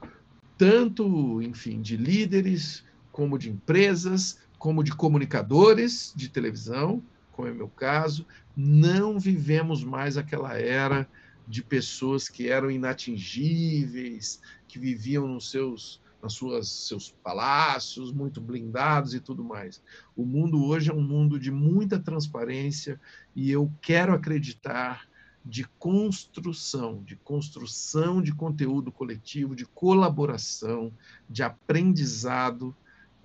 tanto, 0.57 1.41
enfim, 1.41 1.81
de 1.81 1.95
líderes, 1.95 2.83
como 3.11 3.37
de 3.37 3.49
empresas, 3.49 4.39
como 4.57 4.83
de 4.83 4.91
comunicadores 4.91 6.11
de 6.15 6.27
televisão, 6.27 7.03
como 7.31 7.47
é 7.47 7.53
meu 7.53 7.69
caso, 7.69 8.25
não 8.55 9.19
vivemos 9.19 9.83
mais 9.83 10.17
aquela 10.17 10.57
era 10.57 11.07
de 11.47 11.63
pessoas 11.63 12.27
que 12.27 12.49
eram 12.49 12.69
inatingíveis, 12.69 14.41
que 14.67 14.77
viviam 14.77 15.27
nos 15.27 15.49
seus 15.49 16.01
nas 16.21 16.33
suas 16.33 16.69
seus 16.69 17.11
palácios 17.23 18.11
muito 18.11 18.41
blindados 18.41 19.13
e 19.13 19.19
tudo 19.19 19.43
mais. 19.43 19.81
O 20.15 20.25
mundo 20.25 20.65
hoje 20.65 20.89
é 20.89 20.93
um 20.93 21.01
mundo 21.01 21.39
de 21.39 21.51
muita 21.51 21.99
transparência 21.99 22.99
e 23.35 23.49
eu 23.49 23.71
quero 23.81 24.13
acreditar 24.13 25.07
de 25.45 25.65
construção, 25.79 27.01
de 27.03 27.15
construção 27.15 28.21
de 28.21 28.33
conteúdo 28.33 28.91
coletivo, 28.91 29.55
de 29.55 29.65
colaboração, 29.65 30.91
de 31.29 31.41
aprendizado. 31.41 32.75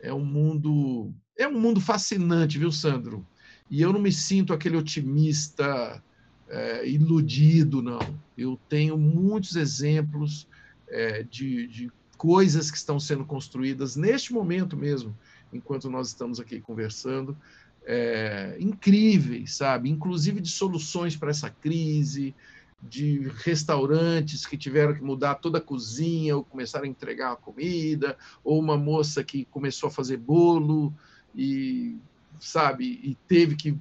É 0.01 0.13
um 0.13 0.25
mundo 0.25 1.13
é 1.37 1.49
um 1.49 1.61
mundo 1.61 1.81
fascinante, 1.81 2.59
viu, 2.59 2.71
Sandro? 2.71 3.27
E 3.69 3.81
eu 3.81 3.93
não 3.93 4.01
me 4.01 4.13
sinto 4.13 4.53
aquele 4.53 4.77
otimista 4.77 6.03
é, 6.49 6.89
iludido, 6.89 7.83
não. 7.83 8.01
Eu 8.37 8.59
tenho 8.69 8.97
muitos 8.97 9.57
exemplos 9.57 10.47
é, 10.89 11.25
de, 11.25 11.67
de 11.67 11.93
coisas 12.25 12.71
que 12.71 12.79
estão 12.79 12.99
sendo 12.99 13.23
construídas 13.23 13.97
neste 13.97 14.33
momento 14.33 14.79
mesmo. 14.79 15.15
enquanto 15.53 15.91
nós 15.91 16.09
estamos 16.09 16.41
aqui 16.41 16.59
conversando, 16.59 17.37
é, 17.85 18.57
incríveis, 18.59 19.55
sabe? 19.57 19.91
Inclusive 19.91 20.41
de 20.41 20.49
soluções 20.49 21.15
para 21.15 21.31
essa 21.31 21.51
crise, 21.51 22.35
de 22.83 23.31
restaurantes 23.45 24.47
que 24.47 24.57
tiveram 24.57 24.95
que 24.95 25.03
mudar 25.03 25.35
toda 25.35 25.59
a 25.59 25.61
cozinha 25.61 26.35
ou 26.35 26.43
começaram 26.43 26.87
a 26.87 26.89
entregar 26.89 27.33
a 27.33 27.37
comida, 27.37 28.17
ou 28.43 28.59
uma 28.59 28.79
moça 28.79 29.23
que 29.23 29.45
começou 29.45 29.89
a 29.89 29.93
fazer 29.93 30.17
bolo 30.17 30.95
e 31.37 31.95
sabe 32.41 32.87
e 33.05 33.15
teve 33.29 33.55
que 33.55 33.79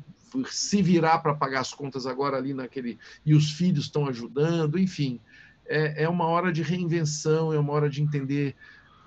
se 0.51 0.81
virar 0.81 1.19
para 1.19 1.33
pagar 1.33 1.61
as 1.61 1.73
contas 1.73 2.05
agora 2.05 2.35
ali 2.35 2.53
naquele 2.53 2.99
e 3.25 3.33
os 3.33 3.51
filhos 3.51 3.85
estão 3.85 4.05
ajudando, 4.05 4.77
enfim, 4.77 5.21
é, 5.67 6.03
é 6.03 6.09
uma 6.09 6.25
hora 6.25 6.51
de 6.51 6.61
reinvenção, 6.61 7.53
é 7.53 7.59
uma 7.59 7.73
hora 7.73 7.89
de 7.89 8.01
entender 8.01 8.55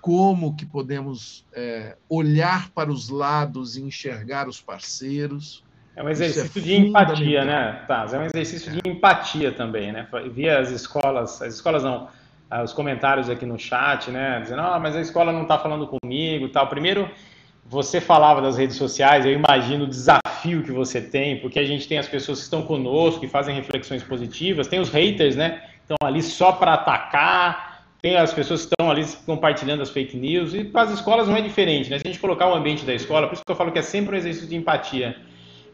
como 0.01 0.55
que 0.55 0.65
podemos 0.65 1.45
é, 1.53 1.97
olhar 2.07 2.69
para 2.69 2.91
os 2.91 3.09
lados 3.09 3.75
e 3.75 3.81
enxergar 3.81 4.47
os 4.47 4.61
parceiros 4.61 5.63
é 5.97 6.03
um 6.03 6.09
exercício 6.09 6.59
é 6.59 6.63
de 6.63 6.75
empatia, 6.75 7.43
né, 7.43 7.81
Taz? 7.87 8.13
É 8.13 8.19
um 8.19 8.23
exercício 8.23 8.71
de 8.71 8.87
empatia 8.87 9.51
também, 9.51 9.91
né? 9.91 10.07
Via 10.31 10.59
as 10.59 10.69
escolas, 10.69 11.41
as 11.41 11.55
escolas 11.55 11.83
não, 11.83 12.07
ah, 12.51 12.61
os 12.61 12.71
comentários 12.71 13.31
aqui 13.31 13.47
no 13.47 13.57
chat, 13.57 14.11
né? 14.11 14.39
Dizendo, 14.39 14.61
ah, 14.61 14.79
mas 14.79 14.95
a 14.95 15.01
escola 15.01 15.31
não 15.31 15.41
está 15.41 15.57
falando 15.57 15.87
comigo 15.87 16.49
tal. 16.49 16.67
Primeiro, 16.67 17.09
você 17.65 17.99
falava 17.99 18.43
das 18.43 18.57
redes 18.57 18.75
sociais, 18.75 19.25
eu 19.25 19.31
imagino 19.31 19.85
o 19.85 19.87
desafio 19.87 20.61
que 20.61 20.71
você 20.71 21.01
tem, 21.01 21.39
porque 21.39 21.57
a 21.57 21.65
gente 21.65 21.87
tem 21.87 21.97
as 21.97 22.07
pessoas 22.07 22.37
que 22.37 22.43
estão 22.43 22.61
conosco, 22.61 23.19
que 23.19 23.27
fazem 23.27 23.55
reflexões 23.55 24.03
positivas, 24.03 24.67
tem 24.67 24.79
os 24.79 24.89
haters, 24.89 25.35
né? 25.35 25.63
Estão 25.89 26.05
ali 26.05 26.21
só 26.21 26.51
para 26.51 26.73
atacar, 26.73 27.85
tem 28.01 28.17
as 28.17 28.33
pessoas 28.33 28.65
que 28.65 28.73
estão 28.73 28.91
ali 28.91 29.05
compartilhando 29.25 29.81
as 29.81 29.89
fake 29.89 30.17
news, 30.17 30.53
e 30.53 30.65
para 30.65 30.81
as 30.81 30.91
escolas 30.91 31.29
não 31.29 31.37
é 31.37 31.41
diferente, 31.41 31.89
né? 31.89 31.97
Se 31.97 32.03
a 32.05 32.11
gente 32.11 32.19
colocar 32.19 32.49
o 32.49 32.53
ambiente 32.53 32.83
da 32.83 32.93
escola, 32.93 33.25
por 33.25 33.35
isso 33.35 33.43
que 33.45 33.51
eu 33.51 33.55
falo 33.55 33.71
que 33.71 33.79
é 33.79 33.81
sempre 33.81 34.15
um 34.15 34.17
exercício 34.17 34.49
de 34.49 34.55
empatia 34.57 35.15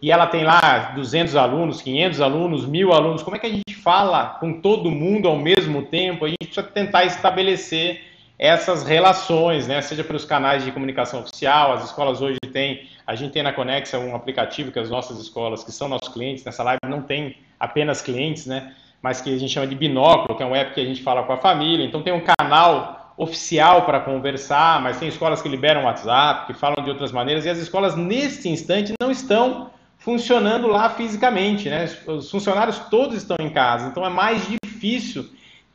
e 0.03 0.11
ela 0.11 0.27
tem 0.27 0.43
lá 0.43 0.91
200 0.95 1.35
alunos, 1.35 1.81
500 1.81 2.21
alunos, 2.21 2.65
mil 2.65 2.91
alunos, 2.91 3.23
como 3.23 3.37
é 3.37 3.39
que 3.39 3.47
a 3.47 3.49
gente 3.49 3.73
fala 3.73 4.37
com 4.39 4.59
todo 4.59 4.91
mundo 4.91 5.29
ao 5.29 5.37
mesmo 5.37 5.83
tempo? 5.83 6.25
A 6.25 6.27
gente 6.27 6.45
precisa 6.45 6.61
tentar 6.61 7.05
estabelecer 7.05 8.01
essas 8.37 8.83
relações, 8.83 9.65
né? 9.65 9.81
seja 9.81 10.03
pelos 10.03 10.25
canais 10.25 10.65
de 10.65 10.73
comunicação 10.73 11.21
oficial, 11.21 11.71
as 11.71 11.85
escolas 11.85 12.21
hoje 12.21 12.37
têm, 12.51 12.89
a 13.07 13.15
gente 13.15 13.31
tem 13.31 13.41
na 13.41 13.53
Conexa 13.53 13.97
um 13.97 14.13
aplicativo 14.13 14.73
que 14.73 14.79
as 14.79 14.89
nossas 14.89 15.17
escolas, 15.19 15.63
que 15.63 15.71
são 15.71 15.87
nossos 15.87 16.09
clientes, 16.09 16.43
nessa 16.43 16.63
live 16.63 16.79
não 16.85 17.01
tem 17.01 17.37
apenas 17.57 18.01
clientes, 18.01 18.45
né? 18.45 18.75
Mas 19.03 19.19
que 19.21 19.29
a 19.29 19.37
gente 19.37 19.53
chama 19.53 19.67
de 19.67 19.75
binóculo, 19.75 20.35
que 20.35 20.41
é 20.41 20.45
um 20.45 20.55
app 20.55 20.73
que 20.73 20.79
a 20.79 20.85
gente 20.85 21.03
fala 21.03 21.23
com 21.23 21.33
a 21.33 21.37
família, 21.37 21.85
então 21.85 22.01
tem 22.01 22.13
um 22.13 22.21
canal 22.21 23.13
oficial 23.17 23.83
para 23.83 23.99
conversar, 23.99 24.81
mas 24.81 24.97
tem 24.97 25.09
escolas 25.09 25.41
que 25.41 25.49
liberam 25.49 25.83
WhatsApp, 25.83 26.47
que 26.47 26.53
falam 26.57 26.83
de 26.83 26.89
outras 26.89 27.11
maneiras, 27.11 27.45
e 27.45 27.49
as 27.49 27.57
escolas 27.57 27.95
nesse 27.95 28.49
instante 28.49 28.93
não 28.99 29.11
estão 29.11 29.69
funcionando 29.97 30.67
lá 30.67 30.89
fisicamente, 30.89 31.69
né? 31.69 31.87
Os 32.07 32.31
funcionários 32.31 32.79
todos 32.89 33.17
estão 33.17 33.37
em 33.39 33.49
casa, 33.49 33.87
então 33.87 34.05
é 34.05 34.09
mais 34.09 34.47
difícil 34.47 35.29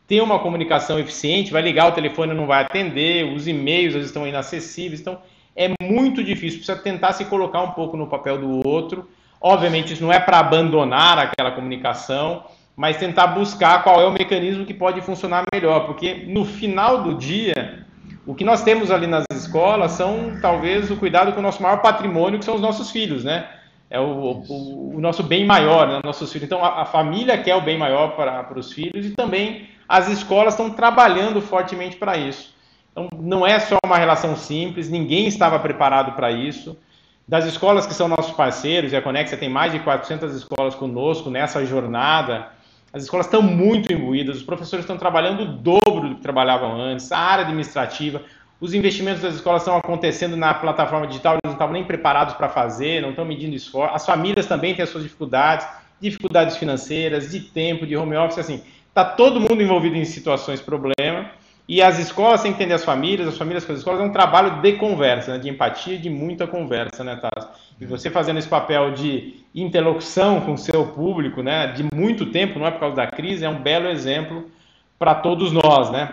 ter 0.07 0.23
uma 0.23 0.39
comunicação 0.39 0.99
eficiente. 0.99 1.53
Vai 1.53 1.63
ligar 1.63 1.87
o 1.87 1.93
telefone, 1.93 2.33
não 2.33 2.47
vai 2.47 2.65
atender, 2.65 3.31
os 3.33 3.47
e-mails 3.47 3.95
estão 3.95 4.27
inacessíveis, 4.27 5.01
então 5.01 5.19
é 5.55 5.71
muito 5.83 6.25
difícil. 6.25 6.59
Precisa 6.59 6.79
tentar 6.79 7.13
se 7.13 7.27
colocar 7.27 7.61
um 7.61 7.73
pouco 7.73 7.97
no 7.97 8.07
papel 8.07 8.39
do 8.39 8.67
outro. 8.67 9.09
Obviamente, 9.41 9.93
isso 9.93 10.03
não 10.03 10.13
é 10.13 10.19
para 10.19 10.39
abandonar 10.39 11.19
aquela 11.19 11.51
comunicação, 11.53 12.45
mas 12.79 12.97
tentar 12.97 13.27
buscar 13.27 13.83
qual 13.83 14.01
é 14.01 14.07
o 14.07 14.13
mecanismo 14.13 14.65
que 14.65 14.73
pode 14.73 15.01
funcionar 15.01 15.43
melhor, 15.53 15.81
porque 15.81 16.25
no 16.29 16.45
final 16.45 17.03
do 17.03 17.17
dia, 17.17 17.85
o 18.25 18.37
que 18.37 18.45
nós 18.45 18.63
temos 18.63 18.93
ali 18.93 19.09
nas 19.09 19.25
escolas 19.33 19.93
são 19.93 20.39
talvez 20.41 20.89
o 20.89 20.97
cuidado 20.97 21.33
com 21.33 21.41
o 21.41 21.43
nosso 21.43 21.61
maior 21.61 21.83
patrimônio, 21.83 22.39
que 22.39 22.45
são 22.45 22.55
os 22.55 22.61
nossos 22.61 22.93
filhos, 22.93 23.25
né? 23.25 23.49
é 23.91 23.99
o, 23.99 24.05
o, 24.05 24.97
o, 24.97 25.01
nosso 25.01 25.23
bem 25.23 25.45
maior, 25.45 25.89
né, 25.89 26.01
nossos 26.05 26.31
filhos. 26.31 26.47
Então, 26.47 26.63
a, 26.65 26.83
a, 26.83 26.85
família 26.85 27.39
quer 27.39 27.57
o 27.57 27.61
bem 27.61 27.79
maior 27.79 28.15
para, 28.15 28.45
para 28.45 28.59
os 28.59 28.73
filhos 28.73 29.07
e 29.07 29.11
também 29.11 29.69
as 29.89 30.09
escolas 30.09 30.55
estão 30.55 30.71
trabalhando 30.71 31.41
fortemente 31.41 31.97
para 31.97 32.17
isso. 32.17 32.55
Então, 32.93 33.09
não 33.19 33.47
é 33.47 33.59
só 33.59 33.79
uma 33.85 33.97
relação 33.97 34.37
simples, 34.37 34.91
ninguém 34.91 35.27
estava 35.27 35.59
preparado 35.59 36.13
para 36.13 36.31
isso. 36.31 36.79
Das 37.27 37.45
escolas 37.45 37.87
que 37.87 37.95
são 37.95 38.09
nossos 38.09 38.33
parceiros, 38.33 38.93
e 38.93 38.97
a 38.97 39.03
Conexa 39.03 39.37
tem 39.37 39.49
mais 39.49 39.73
de 39.73 39.79
400 39.81 40.35
escolas 40.35 40.75
conosco 40.75 41.31
nessa 41.31 41.65
jornada, 41.65 42.49
as 42.93 43.03
escolas 43.03 43.27
estão 43.27 43.43
muito 43.43 43.93
imbuídas, 43.93 44.39
os 44.39 44.43
professores 44.43 44.85
estão 44.85 44.97
trabalhando 44.97 45.43
o 45.43 45.47
dobro 45.47 46.09
do 46.09 46.15
que 46.17 46.23
trabalhavam 46.23 46.81
antes, 46.81 47.13
a 47.13 47.19
área 47.19 47.45
administrativa, 47.45 48.23
os 48.61 48.75
investimentos 48.75 49.23
das 49.23 49.35
escolas 49.35 49.63
estão 49.63 49.77
acontecendo 49.77 50.37
na 50.37 50.53
plataforma 50.53 51.07
digital, 51.07 51.35
eles 51.35 51.41
não 51.45 51.53
estavam 51.53 51.73
nem 51.73 51.85
preparados 51.85 52.35
para 52.35 52.49
fazer, 52.49 53.03
não 53.03 53.11
estão 53.11 53.25
medindo 53.25 53.55
esforço. 53.55 53.95
As 53.95 54.05
famílias 54.05 54.47
também 54.47 54.75
têm 54.75 54.83
as 54.83 54.89
suas 54.89 55.05
dificuldades, 55.05 55.67
dificuldades 56.01 56.57
financeiras, 56.57 57.31
de 57.31 57.41
tempo, 57.41 57.87
de 57.87 57.97
home 57.97 58.17
office, 58.17 58.39
assim. 58.39 58.63
Está 58.89 59.05
todo 59.05 59.41
mundo 59.41 59.63
envolvido 59.63 59.97
em 59.97 60.05
situações 60.05 60.61
problema. 60.61 61.31
E 61.69 61.83
as 61.83 61.99
escolas 61.99 62.43
têm 62.43 62.53
que 62.53 62.57
entender 62.57 62.75
as 62.75 62.85
famílias, 62.85 63.29
as 63.29 63.37
famílias 63.37 63.65
com 63.65 63.73
as 63.73 63.79
escolas, 63.79 64.01
é 64.01 64.05
um 64.05 64.13
trabalho 64.13 64.63
de 64.63 64.73
conversa, 64.73 65.33
né? 65.35 65.39
de 65.39 65.51
empatia 65.51 65.97
e 65.97 65.99
de 65.99 66.09
muita 66.09 66.47
conversa, 66.47 67.05
né, 67.05 67.17
Taz? 67.17 67.47
E 67.79 67.85
você 67.85 68.11
fazendo 68.11 68.39
esse 68.39 68.49
papel 68.49 68.93
de 68.93 69.45
interlocução 69.55 70.41
com 70.41 70.55
o 70.55 70.59
seu 70.59 70.87
público, 70.87 71.43
né, 71.43 71.69
de 71.69 71.85
muito 71.95 72.27
tempo, 72.27 72.59
não 72.59 72.67
é 72.67 72.71
por 72.71 72.81
causa 72.81 72.97
da 72.97 73.07
crise, 73.07 73.45
é 73.45 73.49
um 73.49 73.61
belo 73.61 73.89
exemplo 73.89 74.51
para 74.99 75.15
todos 75.15 75.53
nós, 75.53 75.91
né? 75.91 76.09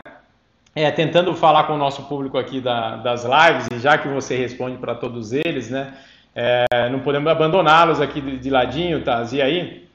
é, 0.76 0.92
tentando 0.92 1.34
falar 1.34 1.64
com 1.64 1.74
o 1.74 1.78
nosso 1.78 2.04
público 2.04 2.38
aqui 2.38 2.60
da, 2.60 2.98
das 2.98 3.24
lives, 3.24 3.68
e 3.72 3.80
já 3.80 3.98
que 3.98 4.10
você 4.10 4.36
responde 4.36 4.78
para 4.78 4.94
todos 4.94 5.32
eles, 5.32 5.70
né, 5.70 5.94
é, 6.36 6.90
não 6.90 7.00
podemos 7.00 7.32
abandoná-los 7.32 8.02
aqui 8.02 8.20
de, 8.20 8.38
de, 8.38 8.50
ladinho, 8.50 9.02
Taz. 9.02 9.32
E 9.32 9.42
aí, 9.42 9.88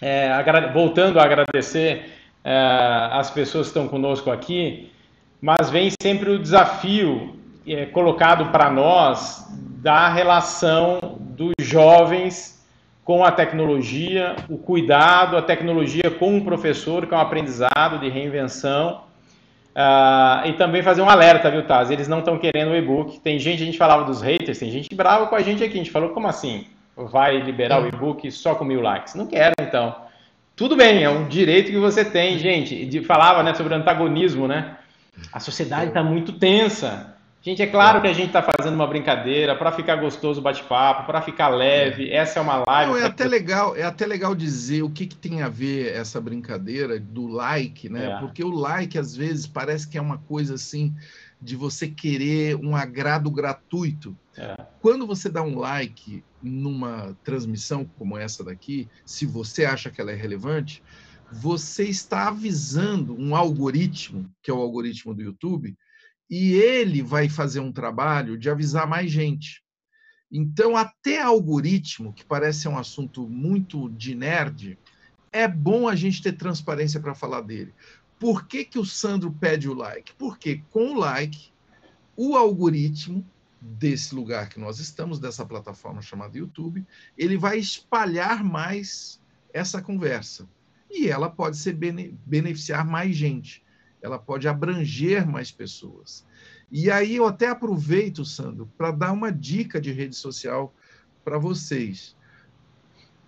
é, 0.00 0.30
voltando 0.72 1.18
a 1.18 1.24
agradecer 1.24 2.12
as 2.44 3.30
pessoas 3.30 3.66
que 3.66 3.70
estão 3.70 3.88
conosco 3.88 4.30
aqui, 4.30 4.92
mas 5.40 5.70
vem 5.70 5.90
sempre 6.00 6.30
o 6.30 6.38
desafio 6.38 7.36
é, 7.66 7.86
colocado 7.86 8.52
para 8.52 8.70
nós 8.70 9.48
da 9.82 10.08
relação 10.08 11.18
dos 11.20 11.52
jovens 11.60 12.62
com 13.02 13.24
a 13.24 13.32
tecnologia, 13.32 14.36
o 14.48 14.56
cuidado, 14.56 15.36
a 15.36 15.42
tecnologia 15.42 16.10
com 16.18 16.38
o 16.38 16.44
professor, 16.44 17.06
que 17.06 17.14
é 17.14 17.16
um 17.16 17.20
aprendizado 17.20 17.98
de 17.98 18.08
reinvenção 18.08 19.02
Uh, 19.74 20.46
e 20.46 20.52
também 20.52 20.84
fazer 20.84 21.02
um 21.02 21.10
alerta, 21.10 21.50
viu, 21.50 21.66
Taz? 21.66 21.90
Eles 21.90 22.06
não 22.06 22.20
estão 22.20 22.38
querendo 22.38 22.70
o 22.70 22.76
e-book. 22.76 23.18
Tem 23.18 23.40
gente, 23.40 23.62
a 23.62 23.66
gente 23.66 23.76
falava 23.76 24.04
dos 24.04 24.22
haters, 24.22 24.58
tem 24.58 24.70
gente 24.70 24.94
brava 24.94 25.26
com 25.26 25.34
a 25.34 25.42
gente 25.42 25.64
aqui. 25.64 25.74
A 25.74 25.78
gente 25.78 25.90
falou, 25.90 26.10
como 26.10 26.28
assim? 26.28 26.68
Vai 26.96 27.38
liberar 27.38 27.82
o 27.82 27.88
e-book 27.88 28.30
só 28.30 28.54
com 28.54 28.64
mil 28.64 28.80
likes? 28.80 29.16
Não 29.16 29.26
quero, 29.26 29.54
então. 29.60 29.96
Tudo 30.56 30.76
bem, 30.76 31.02
é 31.02 31.10
um 31.10 31.26
direito 31.26 31.70
que 31.70 31.78
você 31.78 32.04
tem, 32.04 32.38
gente. 32.38 32.86
De, 32.86 33.02
falava 33.02 33.42
né, 33.42 33.54
sobre 33.54 33.74
antagonismo, 33.74 34.46
né? 34.46 34.76
A 35.32 35.40
sociedade 35.40 35.88
está 35.88 36.02
muito 36.02 36.32
tensa. 36.32 37.14
Gente, 37.42 37.60
é 37.60 37.66
claro 37.66 38.00
que 38.00 38.06
a 38.06 38.12
gente 38.12 38.28
está 38.28 38.42
fazendo 38.42 38.74
uma 38.74 38.86
brincadeira 38.86 39.54
para 39.54 39.70
ficar 39.70 39.96
gostoso 39.96 40.40
o 40.40 40.42
bate-papo, 40.42 41.04
para 41.04 41.20
ficar 41.20 41.48
leve. 41.48 42.10
Essa 42.10 42.38
é 42.38 42.42
uma 42.42 42.64
live. 42.66 42.92
Não, 42.92 42.98
é 42.98 43.04
até 43.04 43.26
legal, 43.26 43.76
é 43.76 43.82
até 43.82 44.06
legal 44.06 44.34
dizer 44.34 44.82
o 44.82 44.88
que, 44.88 45.06
que 45.06 45.14
tem 45.14 45.42
a 45.42 45.48
ver 45.48 45.94
essa 45.94 46.18
brincadeira 46.20 46.98
do 46.98 47.26
like, 47.26 47.90
né? 47.90 48.12
É. 48.12 48.18
Porque 48.18 48.42
o 48.42 48.50
like 48.50 48.96
às 48.96 49.14
vezes 49.14 49.46
parece 49.46 49.86
que 49.86 49.98
é 49.98 50.00
uma 50.00 50.16
coisa 50.16 50.54
assim 50.54 50.94
de 51.38 51.54
você 51.54 51.86
querer 51.86 52.56
um 52.56 52.74
agrado 52.74 53.30
gratuito. 53.30 54.16
É. 54.38 54.56
Quando 54.80 55.06
você 55.06 55.28
dá 55.28 55.42
um 55.42 55.58
like 55.58 56.24
numa 56.44 57.16
transmissão 57.24 57.84
como 57.84 58.16
essa 58.16 58.44
daqui, 58.44 58.88
se 59.04 59.26
você 59.26 59.64
acha 59.64 59.90
que 59.90 60.00
ela 60.00 60.12
é 60.12 60.14
relevante, 60.14 60.82
você 61.32 61.84
está 61.84 62.28
avisando 62.28 63.18
um 63.18 63.34
algoritmo, 63.34 64.30
que 64.42 64.50
é 64.50 64.54
o 64.54 64.60
algoritmo 64.60 65.14
do 65.14 65.22
YouTube, 65.22 65.76
e 66.30 66.52
ele 66.52 67.02
vai 67.02 67.28
fazer 67.28 67.60
um 67.60 67.72
trabalho 67.72 68.38
de 68.38 68.48
avisar 68.48 68.86
mais 68.86 69.10
gente. 69.10 69.62
Então, 70.30 70.76
até 70.76 71.20
algoritmo, 71.20 72.12
que 72.12 72.24
parece 72.24 72.68
um 72.68 72.78
assunto 72.78 73.28
muito 73.28 73.88
de 73.90 74.14
nerd, 74.14 74.78
é 75.32 75.46
bom 75.46 75.88
a 75.88 75.94
gente 75.94 76.22
ter 76.22 76.32
transparência 76.32 77.00
para 77.00 77.14
falar 77.14 77.40
dele. 77.40 77.72
Por 78.18 78.46
que, 78.46 78.64
que 78.64 78.78
o 78.78 78.84
Sandro 78.84 79.32
pede 79.32 79.68
o 79.68 79.74
like? 79.74 80.14
Porque 80.14 80.62
com 80.70 80.92
o 80.92 80.98
like, 80.98 81.52
o 82.16 82.36
algoritmo 82.36 83.24
desse 83.64 84.14
lugar 84.14 84.48
que 84.48 84.60
nós 84.60 84.78
estamos, 84.78 85.18
dessa 85.18 85.44
plataforma 85.44 86.02
chamada 86.02 86.36
YouTube, 86.36 86.84
ele 87.16 87.36
vai 87.36 87.58
espalhar 87.58 88.44
mais 88.44 89.20
essa 89.52 89.80
conversa. 89.80 90.48
E 90.90 91.08
ela 91.08 91.30
pode 91.30 91.56
ser 91.56 91.72
beneficiar 91.72 92.84
mais 92.84 93.16
gente 93.16 93.64
ela 94.04 94.18
pode 94.18 94.46
abranger 94.46 95.26
mais 95.26 95.50
pessoas. 95.50 96.26
E 96.70 96.90
aí 96.90 97.16
eu 97.16 97.26
até 97.26 97.48
aproveito, 97.48 98.22
Sandro, 98.22 98.70
para 98.76 98.90
dar 98.90 99.12
uma 99.12 99.32
dica 99.32 99.80
de 99.80 99.92
rede 99.92 100.14
social 100.14 100.74
para 101.24 101.38
vocês. 101.38 102.14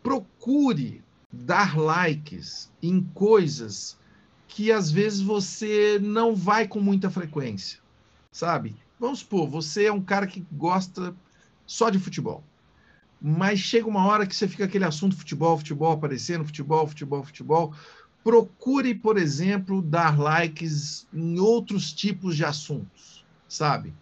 Procure 0.03 1.03
dar 1.33 1.79
likes 1.79 2.71
em 2.83 3.03
coisas 3.03 3.99
que 4.47 4.71
às 4.71 4.91
vezes 4.91 5.23
você 5.23 5.99
não 5.99 6.35
vai 6.35 6.69
com 6.69 6.81
muita 6.81 7.11
frequência, 7.11 7.81
sabe? 8.31 8.77
Vamos 8.99 9.19
supor, 9.21 9.49
você 9.49 9.85
é 9.87 9.93
um 9.93 10.01
cara 10.01 10.27
que 10.27 10.47
gosta 10.53 11.15
só 11.67 11.91
de 11.91 11.99
futebol. 11.99 12.43
Mas 13.21 13.59
chega 13.59 13.89
uma 13.89 14.07
hora 14.07 14.27
que 14.27 14.35
você 14.35 14.47
fica 14.49 14.65
aquele 14.65 14.85
assunto 14.85 15.17
futebol, 15.17 15.59
futebol 15.59 15.93
aparecendo, 15.93 16.45
futebol, 16.45 16.87
futebol, 16.87 17.25
futebol. 17.25 17.75
Procure, 18.23 18.95
por 18.95 19.19
exemplo, 19.19 19.83
dar 19.83 20.19
likes 20.19 21.07
em 21.13 21.39
outros 21.39 21.93
tipos 21.93 22.37
de 22.37 22.45
assuntos, 22.45 23.25
sabe? 23.49 23.95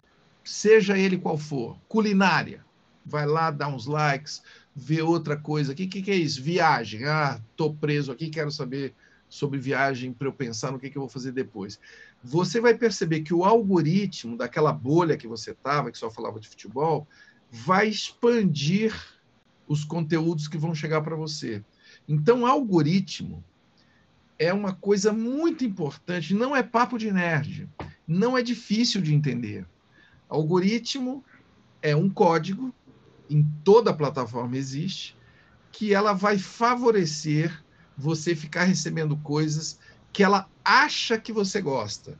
Seja 0.43 0.97
ele 0.97 1.17
qual 1.17 1.37
for. 1.37 1.77
Culinária. 1.87 2.63
Vai 3.05 3.25
lá, 3.25 3.51
dá 3.51 3.67
uns 3.67 3.85
likes, 3.85 4.41
vê 4.75 5.01
outra 5.01 5.37
coisa. 5.37 5.73
O 5.73 5.75
que, 5.75 5.87
que, 5.87 6.01
que 6.01 6.11
é 6.11 6.15
isso? 6.15 6.41
Viagem. 6.41 7.05
Ah, 7.05 7.39
tô 7.55 7.73
preso 7.73 8.11
aqui, 8.11 8.29
quero 8.29 8.51
saber 8.51 8.93
sobre 9.29 9.59
viagem 9.59 10.13
para 10.13 10.27
eu 10.27 10.33
pensar 10.33 10.71
no 10.71 10.79
que, 10.79 10.89
que 10.89 10.97
eu 10.97 11.01
vou 11.01 11.09
fazer 11.09 11.31
depois. 11.31 11.79
Você 12.27 12.59
vai 12.59 12.73
perceber 12.73 13.21
que 13.21 13.35
o 13.35 13.43
algoritmo 13.43 14.35
daquela 14.35 14.73
bolha 14.73 15.15
que 15.15 15.27
você 15.27 15.51
estava, 15.51 15.91
que 15.91 15.97
só 15.97 16.09
falava 16.09 16.39
de 16.39 16.49
futebol, 16.49 17.07
vai 17.51 17.87
expandir 17.87 18.91
os 19.67 19.85
conteúdos 19.85 20.47
que 20.47 20.57
vão 20.57 20.73
chegar 20.73 21.01
para 21.01 21.15
você. 21.15 21.63
Então, 22.07 22.47
algoritmo 22.47 23.43
é 24.39 24.51
uma 24.51 24.73
coisa 24.73 25.13
muito 25.13 25.63
importante, 25.63 26.33
não 26.33 26.55
é 26.55 26.63
papo 26.63 26.97
de 26.97 27.11
nerd, 27.11 27.69
não 28.07 28.35
é 28.35 28.41
difícil 28.41 29.01
de 29.01 29.13
entender. 29.13 29.63
Algoritmo 30.27 31.23
é 31.79 31.95
um 31.95 32.09
código, 32.09 32.73
em 33.29 33.43
toda 33.63 33.93
plataforma 33.93 34.57
existe, 34.57 35.15
que 35.71 35.93
ela 35.93 36.11
vai 36.11 36.39
favorecer 36.39 37.63
você 37.95 38.35
ficar 38.35 38.63
recebendo 38.63 39.15
coisas 39.17 39.79
que 40.15 40.23
ela 40.23 40.49
acha 40.63 41.19
que 41.19 41.33
você 41.33 41.61
gosta. 41.61 42.17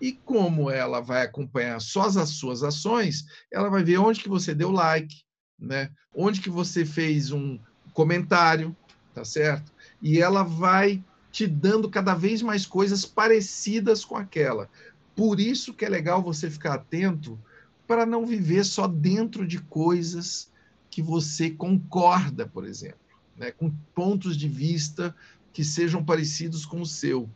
E 0.00 0.12
como 0.12 0.70
ela 0.70 1.02
vai 1.02 1.20
acompanhar 1.20 1.78
só 1.78 2.06
as 2.06 2.30
suas 2.30 2.62
ações, 2.62 3.26
ela 3.52 3.68
vai 3.68 3.84
ver 3.84 3.98
onde 3.98 4.20
que 4.20 4.30
você 4.30 4.54
deu 4.54 4.70
like, 4.70 5.14
né? 5.58 5.90
Onde 6.16 6.40
que 6.40 6.48
você 6.48 6.86
fez 6.86 7.32
um 7.32 7.58
comentário, 7.92 8.74
tá 9.12 9.26
certo? 9.26 9.70
E 10.00 10.22
ela 10.22 10.42
vai 10.42 11.04
te 11.30 11.46
dando 11.46 11.90
cada 11.90 12.14
vez 12.14 12.40
mais 12.40 12.64
coisas 12.64 13.04
parecidas 13.04 14.06
com 14.06 14.16
aquela. 14.16 14.70
Por 15.14 15.38
isso 15.38 15.74
que 15.74 15.84
é 15.84 15.88
legal 15.90 16.22
você 16.22 16.48
ficar 16.48 16.72
atento 16.72 17.38
para 17.86 18.06
não 18.06 18.24
viver 18.24 18.64
só 18.64 18.86
dentro 18.86 19.46
de 19.46 19.60
coisas 19.60 20.50
que 20.90 21.02
você 21.02 21.50
concorda, 21.50 22.46
por 22.46 22.64
exemplo, 22.64 23.18
né? 23.36 23.50
com 23.50 23.70
pontos 23.94 24.34
de 24.34 24.48
vista 24.48 25.14
que 25.54 25.64
sejam 25.64 26.04
parecidos 26.04 26.66
com 26.66 26.82
o 26.82 26.86
seu 26.86 27.30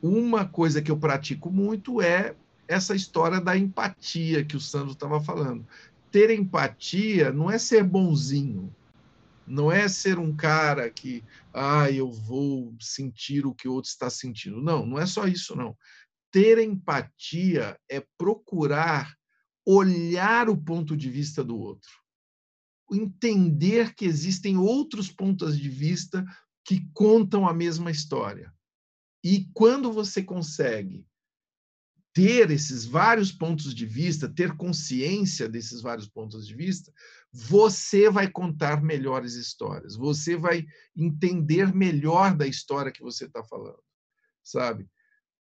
uma 0.00 0.46
coisa 0.46 0.82
que 0.82 0.90
eu 0.90 0.98
pratico 0.98 1.50
muito 1.50 2.02
é 2.02 2.36
essa 2.68 2.94
história 2.94 3.40
da 3.40 3.56
empatia 3.56 4.44
que 4.44 4.56
o 4.56 4.60
Sandro 4.60 4.92
estava 4.92 5.18
falando. 5.18 5.66
Ter 6.10 6.30
empatia 6.30 7.32
não 7.32 7.50
é 7.50 7.58
ser 7.58 7.82
bonzinho, 7.82 8.74
não 9.46 9.72
é 9.72 9.88
ser 9.88 10.18
um 10.18 10.34
cara 10.34 10.90
que, 10.90 11.24
ah, 11.52 11.90
eu 11.90 12.12
vou 12.12 12.74
sentir 12.78 13.46
o 13.46 13.54
que 13.54 13.66
o 13.66 13.72
outro 13.72 13.90
está 13.90 14.10
sentindo. 14.10 14.60
Não, 14.60 14.84
não 14.84 14.98
é 14.98 15.06
só 15.06 15.26
isso, 15.26 15.56
não. 15.56 15.76
Ter 16.30 16.58
empatia 16.58 17.78
é 17.88 18.04
procurar 18.18 19.14
olhar 19.66 20.50
o 20.50 20.56
ponto 20.56 20.94
de 20.94 21.08
vista 21.08 21.42
do 21.42 21.58
outro, 21.58 21.90
entender 22.92 23.94
que 23.94 24.04
existem 24.04 24.58
outros 24.58 25.10
pontos 25.10 25.58
de 25.58 25.70
vista 25.70 26.22
que 26.64 26.88
contam 26.94 27.46
a 27.46 27.52
mesma 27.52 27.90
história. 27.90 28.52
E 29.22 29.48
quando 29.52 29.92
você 29.92 30.22
consegue 30.22 31.06
ter 32.12 32.50
esses 32.50 32.84
vários 32.84 33.32
pontos 33.32 33.74
de 33.74 33.84
vista, 33.84 34.28
ter 34.28 34.56
consciência 34.56 35.48
desses 35.48 35.82
vários 35.82 36.08
pontos 36.08 36.46
de 36.46 36.54
vista, 36.54 36.92
você 37.32 38.08
vai 38.08 38.30
contar 38.30 38.82
melhores 38.82 39.34
histórias, 39.34 39.96
você 39.96 40.36
vai 40.36 40.64
entender 40.96 41.74
melhor 41.74 42.34
da 42.36 42.46
história 42.46 42.92
que 42.92 43.02
você 43.02 43.24
está 43.24 43.42
falando, 43.42 43.82
sabe? 44.42 44.88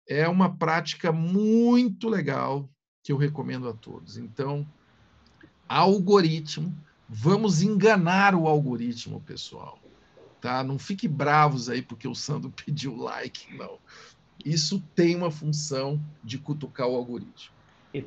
É 0.07 0.27
uma 0.27 0.57
prática 0.57 1.11
muito 1.11 2.09
legal 2.09 2.69
que 3.03 3.11
eu 3.11 3.17
recomendo 3.17 3.69
a 3.69 3.73
todos. 3.73 4.17
Então, 4.17 4.67
algoritmo, 5.67 6.75
vamos 7.07 7.61
enganar 7.61 8.33
o 8.33 8.47
algoritmo, 8.47 9.21
pessoal 9.21 9.82
tá? 10.43 10.61
Não 10.61 10.77
fique 10.77 11.07
bravos 11.07 11.69
aí 11.69 11.81
porque 11.81 12.05
o 12.05 12.13
Sandro 12.13 12.51
pediu 12.65 12.95
like, 12.97 13.55
não. 13.55 13.77
Isso 14.45 14.83
tem 14.93 15.15
uma 15.15 15.31
função 15.31 15.97
de 16.21 16.37
cutucar 16.37 16.87
o 16.87 16.95
algoritmo. 16.97 17.53
E 17.93 18.01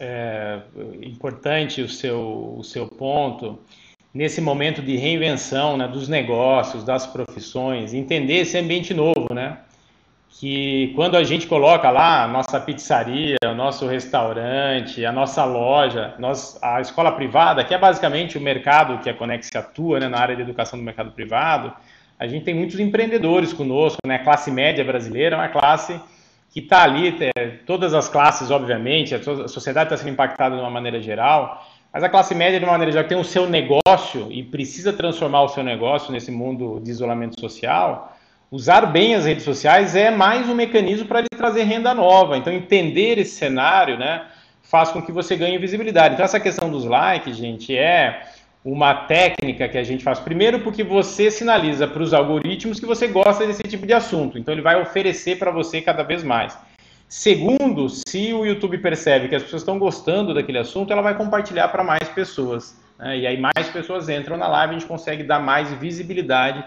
é 0.00 0.62
importante 1.02 1.80
o 1.80 1.88
seu, 1.88 2.56
o 2.58 2.62
seu 2.62 2.86
ponto 2.86 3.58
nesse 4.12 4.40
momento 4.40 4.82
de 4.82 4.96
reinvenção 4.96 5.76
né, 5.76 5.88
dos 5.88 6.08
negócios, 6.08 6.84
das 6.84 7.06
profissões, 7.06 7.94
entender 7.94 8.40
esse 8.40 8.58
ambiente 8.58 8.92
novo, 8.92 9.32
né? 9.32 9.60
Que 10.38 10.92
quando 10.96 11.16
a 11.16 11.22
gente 11.22 11.46
coloca 11.46 11.90
lá 11.90 12.24
a 12.24 12.28
nossa 12.28 12.58
pizzaria, 12.58 13.36
o 13.44 13.54
nosso 13.54 13.86
restaurante, 13.86 15.04
a 15.04 15.12
nossa 15.12 15.44
loja, 15.44 16.14
nós, 16.18 16.58
a 16.62 16.80
escola 16.80 17.12
privada, 17.12 17.62
que 17.62 17.74
é 17.74 17.78
basicamente 17.78 18.38
o 18.38 18.40
mercado 18.40 19.02
que 19.02 19.10
a 19.10 19.14
Conex 19.14 19.50
atua 19.54 20.00
né, 20.00 20.08
na 20.08 20.18
área 20.18 20.34
de 20.34 20.42
educação 20.42 20.78
do 20.78 20.84
mercado 20.84 21.10
privado, 21.12 21.72
a 22.18 22.26
gente 22.26 22.44
tem 22.44 22.54
muitos 22.54 22.78
empreendedores 22.80 23.52
conosco, 23.52 23.98
né? 24.06 24.16
A 24.16 24.24
classe 24.24 24.50
média 24.50 24.84
brasileira 24.84 25.36
é 25.36 25.38
uma 25.38 25.48
classe 25.48 26.00
que 26.50 26.60
está 26.60 26.82
ali, 26.82 27.16
é, 27.36 27.48
todas 27.66 27.94
as 27.94 28.08
classes, 28.08 28.50
obviamente, 28.50 29.14
a 29.14 29.48
sociedade 29.48 29.92
está 29.92 29.96
sendo 29.96 30.12
impactada 30.12 30.54
de 30.54 30.60
uma 30.60 30.70
maneira 30.70 31.00
geral, 31.00 31.66
mas 31.92 32.02
a 32.02 32.08
classe 32.08 32.34
média, 32.34 32.58
de 32.58 32.64
uma 32.64 32.72
maneira 32.72 32.92
geral, 32.92 33.08
tem 33.08 33.18
o 33.18 33.24
seu 33.24 33.48
negócio 33.48 34.30
e 34.30 34.42
precisa 34.42 34.92
transformar 34.92 35.42
o 35.42 35.48
seu 35.48 35.62
negócio 35.62 36.12
nesse 36.12 36.30
mundo 36.30 36.80
de 36.80 36.90
isolamento 36.90 37.40
social 37.40 38.16
usar 38.52 38.84
bem 38.84 39.14
as 39.14 39.24
redes 39.24 39.44
sociais 39.44 39.96
é 39.96 40.10
mais 40.10 40.46
um 40.46 40.54
mecanismo 40.54 41.06
para 41.06 41.20
ele 41.20 41.28
trazer 41.34 41.62
renda 41.62 41.94
nova. 41.94 42.36
Então, 42.36 42.52
entender 42.52 43.16
esse 43.18 43.34
cenário, 43.34 43.96
né, 43.96 44.26
faz 44.62 44.90
com 44.90 45.00
que 45.00 45.10
você 45.10 45.34
ganhe 45.34 45.56
visibilidade. 45.56 46.14
Então, 46.14 46.24
essa 46.24 46.38
questão 46.38 46.70
dos 46.70 46.84
likes, 46.84 47.34
gente, 47.34 47.74
é 47.74 48.24
uma 48.62 48.92
técnica 48.94 49.66
que 49.70 49.78
a 49.78 49.82
gente 49.82 50.04
faz. 50.04 50.20
Primeiro, 50.20 50.60
porque 50.60 50.84
você 50.84 51.30
sinaliza 51.30 51.88
para 51.88 52.02
os 52.02 52.12
algoritmos 52.12 52.78
que 52.78 52.84
você 52.84 53.08
gosta 53.08 53.46
desse 53.46 53.62
tipo 53.62 53.86
de 53.86 53.94
assunto. 53.94 54.38
Então, 54.38 54.52
ele 54.52 54.60
vai 54.60 54.78
oferecer 54.78 55.38
para 55.38 55.50
você 55.50 55.80
cada 55.80 56.02
vez 56.02 56.22
mais. 56.22 56.56
Segundo, 57.08 57.88
se 57.88 58.34
o 58.34 58.44
YouTube 58.44 58.76
percebe 58.78 59.28
que 59.28 59.34
as 59.34 59.42
pessoas 59.42 59.62
estão 59.62 59.78
gostando 59.78 60.34
daquele 60.34 60.58
assunto, 60.58 60.92
ela 60.92 61.02
vai 61.02 61.16
compartilhar 61.16 61.68
para 61.68 61.82
mais 61.82 62.06
pessoas. 62.10 62.78
Né? 62.98 63.20
E 63.20 63.26
aí 63.26 63.40
mais 63.40 63.70
pessoas 63.72 64.10
entram 64.10 64.36
na 64.36 64.46
live, 64.46 64.74
a 64.74 64.78
gente 64.78 64.88
consegue 64.88 65.22
dar 65.22 65.40
mais 65.40 65.72
visibilidade 65.72 66.62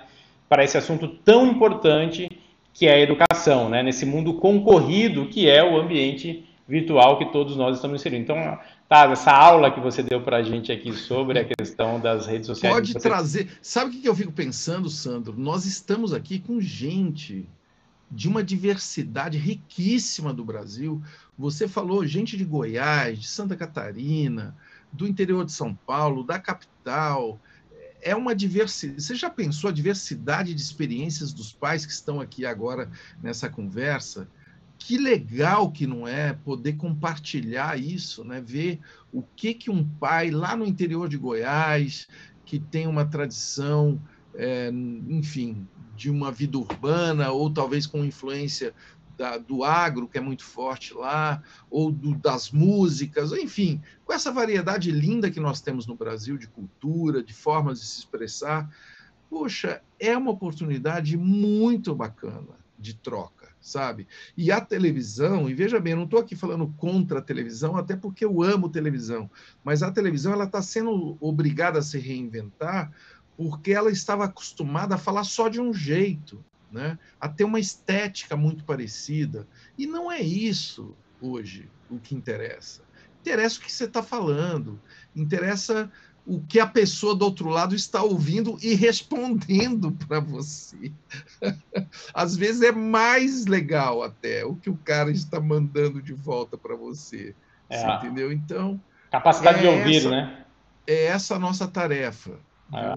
para 0.48 0.64
esse 0.64 0.78
assunto 0.78 1.08
tão 1.08 1.48
importante 1.48 2.30
que 2.74 2.88
é 2.88 2.93
a 2.93 3.00
educação, 3.00 3.70
né? 3.70 3.82
nesse 3.82 4.06
mundo 4.06 4.34
concorrido 4.34 5.28
que 5.28 5.50
é 5.50 5.64
o 5.64 5.80
ambiente 5.80 6.46
virtual 6.68 7.18
que 7.18 7.26
todos 7.26 7.56
nós 7.56 7.76
estamos 7.78 8.02
inserindo. 8.02 8.24
Então, 8.24 8.60
tá, 8.89 9.10
essa 9.12 9.32
aula 9.32 9.72
que 9.72 9.80
você 9.80 10.04
deu 10.04 10.22
para 10.22 10.38
a 10.38 10.43
gente 10.43 10.72
aqui 10.72 10.91
sobre 10.93 11.39
a 11.39 11.46
questão 11.46 12.00
das 12.00 12.26
redes 12.26 12.48
sociais. 12.48 12.74
Pode 12.74 12.93
você... 12.93 13.00
trazer. 13.00 13.58
Sabe 13.62 13.96
o 13.96 14.02
que 14.02 14.08
eu 14.08 14.16
fico 14.16 14.32
pensando, 14.32 14.89
Sandro? 14.89 15.36
Nós 15.38 15.66
estamos 15.66 16.14
aqui 16.14 16.39
com 16.39 16.60
gente 16.60 17.48
de 18.10 18.28
uma 18.28 18.43
diversidade 18.43 19.38
riquíssima 19.38 20.34
do 20.34 20.43
Brasil. 20.43 21.02
Você 21.38 21.68
falou 21.68 22.06
gente 22.06 22.38
de 22.38 22.46
Goiás, 22.46 23.20
de 23.20 23.28
Santa 23.28 23.56
Catarina, 23.56 24.56
do 24.91 25.08
interior 25.08 25.46
de 25.46 25.52
São 25.52 25.74
Paulo, 25.74 26.24
da 26.24 26.39
capital, 26.39 27.39
é 28.06 28.16
uma 28.16 28.36
diversidade. 28.36 29.01
Você 29.01 29.16
já 29.16 29.32
pensou 29.32 29.72
a 29.72 29.74
diversidade 29.74 30.53
de 30.53 30.62
experiências 30.62 31.34
dos 31.34 31.51
pais 31.51 31.88
que 31.88 31.91
estão 31.91 32.22
aqui 32.22 32.45
agora 32.45 32.89
nessa 33.22 33.49
conversa? 33.49 34.30
Que 34.78 34.95
legal 34.95 35.72
que 35.72 35.88
não 35.88 36.08
é 36.08 36.32
poder 36.32 36.74
compartilhar 36.74 37.80
isso, 37.80 38.24
né? 38.24 38.39
Ver 38.39 38.80
o 39.12 39.24
que 39.24 39.56
que 39.56 39.72
um 39.72 39.84
pai 39.84 40.30
lá 40.30 40.56
no 40.56 40.68
interior 40.68 41.10
de 41.10 41.18
Goiás, 41.18 42.08
que 42.45 42.60
tem 42.60 42.86
uma 42.86 43.06
tradição, 43.06 43.99
é, 44.36 44.70
enfim, 45.10 45.68
de 45.95 46.12
uma 46.12 46.32
vida 46.32 46.60
urbana 46.60 47.32
ou 47.32 47.49
talvez 47.49 47.88
com 47.88 48.06
influência 48.06 48.72
da, 49.18 49.38
do 49.38 49.63
agro, 49.63 50.07
que 50.07 50.18
é 50.18 50.22
muito 50.22 50.43
forte 50.43 50.93
lá, 50.93 51.41
ou 51.70 51.91
do, 51.91 52.16
das 52.16 52.51
músicas, 52.51 53.32
enfim, 53.32 53.82
com 54.03 54.13
essa 54.13 54.32
variedade 54.32 54.91
linda 54.91 55.32
que 55.32 55.39
nós 55.39 55.61
temos 55.61 55.88
no 55.88 55.95
Brasil 55.95 56.38
de 56.38 56.47
cultura, 56.47 57.24
de 57.24 57.34
formas 57.34 57.80
de 57.80 57.86
se 57.86 57.99
expressar, 57.99 58.70
poxa, 59.30 59.82
é 59.99 60.18
uma 60.18 60.32
oportunidade 60.32 61.18
muito 61.18 61.95
bacana 61.95 62.66
de 62.78 62.93
troca, 62.93 63.49
sabe? 63.59 64.07
E 64.38 64.51
a 64.51 64.59
televisão, 64.61 65.49
e 65.49 65.53
veja 65.53 65.80
bem, 65.80 65.91
eu 65.91 65.97
não 65.97 66.03
estou 66.03 66.20
aqui 66.20 66.36
falando 66.36 66.68
contra 66.78 67.20
a 67.20 67.22
televisão, 67.22 67.78
até 67.78 67.95
porque 67.95 68.26
eu 68.26 68.43
amo 68.43 68.70
televisão, 68.70 69.30
mas 69.63 69.82
a 69.82 69.91
televisão 69.91 70.34
ela 70.34 70.43
está 70.43 70.61
sendo 70.61 71.18
obrigada 71.20 71.80
a 71.80 71.82
se 71.82 71.97
reinventar 71.97 72.91
porque 73.38 73.72
ela 73.72 73.91
estava 73.91 74.26
acostumada 74.26 74.95
a 74.95 74.99
falar 74.99 75.24
só 75.24 75.49
de 75.49 75.59
um 75.59 75.74
jeito 75.74 76.43
né? 76.72 76.97
a 77.20 77.30
ter 77.30 77.43
uma 77.43 77.59
estética 77.59 78.36
muito 78.36 78.63
parecida. 78.63 79.47
E 79.78 79.86
não 79.86 80.11
é 80.11 80.22
isso 80.22 80.95
hoje 81.22 81.70
o 81.89 81.99
que 81.99 82.16
interessa. 82.16 82.82
interessa 83.22 83.59
o 83.59 83.61
que 83.61 83.72
você 83.72 83.86
está 83.86 84.03
falando, 84.03 84.80
interessa 85.16 85.91
o 86.26 86.41
que 86.41 86.59
a 86.59 86.66
pessoa 86.66 87.16
do 87.16 87.24
outro 87.24 87.49
lado 87.49 87.76
está 87.76 88.01
ouvindo 88.01 88.57
e 88.61 88.74
respondendo 88.74 89.91
para 90.07 90.20
você. 90.20 90.91
Às 92.13 92.36
vezes 92.36 92.63
é 92.63 92.72
mais 92.72 93.45
legal 93.45 94.01
até 94.01 94.43
o 94.43 94.55
que 94.55 94.70
o 94.70 94.78
cara 94.78 95.11
está 95.11 95.39
mandando 95.39 96.01
de 96.01 96.13
volta 96.13 96.57
para 96.57 96.76
você. 96.76 97.36
É. 97.70 97.78
você. 97.78 97.97
Entendeu? 97.97 98.32
Então. 98.32 98.82
Capacidade 99.11 99.59
é 99.59 99.61
de 99.61 99.68
ouvir, 99.68 99.97
essa, 99.97 100.09
né? 100.09 100.45
É 100.88 101.05
essa 101.05 101.36
a 101.36 101.39
nossa 101.39 101.68
tarefa. 101.68 102.39
É. 102.74 102.95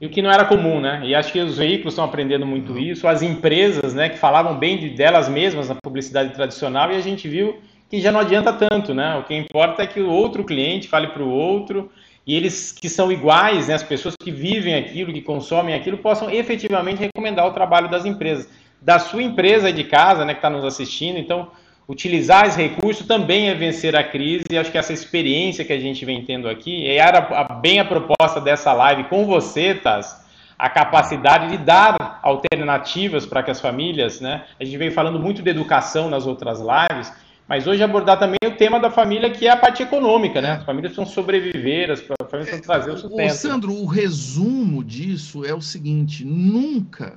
E 0.00 0.06
o 0.06 0.10
que 0.10 0.22
não 0.22 0.30
era 0.30 0.44
comum, 0.44 0.80
né? 0.80 1.02
E 1.04 1.14
acho 1.14 1.32
que 1.32 1.38
os 1.40 1.58
veículos 1.58 1.92
estão 1.92 2.04
aprendendo 2.04 2.46
muito 2.46 2.78
isso, 2.78 3.06
as 3.06 3.22
empresas, 3.22 3.92
né, 3.94 4.08
que 4.08 4.18
falavam 4.18 4.58
bem 4.58 4.78
de, 4.78 4.90
delas 4.90 5.28
mesmas 5.28 5.68
na 5.68 5.74
publicidade 5.74 6.32
tradicional, 6.32 6.90
e 6.90 6.96
a 6.96 7.00
gente 7.00 7.28
viu 7.28 7.60
que 7.88 8.00
já 8.00 8.10
não 8.10 8.20
adianta 8.20 8.52
tanto, 8.52 8.94
né? 8.94 9.16
O 9.16 9.24
que 9.24 9.34
importa 9.34 9.82
é 9.82 9.86
que 9.86 10.00
o 10.00 10.10
outro 10.10 10.44
cliente 10.44 10.88
fale 10.88 11.08
para 11.08 11.22
o 11.22 11.28
outro 11.28 11.90
e 12.26 12.34
eles 12.36 12.72
que 12.72 12.88
são 12.88 13.10
iguais, 13.10 13.68
né, 13.68 13.74
as 13.74 13.82
pessoas 13.82 14.14
que 14.16 14.30
vivem 14.30 14.74
aquilo, 14.74 15.12
que 15.12 15.20
consomem 15.20 15.74
aquilo, 15.74 15.98
possam 15.98 16.30
efetivamente 16.30 17.00
recomendar 17.00 17.46
o 17.46 17.52
trabalho 17.52 17.90
das 17.90 18.04
empresas. 18.04 18.48
Da 18.80 18.98
sua 18.98 19.22
empresa 19.22 19.72
de 19.72 19.84
casa, 19.84 20.24
né, 20.24 20.32
que 20.32 20.38
está 20.38 20.48
nos 20.48 20.64
assistindo, 20.64 21.18
então 21.18 21.50
utilizar 21.90 22.46
esse 22.46 22.56
recurso 22.56 23.04
também 23.04 23.48
é 23.48 23.54
vencer 23.54 23.96
a 23.96 24.04
crise, 24.04 24.44
e 24.48 24.56
acho 24.56 24.70
que 24.70 24.78
essa 24.78 24.92
experiência 24.92 25.64
que 25.64 25.72
a 25.72 25.80
gente 25.80 26.04
vem 26.04 26.24
tendo 26.24 26.48
aqui, 26.48 26.70
e 26.70 26.96
era 26.96 27.20
bem 27.60 27.80
a 27.80 27.84
proposta 27.84 28.40
dessa 28.40 28.72
live 28.72 29.04
com 29.04 29.26
você, 29.26 29.74
Taz, 29.74 30.24
a 30.56 30.68
capacidade 30.68 31.48
de 31.48 31.58
dar 31.58 32.20
alternativas 32.22 33.26
para 33.26 33.42
que 33.42 33.50
as 33.50 33.60
famílias, 33.60 34.20
né, 34.20 34.44
a 34.60 34.64
gente 34.64 34.76
veio 34.76 34.92
falando 34.92 35.18
muito 35.18 35.42
de 35.42 35.50
educação 35.50 36.08
nas 36.08 36.28
outras 36.28 36.60
lives, 36.60 37.12
mas 37.48 37.66
hoje 37.66 37.82
abordar 37.82 38.20
também 38.20 38.38
o 38.46 38.52
tema 38.52 38.78
da 38.78 38.88
família, 38.88 39.28
que 39.28 39.48
é 39.48 39.50
a 39.50 39.56
parte 39.56 39.82
econômica, 39.82 40.40
né? 40.40 40.52
As 40.52 40.64
famílias 40.64 40.92
precisam 40.92 41.12
sobreviver, 41.12 41.90
as 41.90 42.00
famílias 42.00 42.30
precisam 42.30 42.60
trazer 42.60 42.92
o 42.92 42.96
sustento. 42.96 43.26
Ô, 43.26 43.34
Sandro, 43.34 43.72
o 43.72 43.86
resumo 43.86 44.84
disso 44.84 45.44
é 45.44 45.52
o 45.52 45.60
seguinte: 45.60 46.24
nunca 46.24 47.16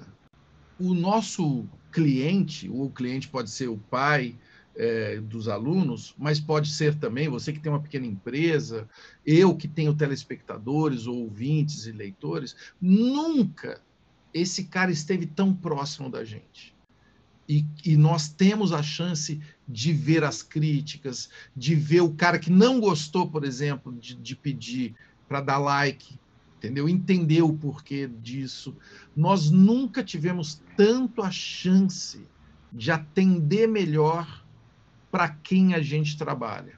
o 0.79 0.95
nosso 0.95 1.65
cliente, 1.91 2.67
ou 2.67 2.85
o 2.85 2.89
cliente 2.89 3.27
pode 3.27 3.51
ser 3.51 3.67
o 3.67 3.77
pai, 3.91 4.33
é, 4.75 5.19
dos 5.19 5.47
alunos, 5.47 6.15
mas 6.17 6.39
pode 6.39 6.69
ser 6.69 6.95
também 6.95 7.29
você 7.29 7.53
que 7.53 7.59
tem 7.59 7.71
uma 7.71 7.81
pequena 7.81 8.05
empresa, 8.05 8.89
eu 9.25 9.55
que 9.55 9.67
tenho 9.67 9.93
telespectadores, 9.93 11.07
ou 11.07 11.17
ouvintes 11.23 11.85
e 11.85 11.91
leitores, 11.91 12.55
nunca 12.81 13.81
esse 14.33 14.65
cara 14.65 14.91
esteve 14.91 15.25
tão 15.25 15.53
próximo 15.53 16.09
da 16.09 16.23
gente. 16.23 16.73
E, 17.47 17.65
e, 17.83 17.97
nós 17.97 18.29
temos 18.29 18.71
a 18.71 18.81
chance 18.81 19.39
de 19.67 19.91
ver 19.91 20.23
as 20.23 20.41
críticas, 20.41 21.29
de 21.55 21.75
ver 21.75 22.01
o 22.01 22.13
cara 22.13 22.39
que 22.39 22.49
não 22.49 22.79
gostou, 22.79 23.29
por 23.29 23.43
exemplo, 23.43 23.91
de, 23.91 24.15
de 24.15 24.35
pedir 24.35 24.95
para 25.27 25.41
dar 25.41 25.57
like, 25.57 26.17
entendeu? 26.57 26.87
Entender 26.87 27.41
o 27.41 27.53
porquê 27.53 28.07
disso. 28.07 28.75
Nós 29.15 29.51
nunca 29.51 30.01
tivemos 30.01 30.61
tanto 30.77 31.21
a 31.21 31.29
chance 31.29 32.25
de 32.71 32.91
atender 32.91 33.67
melhor 33.67 34.42
para 35.13 35.29
quem 35.29 35.75
a 35.75 35.79
gente 35.79 36.17
trabalha. 36.17 36.73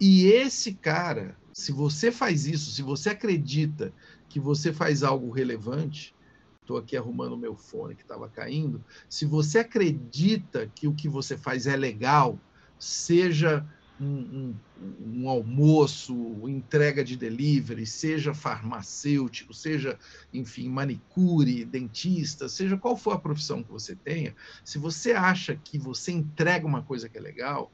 E 0.00 0.28
esse 0.28 0.72
cara, 0.72 1.36
se 1.52 1.72
você 1.72 2.10
faz 2.10 2.46
isso, 2.46 2.70
se 2.70 2.80
você 2.80 3.10
acredita 3.10 3.92
que 4.30 4.40
você 4.40 4.72
faz 4.72 5.02
algo 5.02 5.30
relevante, 5.30 6.14
estou 6.62 6.78
aqui 6.78 6.96
arrumando 6.96 7.36
meu 7.36 7.54
fone 7.54 7.94
que 7.94 8.00
estava 8.00 8.30
caindo. 8.30 8.82
Se 9.10 9.26
você 9.26 9.58
acredita 9.58 10.72
que 10.74 10.88
o 10.88 10.94
que 10.94 11.06
você 11.06 11.36
faz 11.36 11.66
é 11.66 11.76
legal, 11.76 12.40
seja 12.78 13.68
um, 14.00 14.54
um, 14.78 15.20
um, 15.22 15.28
almoço, 15.28 16.14
entrega 16.48 17.02
de 17.02 17.16
delivery, 17.16 17.86
seja 17.86 18.34
farmacêutico, 18.34 19.54
seja, 19.54 19.98
enfim, 20.32 20.68
manicure, 20.68 21.64
dentista, 21.64 22.48
seja 22.48 22.76
qual 22.76 22.96
for 22.96 23.12
a 23.12 23.18
profissão 23.18 23.62
que 23.62 23.70
você 23.70 23.96
tenha, 23.96 24.34
se 24.64 24.78
você 24.78 25.12
acha 25.12 25.56
que 25.56 25.78
você 25.78 26.12
entrega 26.12 26.66
uma 26.66 26.82
coisa 26.82 27.08
que 27.08 27.16
é 27.16 27.20
legal, 27.20 27.72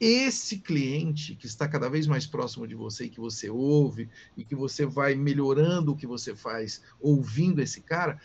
esse 0.00 0.58
cliente 0.58 1.34
que 1.34 1.46
está 1.46 1.66
cada 1.66 1.88
vez 1.88 2.06
mais 2.06 2.26
próximo 2.26 2.66
de 2.66 2.74
você 2.74 3.04
e 3.04 3.10
que 3.10 3.20
você 3.20 3.50
ouve 3.50 4.08
e 4.36 4.44
que 4.44 4.54
você 4.54 4.86
vai 4.86 5.14
melhorando 5.16 5.92
o 5.92 5.96
que 5.96 6.06
você 6.06 6.36
faz 6.36 6.80
ouvindo 7.00 7.60
esse 7.60 7.80
cara, 7.80 8.20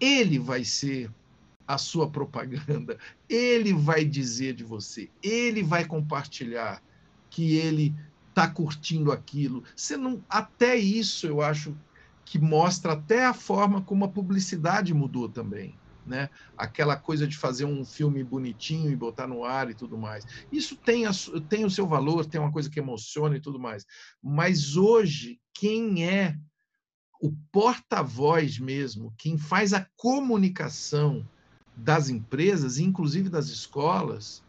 ele 0.00 0.38
vai 0.38 0.64
ser 0.64 1.10
a 1.70 1.78
sua 1.78 2.10
propaganda, 2.10 2.98
ele 3.28 3.72
vai 3.72 4.04
dizer 4.04 4.54
de 4.54 4.64
você, 4.64 5.08
ele 5.22 5.62
vai 5.62 5.84
compartilhar 5.84 6.82
que 7.30 7.54
ele 7.56 7.94
está 8.28 8.48
curtindo 8.48 9.12
aquilo. 9.12 9.62
Você 9.76 9.96
não, 9.96 10.20
até 10.28 10.74
isso 10.74 11.28
eu 11.28 11.40
acho 11.40 11.76
que 12.24 12.40
mostra 12.40 12.94
até 12.94 13.24
a 13.24 13.32
forma 13.32 13.82
como 13.82 14.04
a 14.04 14.08
publicidade 14.08 14.92
mudou 14.92 15.28
também. 15.28 15.78
Né? 16.04 16.28
Aquela 16.56 16.96
coisa 16.96 17.24
de 17.24 17.36
fazer 17.36 17.66
um 17.66 17.84
filme 17.84 18.24
bonitinho 18.24 18.90
e 18.90 18.96
botar 18.96 19.28
no 19.28 19.44
ar 19.44 19.70
e 19.70 19.74
tudo 19.74 19.96
mais. 19.96 20.26
Isso 20.50 20.74
tem, 20.74 21.06
a, 21.06 21.12
tem 21.48 21.64
o 21.64 21.70
seu 21.70 21.86
valor, 21.86 22.26
tem 22.26 22.40
uma 22.40 22.50
coisa 22.50 22.68
que 22.68 22.80
emociona 22.80 23.36
e 23.36 23.40
tudo 23.40 23.60
mais. 23.60 23.86
Mas 24.20 24.76
hoje, 24.76 25.38
quem 25.54 26.04
é 26.04 26.36
o 27.22 27.30
porta-voz 27.52 28.58
mesmo, 28.58 29.14
quem 29.16 29.38
faz 29.38 29.72
a 29.72 29.86
comunicação 29.96 31.24
das 31.76 32.08
empresas, 32.08 32.78
inclusive 32.78 33.28
das 33.28 33.48
escolas, 33.48 34.42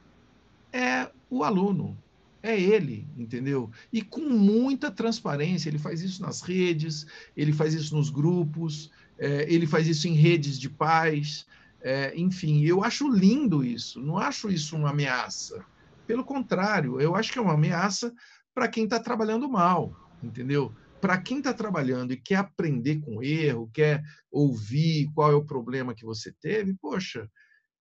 é 0.73 1.09
o 1.29 1.43
aluno, 1.43 1.97
é 2.43 2.59
ele, 2.59 3.07
entendeu? 3.17 3.69
E 3.91 4.01
com 4.01 4.21
muita 4.21 4.89
transparência, 4.89 5.69
ele 5.69 5.77
faz 5.77 6.01
isso 6.01 6.21
nas 6.21 6.41
redes, 6.41 7.05
ele 7.35 7.53
faz 7.53 7.73
isso 7.73 7.95
nos 7.95 8.09
grupos, 8.09 8.91
é, 9.17 9.45
ele 9.47 9.67
faz 9.67 9.87
isso 9.87 10.07
em 10.07 10.13
redes 10.13 10.59
de 10.59 10.69
pais, 10.69 11.45
é, 11.81 12.13
enfim, 12.15 12.63
eu 12.63 12.83
acho 12.83 13.09
lindo 13.09 13.63
isso, 13.63 13.99
não 14.01 14.17
acho 14.17 14.49
isso 14.49 14.75
uma 14.75 14.89
ameaça. 14.89 15.63
Pelo 16.05 16.23
contrário, 16.23 16.99
eu 16.99 17.15
acho 17.15 17.31
que 17.31 17.39
é 17.39 17.41
uma 17.41 17.53
ameaça 17.53 18.13
para 18.53 18.67
quem 18.67 18.83
está 18.83 18.99
trabalhando 18.99 19.49
mal, 19.49 19.95
entendeu? 20.21 20.73
Para 21.01 21.17
quem 21.17 21.39
está 21.39 21.53
trabalhando 21.53 22.13
e 22.13 22.17
quer 22.17 22.35
aprender 22.35 22.99
com 22.99 23.23
erro, 23.23 23.69
quer 23.73 24.03
ouvir 24.31 25.09
qual 25.15 25.31
é 25.31 25.35
o 25.35 25.43
problema 25.43 25.95
que 25.95 26.05
você 26.05 26.31
teve, 26.39 26.75
poxa, 26.75 27.27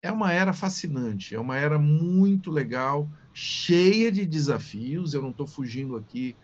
é 0.02 0.12
uma 0.12 0.32
era 0.32 0.52
fascinante, 0.52 1.34
é 1.34 1.40
uma 1.40 1.56
era 1.56 1.78
muito 1.78 2.50
legal, 2.50 3.08
cheia 3.32 4.12
de 4.12 4.26
desafios. 4.26 5.14
Eu 5.14 5.22
não 5.22 5.30
estou 5.30 5.46
fugindo 5.46 5.96
aqui 5.96 6.36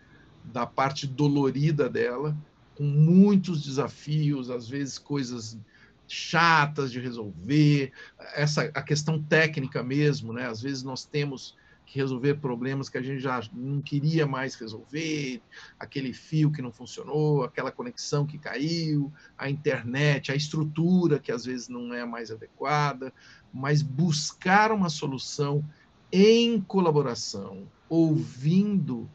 da 0.43 0.65
parte 0.65 1.05
dolorida 1.05 1.87
dela, 1.87 2.35
com 2.73 2.83
muitos 2.83 3.63
desafios, 3.63 4.49
às 4.49 4.67
vezes 4.67 4.97
coisas 4.97 5.59
chatas 6.07 6.91
de 6.91 6.99
resolver, 6.99 7.93
essa 8.33 8.63
a 8.73 8.81
questão 8.81 9.21
técnica 9.21 9.83
mesmo, 9.83 10.33
né? 10.33 10.47
Às 10.47 10.61
vezes 10.61 10.81
nós 10.81 11.05
temos 11.05 11.55
resolver 11.93 12.35
problemas 12.35 12.89
que 12.89 12.97
a 12.97 13.01
gente 13.01 13.19
já 13.19 13.41
não 13.53 13.81
queria 13.81 14.25
mais 14.25 14.55
resolver, 14.55 15.41
aquele 15.79 16.13
fio 16.13 16.51
que 16.51 16.61
não 16.61 16.71
funcionou, 16.71 17.43
aquela 17.43 17.71
conexão 17.71 18.25
que 18.25 18.37
caiu, 18.37 19.11
a 19.37 19.49
internet, 19.49 20.31
a 20.31 20.35
estrutura 20.35 21.19
que 21.19 21.31
às 21.31 21.45
vezes 21.45 21.67
não 21.67 21.93
é 21.93 22.05
mais 22.05 22.31
adequada, 22.31 23.13
mas 23.53 23.81
buscar 23.81 24.71
uma 24.71 24.89
solução 24.89 25.63
em 26.11 26.61
colaboração, 26.61 27.67
ouvindo 27.89 29.09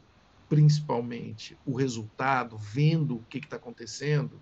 principalmente 0.49 1.57
o 1.65 1.75
resultado, 1.75 2.57
vendo 2.57 3.17
o 3.17 3.23
que 3.23 3.39
está 3.39 3.57
acontecendo, 3.57 4.41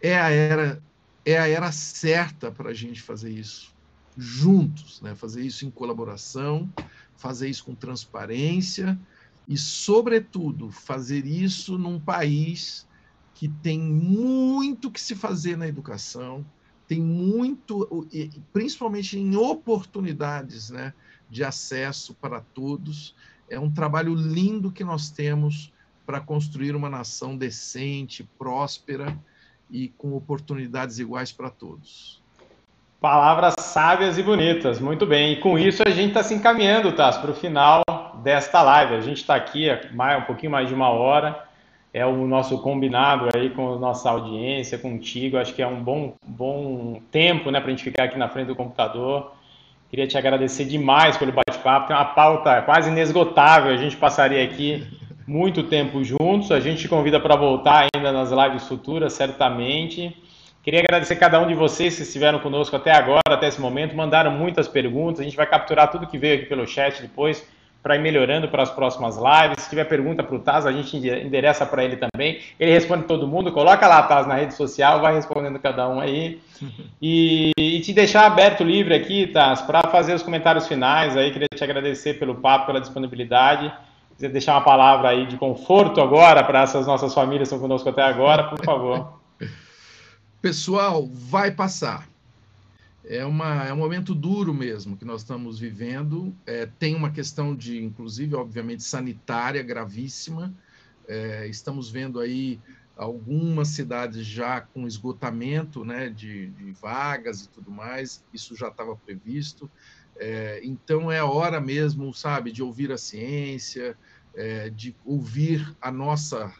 é 0.00 0.18
a 0.18 0.30
era 0.30 0.82
é 1.24 1.38
a 1.38 1.46
era 1.46 1.70
certa 1.72 2.50
para 2.50 2.70
a 2.70 2.74
gente 2.74 3.02
fazer 3.02 3.30
isso 3.30 3.76
juntos, 4.18 5.00
né? 5.00 5.14
fazer 5.14 5.42
isso 5.42 5.64
em 5.64 5.70
colaboração, 5.70 6.68
fazer 7.18 7.50
isso 7.50 7.64
com 7.64 7.74
transparência 7.74 8.98
e, 9.46 9.58
sobretudo, 9.58 10.70
fazer 10.70 11.26
isso 11.26 11.76
num 11.76 12.00
país 12.00 12.86
que 13.34 13.48
tem 13.48 13.78
muito 13.78 14.90
que 14.90 15.00
se 15.00 15.14
fazer 15.14 15.56
na 15.56 15.68
educação, 15.68 16.44
tem 16.86 17.00
muito, 17.00 18.06
principalmente 18.52 19.18
em 19.18 19.36
oportunidades 19.36 20.70
né, 20.70 20.94
de 21.28 21.44
acesso 21.44 22.14
para 22.14 22.40
todos. 22.40 23.14
É 23.48 23.60
um 23.60 23.70
trabalho 23.70 24.14
lindo 24.14 24.72
que 24.72 24.82
nós 24.82 25.10
temos 25.10 25.72
para 26.06 26.20
construir 26.20 26.74
uma 26.74 26.88
nação 26.88 27.36
decente, 27.36 28.28
próspera 28.38 29.18
e 29.70 29.88
com 29.88 30.14
oportunidades 30.14 30.98
iguais 30.98 31.30
para 31.30 31.50
todos. 31.50 32.22
Palavras 33.00 33.54
sábias 33.60 34.18
e 34.18 34.22
bonitas, 34.24 34.80
muito 34.80 35.06
bem. 35.06 35.32
E 35.32 35.36
com 35.36 35.56
isso 35.56 35.82
a 35.86 35.90
gente 35.90 36.08
está 36.08 36.22
se 36.22 36.34
encaminhando, 36.34 36.90
Tass, 36.92 37.16
para 37.16 37.30
o 37.30 37.34
final 37.34 37.82
desta 38.24 38.60
live. 38.60 38.94
A 38.94 39.00
gente 39.00 39.18
está 39.18 39.36
aqui 39.36 39.70
há 39.70 40.16
um 40.18 40.22
pouquinho 40.22 40.50
mais 40.50 40.68
de 40.68 40.74
uma 40.74 40.88
hora. 40.88 41.44
É 41.94 42.04
o 42.04 42.26
nosso 42.26 42.60
combinado 42.60 43.28
aí 43.34 43.50
com 43.50 43.74
a 43.74 43.78
nossa 43.78 44.10
audiência, 44.10 44.76
contigo. 44.76 45.36
Acho 45.38 45.54
que 45.54 45.62
é 45.62 45.66
um 45.66 45.80
bom, 45.80 46.14
bom 46.26 47.00
tempo 47.10 47.52
né, 47.52 47.60
para 47.60 47.68
a 47.68 47.70
gente 47.70 47.84
ficar 47.84 48.04
aqui 48.04 48.18
na 48.18 48.28
frente 48.28 48.48
do 48.48 48.56
computador, 48.56 49.32
Queria 49.90 50.06
te 50.06 50.18
agradecer 50.18 50.66
demais 50.66 51.16
pelo 51.16 51.32
bate-papo. 51.32 51.88
Tem 51.88 51.96
uma 51.96 52.04
pauta 52.04 52.60
quase 52.62 52.90
inesgotável. 52.90 53.72
A 53.72 53.76
gente 53.76 53.96
passaria 53.96 54.44
aqui 54.44 54.86
muito 55.26 55.62
tempo 55.62 56.04
juntos. 56.04 56.52
A 56.52 56.60
gente 56.60 56.82
te 56.82 56.88
convida 56.88 57.18
para 57.18 57.36
voltar 57.36 57.86
ainda 57.94 58.12
nas 58.12 58.30
lives 58.30 58.68
futuras, 58.68 59.14
certamente. 59.14 60.14
Queria 60.68 60.80
agradecer 60.80 61.16
cada 61.16 61.40
um 61.40 61.46
de 61.46 61.54
vocês 61.54 61.96
que 61.96 62.02
estiveram 62.02 62.40
conosco 62.40 62.76
até 62.76 62.92
agora, 62.92 63.22
até 63.30 63.48
esse 63.48 63.58
momento. 63.58 63.96
Mandaram 63.96 64.30
muitas 64.30 64.68
perguntas. 64.68 65.18
A 65.18 65.24
gente 65.24 65.34
vai 65.34 65.46
capturar 65.46 65.90
tudo 65.90 66.06
que 66.06 66.18
veio 66.18 66.34
aqui 66.34 66.44
pelo 66.44 66.66
chat 66.66 67.00
depois 67.00 67.42
para 67.82 67.96
ir 67.96 68.00
melhorando 68.00 68.48
para 68.48 68.64
as 68.64 68.70
próximas 68.70 69.16
lives. 69.16 69.62
Se 69.62 69.70
tiver 69.70 69.84
pergunta 69.84 70.22
para 70.22 70.36
o 70.36 70.38
Taz, 70.38 70.66
a 70.66 70.72
gente 70.72 70.94
endereça 70.94 71.64
para 71.64 71.82
ele 71.82 71.96
também. 71.96 72.40
Ele 72.60 72.70
responde 72.70 73.04
todo 73.04 73.26
mundo. 73.26 73.50
Coloca 73.50 73.88
lá, 73.88 74.02
Taz, 74.02 74.26
na 74.26 74.34
rede 74.34 74.52
social, 74.52 75.00
vai 75.00 75.14
respondendo 75.14 75.58
cada 75.58 75.88
um 75.88 76.00
aí. 76.00 76.38
E, 77.00 77.52
e 77.56 77.80
te 77.80 77.94
deixar 77.94 78.26
aberto, 78.26 78.62
livre 78.62 78.92
aqui, 78.92 79.28
Taz, 79.28 79.62
para 79.62 79.88
fazer 79.88 80.12
os 80.12 80.22
comentários 80.22 80.68
finais 80.68 81.16
aí. 81.16 81.30
Queria 81.30 81.48
te 81.48 81.64
agradecer 81.64 82.18
pelo 82.18 82.34
papo, 82.34 82.66
pela 82.66 82.80
disponibilidade 82.80 83.72
quiser 84.14 84.30
deixar 84.30 84.54
uma 84.54 84.62
palavra 84.62 85.10
aí 85.10 85.26
de 85.26 85.36
conforto 85.36 86.00
agora 86.00 86.42
para 86.42 86.62
essas 86.62 86.88
nossas 86.88 87.14
famílias 87.14 87.48
que 87.48 87.54
estão 87.54 87.60
conosco 87.60 87.88
até 87.88 88.02
agora, 88.02 88.42
por 88.42 88.62
favor. 88.64 89.12
Pessoal, 90.40 91.04
vai 91.04 91.50
passar. 91.50 92.08
É, 93.04 93.24
uma, 93.24 93.64
é 93.64 93.72
um 93.72 93.76
momento 93.76 94.14
duro 94.14 94.54
mesmo 94.54 94.96
que 94.96 95.04
nós 95.04 95.22
estamos 95.22 95.58
vivendo. 95.58 96.32
É, 96.46 96.64
tem 96.78 96.94
uma 96.94 97.10
questão 97.10 97.56
de, 97.56 97.82
inclusive, 97.82 98.36
obviamente, 98.36 98.84
sanitária 98.84 99.60
gravíssima. 99.64 100.54
É, 101.08 101.48
estamos 101.48 101.90
vendo 101.90 102.20
aí 102.20 102.60
algumas 102.96 103.68
cidades 103.68 104.24
já 104.24 104.60
com 104.60 104.86
esgotamento 104.86 105.84
né, 105.84 106.08
de, 106.08 106.50
de 106.50 106.70
vagas 106.70 107.42
e 107.42 107.48
tudo 107.48 107.72
mais. 107.72 108.22
Isso 108.32 108.54
já 108.54 108.68
estava 108.68 108.94
previsto. 108.94 109.68
É, 110.16 110.60
então 110.62 111.10
é 111.10 111.20
hora 111.20 111.60
mesmo, 111.60 112.14
sabe, 112.14 112.52
de 112.52 112.62
ouvir 112.62 112.92
a 112.92 112.98
ciência, 112.98 113.98
é, 114.34 114.70
de 114.70 114.94
ouvir 115.04 115.76
a 115.80 115.90
nossa 115.90 116.52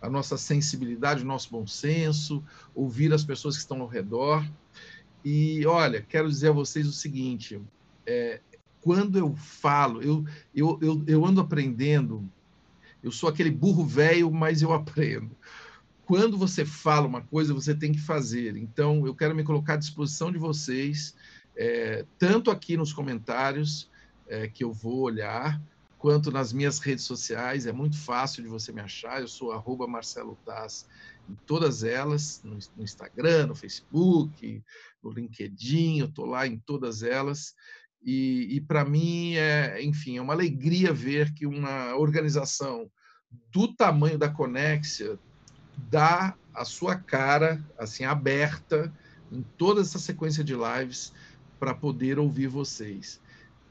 a 0.00 0.08
nossa 0.08 0.36
sensibilidade, 0.36 1.22
o 1.22 1.26
nosso 1.26 1.50
bom 1.50 1.66
senso, 1.66 2.42
ouvir 2.74 3.12
as 3.12 3.24
pessoas 3.24 3.56
que 3.56 3.62
estão 3.62 3.80
ao 3.80 3.88
redor. 3.88 4.46
E 5.24 5.66
olha, 5.66 6.02
quero 6.02 6.28
dizer 6.28 6.48
a 6.48 6.52
vocês 6.52 6.86
o 6.86 6.92
seguinte: 6.92 7.60
é, 8.06 8.40
quando 8.80 9.18
eu 9.18 9.34
falo, 9.34 10.02
eu, 10.02 10.24
eu, 10.54 10.78
eu, 10.80 11.04
eu 11.06 11.24
ando 11.24 11.40
aprendendo, 11.40 12.28
eu 13.02 13.10
sou 13.10 13.28
aquele 13.28 13.50
burro 13.50 13.84
velho, 13.84 14.30
mas 14.30 14.62
eu 14.62 14.72
aprendo. 14.72 15.30
Quando 16.04 16.38
você 16.38 16.64
fala 16.64 17.06
uma 17.06 17.20
coisa, 17.20 17.52
você 17.52 17.74
tem 17.74 17.90
que 17.90 18.00
fazer. 18.00 18.56
Então, 18.56 19.04
eu 19.04 19.14
quero 19.14 19.34
me 19.34 19.42
colocar 19.42 19.74
à 19.74 19.76
disposição 19.76 20.30
de 20.30 20.38
vocês 20.38 21.16
é, 21.56 22.04
tanto 22.18 22.50
aqui 22.50 22.76
nos 22.76 22.92
comentários 22.92 23.90
é, 24.28 24.46
que 24.46 24.62
eu 24.62 24.72
vou 24.72 25.00
olhar, 25.00 25.60
quanto 26.06 26.30
nas 26.30 26.52
minhas 26.52 26.78
redes 26.78 27.04
sociais. 27.04 27.66
É 27.66 27.72
muito 27.72 27.98
fácil 27.98 28.40
de 28.40 28.48
você 28.48 28.70
me 28.70 28.80
achar. 28.80 29.20
Eu 29.20 29.26
sou 29.26 29.50
Marcelo 29.88 30.38
Taz 30.46 30.86
em 31.28 31.34
todas 31.44 31.82
elas, 31.82 32.40
no, 32.44 32.56
no 32.76 32.84
Instagram, 32.84 33.48
no 33.48 33.56
Facebook, 33.56 34.62
no 35.02 35.10
LinkedIn, 35.10 35.98
eu 35.98 36.06
estou 36.06 36.24
lá 36.24 36.46
em 36.46 36.60
todas 36.60 37.02
elas. 37.02 37.56
E, 38.04 38.46
e 38.54 38.60
para 38.60 38.84
mim, 38.84 39.34
é, 39.34 39.82
enfim, 39.82 40.16
é 40.16 40.22
uma 40.22 40.32
alegria 40.32 40.92
ver 40.92 41.34
que 41.34 41.44
uma 41.44 41.96
organização 41.96 42.88
do 43.50 43.74
tamanho 43.74 44.16
da 44.16 44.28
Conexia 44.28 45.18
dá 45.90 46.36
a 46.54 46.64
sua 46.64 46.94
cara, 46.94 47.60
assim, 47.76 48.04
aberta 48.04 48.94
em 49.32 49.42
toda 49.58 49.80
essa 49.80 49.98
sequência 49.98 50.44
de 50.44 50.54
lives 50.54 51.12
para 51.58 51.74
poder 51.74 52.16
ouvir 52.16 52.46
vocês. 52.46 53.20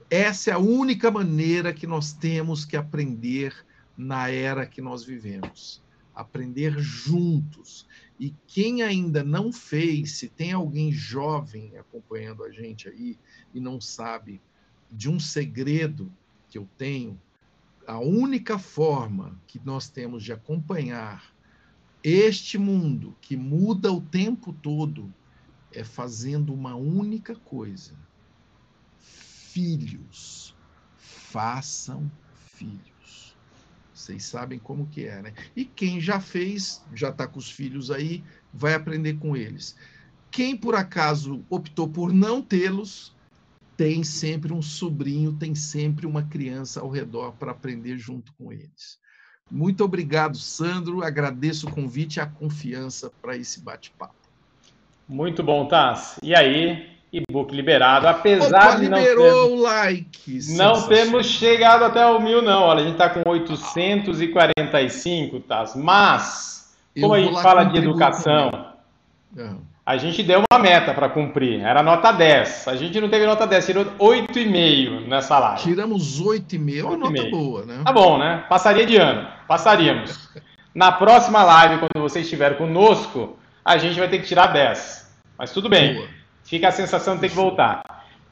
Essa 0.10 0.52
é 0.52 0.54
a 0.54 0.60
única 0.60 1.10
maneira 1.10 1.74
que 1.74 1.88
nós 1.88 2.14
temos 2.14 2.64
que 2.64 2.78
aprender 2.78 3.56
na 3.98 4.30
era 4.30 4.66
que 4.66 4.82
nós 4.82 5.04
vivemos. 5.04 5.84
Aprender 6.14 6.78
juntos. 6.78 7.88
E 8.20 8.34
quem 8.48 8.84
ainda 8.84 9.24
não 9.24 9.52
fez, 9.52 10.18
se 10.18 10.30
tem 10.30 10.54
alguém 10.54 10.92
jovem 10.92 11.76
acompanhando 11.78 12.44
a 12.44 12.52
gente 12.52 12.88
aí 12.88 13.18
e 13.54 13.60
não 13.60 13.82
sabe 13.82 14.42
de 14.92 15.10
um 15.10 15.20
segredo 15.20 16.12
que 16.50 16.58
eu 16.58 16.70
tenho, 16.78 17.20
a 17.88 18.00
única 18.00 18.58
forma 18.58 19.40
que 19.48 19.60
nós 19.64 19.90
temos 19.90 20.24
de 20.24 20.32
acompanhar 20.32 21.36
este 22.04 22.58
mundo 22.58 23.16
que 23.20 23.36
muda 23.36 23.92
o 23.92 24.00
tempo 24.00 24.54
todo 24.54 25.12
é 25.72 25.84
fazendo 25.84 26.54
uma 26.54 26.76
única 26.76 27.36
coisa: 27.36 27.96
filhos. 29.56 30.54
Façam 30.98 32.12
filhos. 32.36 33.38
Vocês 33.94 34.26
sabem 34.26 34.60
como 34.60 34.88
que 34.88 35.06
é, 35.06 35.22
né? 35.22 35.34
E 35.56 35.64
quem 35.64 36.02
já 36.02 36.20
fez, 36.20 36.84
já 36.94 37.08
está 37.08 37.26
com 37.26 37.40
os 37.40 37.50
filhos 37.50 37.90
aí, 37.90 38.22
vai 38.54 38.74
aprender 38.74 39.14
com 39.14 39.36
eles. 39.36 39.78
Quem 40.30 40.58
por 40.58 40.76
acaso 40.76 41.46
optou 41.50 41.88
por 41.88 42.12
não 42.12 42.42
tê-los, 42.42 43.16
tem 43.78 44.04
sempre 44.04 44.52
um 44.52 44.62
sobrinho, 44.62 45.32
tem 45.32 45.56
sempre 45.56 46.06
uma 46.06 46.24
criança 46.24 46.82
ao 46.82 46.90
redor 46.90 47.32
para 47.34 47.52
aprender 47.52 47.98
junto 47.98 48.34
com 48.34 48.52
eles. 48.52 49.00
Muito 49.50 49.86
obrigado, 49.86 50.36
Sandro. 50.38 51.02
Agradeço 51.02 51.68
o 51.68 51.72
convite 51.72 52.18
e 52.18 52.20
a 52.20 52.26
confiança 52.26 53.10
para 53.22 53.38
esse 53.38 53.62
bate-papo. 53.62 54.16
Muito 55.08 55.42
bom, 55.42 55.66
Taz. 55.68 56.20
E 56.22 56.36
aí, 56.36 56.95
e-book 57.18 57.56
liberado, 57.56 58.08
apesar 58.08 58.70
Opa, 58.70 58.80
de 58.80 58.90
não 58.90 58.98
liberou 58.98 59.54
o 59.54 59.62
like. 59.62 60.40
Não 60.56 60.88
temos 60.88 61.28
chegado 61.28 61.86
até 61.86 62.04
o 62.06 62.20
mil, 62.20 62.42
não. 62.42 62.64
Olha, 62.64 62.82
a 62.82 62.84
gente 62.84 62.94
está 62.94 63.10
com 63.10 63.22
845, 63.30 65.40
Taz. 65.42 65.76
Mas, 65.76 66.76
como 67.00 67.14
a 67.14 67.20
gente 67.20 67.40
fala 67.42 67.64
de 67.64 67.78
educação, 67.78 68.52
a 69.86 69.98
gente 69.98 70.24
deu 70.24 70.44
uma 70.52 70.60
meta 70.60 70.94
para 70.94 71.10
cumprir. 71.10 71.62
Era 71.62 71.84
nota 71.84 72.12
10. 72.12 72.68
A 72.68 72.76
gente 72.76 73.00
não 73.00 73.10
teve 73.10 73.26
nota 73.26 73.48
10, 73.48 73.66
tirou 73.66 73.86
8,5 74.00 75.08
nessa 75.08 75.40
live. 75.40 75.62
Tiramos 75.62 76.22
8,5, 76.22 76.80
é 76.80 76.84
uma 76.84 76.98
nota 76.98 77.24
boa, 77.30 77.66
né? 77.66 77.82
Tá 77.86 77.94
bom, 77.94 78.18
né? 78.18 78.44
Passaria 78.50 78.86
de 78.86 78.98
ano. 78.98 79.26
Passaríamos. 79.48 80.30
Na 80.74 80.92
próxima 80.92 81.44
live, 81.44 81.80
quando 81.80 82.02
você 82.02 82.20
estiver 82.20 82.58
conosco 82.58 83.38
a 83.66 83.80
gente 83.80 83.98
vai 83.98 84.08
ter 84.08 84.20
que 84.20 84.28
tirar 84.28 84.48
10. 84.48 85.12
Mas 85.36 85.52
tudo 85.52 85.68
bem. 85.68 85.96
Boa. 85.96 86.08
Fica 86.46 86.68
a 86.68 86.72
sensação 86.72 87.16
de 87.16 87.22
ter 87.22 87.30
que 87.30 87.36
voltar. 87.36 87.82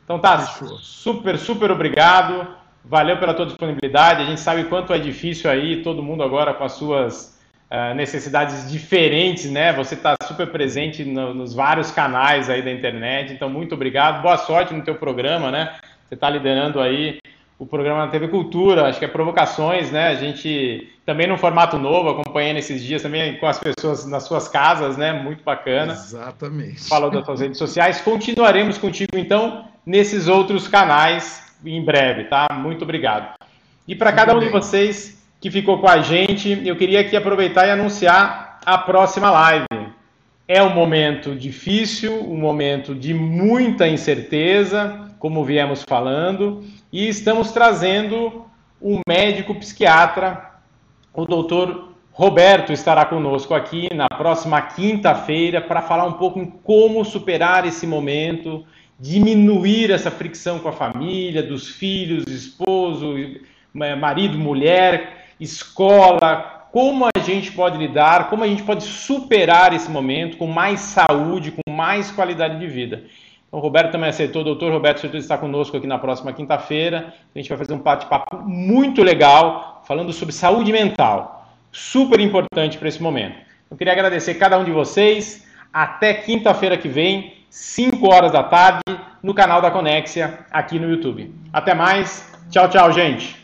Então 0.03 0.19
tá, 0.19 0.39
super, 0.39 1.37
super 1.37 1.71
obrigado. 1.71 2.47
Valeu 2.85 3.17
pela 3.17 3.33
tua 3.33 3.45
disponibilidade. 3.45 4.21
A 4.21 4.25
gente 4.25 4.39
sabe 4.39 4.65
quanto 4.65 4.93
é 4.93 4.99
difícil 4.99 5.49
aí, 5.49 5.81
todo 5.81 6.03
mundo 6.03 6.21
agora 6.21 6.53
com 6.53 6.63
as 6.63 6.73
suas 6.73 7.39
uh, 7.71 7.95
necessidades 7.95 8.71
diferentes, 8.71 9.49
né? 9.49 9.73
Você 9.73 9.95
está 9.95 10.15
super 10.23 10.47
presente 10.51 11.03
no, 11.03 11.33
nos 11.33 11.53
vários 11.53 11.89
canais 11.89 12.49
aí 12.49 12.61
da 12.61 12.71
internet. 12.71 13.33
Então, 13.33 13.49
muito 13.49 13.73
obrigado. 13.73 14.21
Boa 14.21 14.37
sorte 14.37 14.73
no 14.73 14.83
teu 14.83 14.95
programa, 14.95 15.49
né? 15.49 15.75
Você 16.07 16.13
está 16.13 16.29
liderando 16.29 16.79
aí 16.79 17.19
o 17.63 17.65
programa 17.65 18.05
na 18.05 18.11
TV 18.11 18.27
Cultura, 18.27 18.87
acho 18.87 18.99
que 18.99 19.05
é 19.05 19.07
Provocações, 19.07 19.89
né? 19.89 20.09
A 20.09 20.15
gente 20.15 20.89
também 21.05 21.27
num 21.27 21.37
formato 21.37 21.79
novo, 21.79 22.09
acompanhando 22.09 22.57
esses 22.57 22.83
dias 22.83 23.01
também 23.01 23.37
com 23.37 23.47
as 23.47 23.57
pessoas 23.57 24.05
nas 24.05 24.23
suas 24.23 24.49
casas, 24.49 24.97
né? 24.97 25.13
Muito 25.13 25.41
bacana. 25.45 25.93
Exatamente. 25.93 26.83
Falou 26.83 27.09
das 27.09 27.25
suas 27.25 27.39
redes 27.39 27.57
sociais. 27.57 28.01
Continuaremos 28.01 28.77
contigo 28.77 29.17
então 29.17 29.65
nesses 29.85 30.27
outros 30.27 30.67
canais 30.67 31.55
em 31.65 31.81
breve, 31.81 32.25
tá? 32.25 32.49
Muito 32.53 32.83
obrigado. 32.83 33.33
E 33.87 33.95
para 33.95 34.11
cada 34.11 34.35
um 34.35 34.39
bem. 34.39 34.47
de 34.47 34.53
vocês 34.53 35.25
que 35.39 35.49
ficou 35.49 35.79
com 35.79 35.87
a 35.87 36.01
gente, 36.01 36.61
eu 36.65 36.75
queria 36.75 36.99
aqui 36.99 37.15
aproveitar 37.15 37.65
e 37.65 37.71
anunciar 37.71 38.59
a 38.65 38.77
próxima 38.77 39.31
live. 39.31 39.65
É 40.49 40.61
um 40.61 40.73
momento 40.73 41.33
difícil, 41.33 42.13
um 42.29 42.37
momento 42.37 42.93
de 42.93 43.13
muita 43.13 43.87
incerteza, 43.87 45.13
como 45.17 45.45
viemos 45.45 45.81
falando, 45.87 46.61
e 46.93 47.09
estamos 47.09 47.51
trazendo 47.51 48.45
um 48.79 48.99
médico 49.07 49.55
psiquiatra, 49.55 50.51
o 51.11 51.25
doutor 51.25 51.89
Roberto 52.11 52.71
estará 52.71 53.03
conosco 53.03 53.55
aqui 53.55 53.89
na 53.95 54.07
próxima 54.07 54.61
quinta-feira 54.61 55.59
para 55.59 55.81
falar 55.81 56.05
um 56.05 56.13
pouco 56.13 56.37
em 56.37 56.45
como 56.45 57.03
superar 57.03 57.65
esse 57.65 57.87
momento, 57.87 58.63
diminuir 58.99 59.89
essa 59.89 60.11
fricção 60.11 60.59
com 60.59 60.69
a 60.69 60.71
família, 60.71 61.41
dos 61.41 61.67
filhos, 61.67 62.25
esposo, 62.27 63.15
marido, 63.73 64.37
mulher, 64.37 65.33
escola, 65.39 66.67
como 66.71 67.05
a 67.05 67.19
gente 67.19 67.51
pode 67.53 67.75
lidar, 67.75 68.29
como 68.29 68.43
a 68.43 68.47
gente 68.47 68.61
pode 68.61 68.83
superar 68.83 69.73
esse 69.73 69.89
momento 69.89 70.37
com 70.37 70.45
mais 70.45 70.79
saúde, 70.79 71.51
com 71.51 71.71
mais 71.71 72.11
qualidade 72.11 72.59
de 72.59 72.67
vida. 72.67 73.03
O 73.53 73.59
Roberto 73.59 73.91
também 73.91 74.09
aceitou, 74.09 74.41
o 74.41 74.45
doutor 74.45 74.71
Roberto 74.71 74.97
aceitou 74.97 75.19
estar 75.19 75.37
conosco 75.37 75.77
aqui 75.77 75.85
na 75.85 75.99
próxima 75.99 76.33
quinta-feira. 76.33 77.13
A 77.35 77.37
gente 77.37 77.49
vai 77.49 77.57
fazer 77.59 77.75
um 77.75 77.77
bate-papo 77.77 78.35
muito 78.37 79.03
legal, 79.03 79.83
falando 79.85 80.11
sobre 80.11 80.33
saúde 80.33 80.71
mental. 80.71 81.47
Super 81.71 82.19
importante 82.19 82.79
para 82.79 82.87
esse 82.87 82.99
momento. 82.99 83.37
Eu 83.69 83.77
queria 83.77 83.93
agradecer 83.93 84.33
cada 84.33 84.57
um 84.57 84.63
de 84.63 84.71
vocês. 84.71 85.45
Até 85.71 86.15
quinta-feira 86.15 86.75
que 86.79 86.87
vem, 86.87 87.45
5 87.51 88.11
horas 88.11 88.31
da 88.31 88.41
tarde, 88.41 88.81
no 89.21 89.35
canal 89.35 89.61
da 89.61 89.69
Conexia 89.69 90.39
aqui 90.51 90.79
no 90.79 90.89
YouTube. 90.89 91.31
Até 91.53 91.75
mais. 91.75 92.27
Tchau, 92.49 92.67
tchau, 92.67 92.91
gente. 92.91 93.39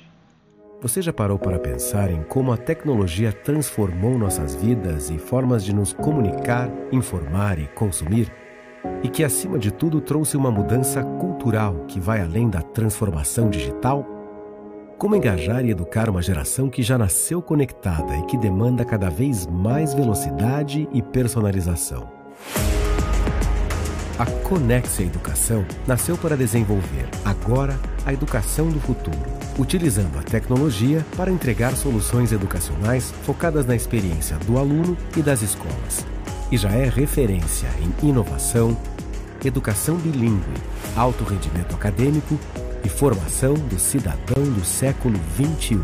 Você 0.82 1.04
já 1.04 1.14
parou 1.14 1.38
para 1.38 1.60
pensar 1.60 2.10
em 2.10 2.24
como 2.24 2.52
a 2.52 2.58
tecnologia 2.58 3.32
transformou 3.32 4.18
nossas 4.18 4.56
vidas 4.56 5.12
e 5.12 5.20
formas 5.20 5.64
de 5.64 5.72
nos 5.72 5.94
comunicar, 5.94 6.68
informar 6.92 7.60
e 7.60 7.68
consumir? 7.68 8.39
E 9.04 9.10
que, 9.10 9.24
acima 9.24 9.58
de 9.58 9.72
tudo, 9.72 10.02
trouxe 10.02 10.38
uma 10.38 10.52
mudança 10.52 11.04
cultural 11.04 11.86
que 11.88 12.00
vai 12.00 12.22
além 12.22 12.50
da 12.50 12.62
transformação 12.62 13.50
digital? 13.50 14.06
Como 14.98 15.16
engajar 15.16 15.64
e 15.66 15.72
educar 15.72 16.10
uma 16.10 16.22
geração 16.22 16.70
que 16.70 16.84
já 16.84 16.98
nasceu 16.98 17.42
conectada 17.42 18.18
e 18.18 18.24
que 18.24 18.38
demanda 18.38 18.84
cada 18.84 19.10
vez 19.10 19.48
mais 19.48 19.94
velocidade 19.94 20.88
e 20.92 21.02
personalização? 21.02 22.10
A 24.18 24.26
Conexia 24.48 25.06
Educação 25.06 25.66
nasceu 25.88 26.18
para 26.18 26.36
desenvolver, 26.36 27.08
agora, 27.24 27.80
a 28.06 28.12
educação 28.12 28.68
do 28.70 28.80
futuro 28.80 29.40
utilizando 29.60 30.18
a 30.18 30.24
tecnologia 30.24 31.06
para 31.18 31.30
entregar 31.30 31.76
soluções 31.76 32.32
educacionais 32.32 33.12
focadas 33.24 33.66
na 33.66 33.76
experiência 33.76 34.38
do 34.38 34.58
aluno 34.58 34.98
e 35.18 35.22
das 35.22 35.42
escolas. 35.42 36.06
E 36.52 36.58
já 36.58 36.70
é 36.70 36.90
referência 36.90 37.70
em 37.80 38.10
inovação, 38.10 38.78
educação 39.44 39.96
bilíngue, 39.98 40.54
alto 40.96 41.24
rendimento 41.24 41.76
acadêmico 41.76 42.40
e 42.84 42.90
formação 42.90 43.54
do 43.54 43.80
cidadão 43.80 44.44
do 44.44 44.66
século 44.66 45.20
XXI. 45.36 45.80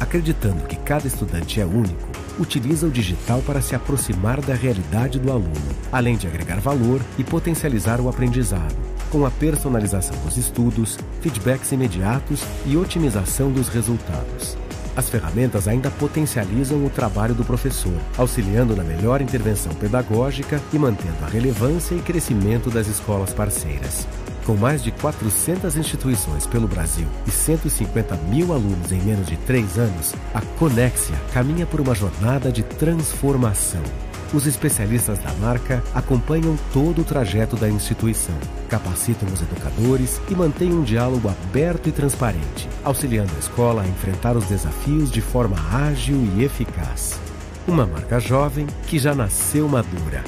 Acreditando 0.00 0.66
que 0.66 0.76
cada 0.76 1.06
estudante 1.06 1.60
é 1.60 1.66
único, 1.66 2.08
utiliza 2.38 2.86
o 2.86 2.90
digital 2.90 3.40
para 3.42 3.62
se 3.62 3.74
aproximar 3.74 4.40
da 4.40 4.54
realidade 4.54 5.18
do 5.18 5.30
aluno, 5.30 5.52
além 5.90 6.16
de 6.16 6.26
agregar 6.26 6.60
valor 6.60 7.00
e 7.18 7.24
potencializar 7.24 8.00
o 8.00 8.08
aprendizado 8.08 8.76
com 9.10 9.24
a 9.24 9.30
personalização 9.30 10.16
dos 10.24 10.36
estudos, 10.36 10.98
feedbacks 11.20 11.72
imediatos 11.72 12.42
e 12.66 12.76
otimização 12.76 13.50
dos 13.50 13.68
resultados. 13.68 14.56
As 14.96 15.10
ferramentas 15.10 15.68
ainda 15.68 15.90
potencializam 15.90 16.84
o 16.84 16.88
trabalho 16.88 17.34
do 17.34 17.44
professor, 17.44 17.92
auxiliando 18.16 18.74
na 18.74 18.82
melhor 18.82 19.20
intervenção 19.20 19.74
pedagógica 19.74 20.60
e 20.72 20.78
mantendo 20.78 21.22
a 21.22 21.28
relevância 21.28 21.94
e 21.94 22.00
crescimento 22.00 22.70
das 22.70 22.86
escolas 22.86 23.34
parceiras. 23.34 24.08
Com 24.46 24.56
mais 24.56 24.82
de 24.82 24.92
400 24.92 25.76
instituições 25.76 26.46
pelo 26.46 26.66
Brasil 26.66 27.06
e 27.26 27.30
150 27.30 28.16
mil 28.28 28.52
alunos 28.52 28.90
em 28.90 29.00
menos 29.02 29.26
de 29.26 29.36
três 29.38 29.76
anos, 29.76 30.14
a 30.32 30.40
Conexia 30.58 31.16
caminha 31.34 31.66
por 31.66 31.80
uma 31.80 31.94
jornada 31.94 32.50
de 32.50 32.62
transformação 32.62 33.82
os 34.36 34.46
especialistas 34.46 35.18
da 35.18 35.32
marca 35.34 35.82
acompanham 35.94 36.58
todo 36.72 37.00
o 37.00 37.04
trajeto 37.04 37.56
da 37.56 37.68
instituição, 37.68 38.34
capacitam 38.68 39.26
os 39.32 39.40
educadores 39.40 40.20
e 40.28 40.34
mantêm 40.34 40.72
um 40.72 40.82
diálogo 40.82 41.28
aberto 41.28 41.88
e 41.88 41.92
transparente, 41.92 42.68
auxiliando 42.84 43.32
a 43.34 43.38
escola 43.38 43.82
a 43.82 43.88
enfrentar 43.88 44.36
os 44.36 44.44
desafios 44.44 45.10
de 45.10 45.22
forma 45.22 45.56
ágil 45.72 46.18
e 46.36 46.44
eficaz. 46.44 47.18
Uma 47.66 47.86
marca 47.86 48.20
jovem 48.20 48.66
que 48.86 48.98
já 48.98 49.14
nasceu 49.14 49.66
madura 49.68 50.22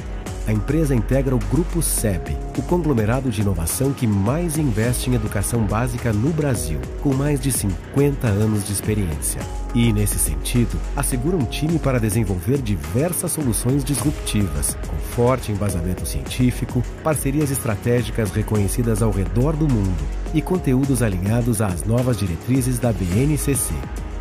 a 0.48 0.52
empresa 0.52 0.94
integra 0.94 1.36
o 1.36 1.38
Grupo 1.38 1.82
SEB, 1.82 2.34
o 2.56 2.62
conglomerado 2.62 3.28
de 3.28 3.42
inovação 3.42 3.92
que 3.92 4.06
mais 4.06 4.56
investe 4.56 5.10
em 5.10 5.14
educação 5.14 5.60
básica 5.64 6.10
no 6.10 6.30
Brasil, 6.30 6.80
com 7.02 7.12
mais 7.12 7.38
de 7.38 7.52
50 7.52 8.26
anos 8.26 8.66
de 8.66 8.72
experiência. 8.72 9.42
E, 9.74 9.92
nesse 9.92 10.18
sentido, 10.18 10.80
assegura 10.96 11.36
um 11.36 11.44
time 11.44 11.78
para 11.78 12.00
desenvolver 12.00 12.62
diversas 12.62 13.30
soluções 13.30 13.84
disruptivas, 13.84 14.74
com 14.88 14.96
forte 15.14 15.52
embasamento 15.52 16.06
científico, 16.06 16.82
parcerias 17.04 17.50
estratégicas 17.50 18.30
reconhecidas 18.30 19.02
ao 19.02 19.10
redor 19.10 19.54
do 19.54 19.68
mundo 19.68 20.02
e 20.32 20.40
conteúdos 20.40 21.02
alinhados 21.02 21.60
às 21.60 21.84
novas 21.84 22.16
diretrizes 22.16 22.78
da 22.78 22.90
BNCC. 22.90 23.74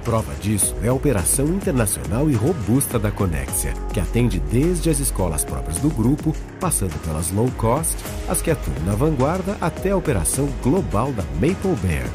Prova 0.08 0.34
disso 0.36 0.74
é 0.82 0.88
a 0.88 0.94
operação 0.94 1.48
internacional 1.48 2.30
e 2.30 2.34
robusta 2.34 2.98
da 2.98 3.12
Conexia, 3.12 3.74
que 3.94 4.00
atende 4.00 4.40
desde 4.40 4.90
as 4.90 5.02
escolas 5.02 5.44
próprias 5.44 5.80
do 5.80 5.90
grupo, 5.90 6.34
passando 6.62 6.98
pelas 7.04 7.30
low 7.30 7.52
cost, 7.58 7.98
as 8.30 8.42
que 8.42 8.50
atuam 8.50 8.78
na 8.86 8.96
vanguarda, 8.96 9.58
até 9.60 9.92
a 9.92 9.98
operação 9.98 10.48
global 10.64 11.12
da 11.12 11.24
Maple 11.34 11.76
Bear. 11.84 12.08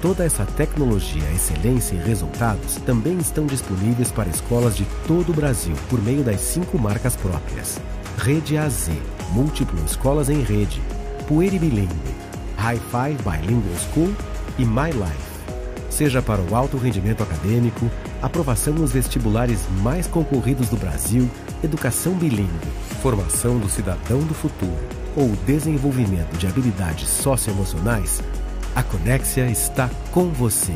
Toda 0.00 0.24
essa 0.24 0.46
tecnologia, 0.46 1.28
excelência 1.34 1.96
e 1.96 1.98
resultados 1.98 2.76
também 2.86 3.18
estão 3.18 3.46
disponíveis 3.46 4.12
para 4.12 4.28
escolas 4.28 4.76
de 4.76 4.86
todo 5.08 5.30
o 5.30 5.34
Brasil 5.34 5.74
por 5.88 6.00
meio 6.00 6.22
das 6.22 6.40
cinco 6.40 6.78
marcas 6.78 7.16
próprias: 7.16 7.80
Rede 8.16 8.56
AZ, 8.56 8.90
Múltiplo 9.32 9.84
Escolas 9.84 10.30
em 10.30 10.40
Rede, 10.40 10.80
Pueri 11.26 11.58
Bilingue, 11.58 12.14
Hi-Fi 12.56 13.16
Bilingual 13.24 13.76
School 13.92 14.14
e 14.56 14.64
My 14.64 14.92
Life 14.92 15.29
seja 15.90 16.22
para 16.22 16.40
o 16.40 16.54
alto 16.54 16.78
rendimento 16.78 17.22
acadêmico, 17.22 17.90
aprovação 18.22 18.72
nos 18.72 18.92
vestibulares 18.92 19.60
mais 19.82 20.06
concorridos 20.06 20.68
do 20.68 20.76
Brasil, 20.76 21.28
educação 21.62 22.14
bilíngue, 22.14 22.68
formação 23.02 23.58
do 23.58 23.68
cidadão 23.68 24.20
do 24.20 24.32
futuro 24.32 24.78
ou 25.16 25.28
desenvolvimento 25.44 26.36
de 26.38 26.46
habilidades 26.46 27.08
socioemocionais, 27.08 28.22
a 28.74 28.82
Conexia 28.82 29.50
está 29.50 29.90
com 30.12 30.30
você. 30.30 30.74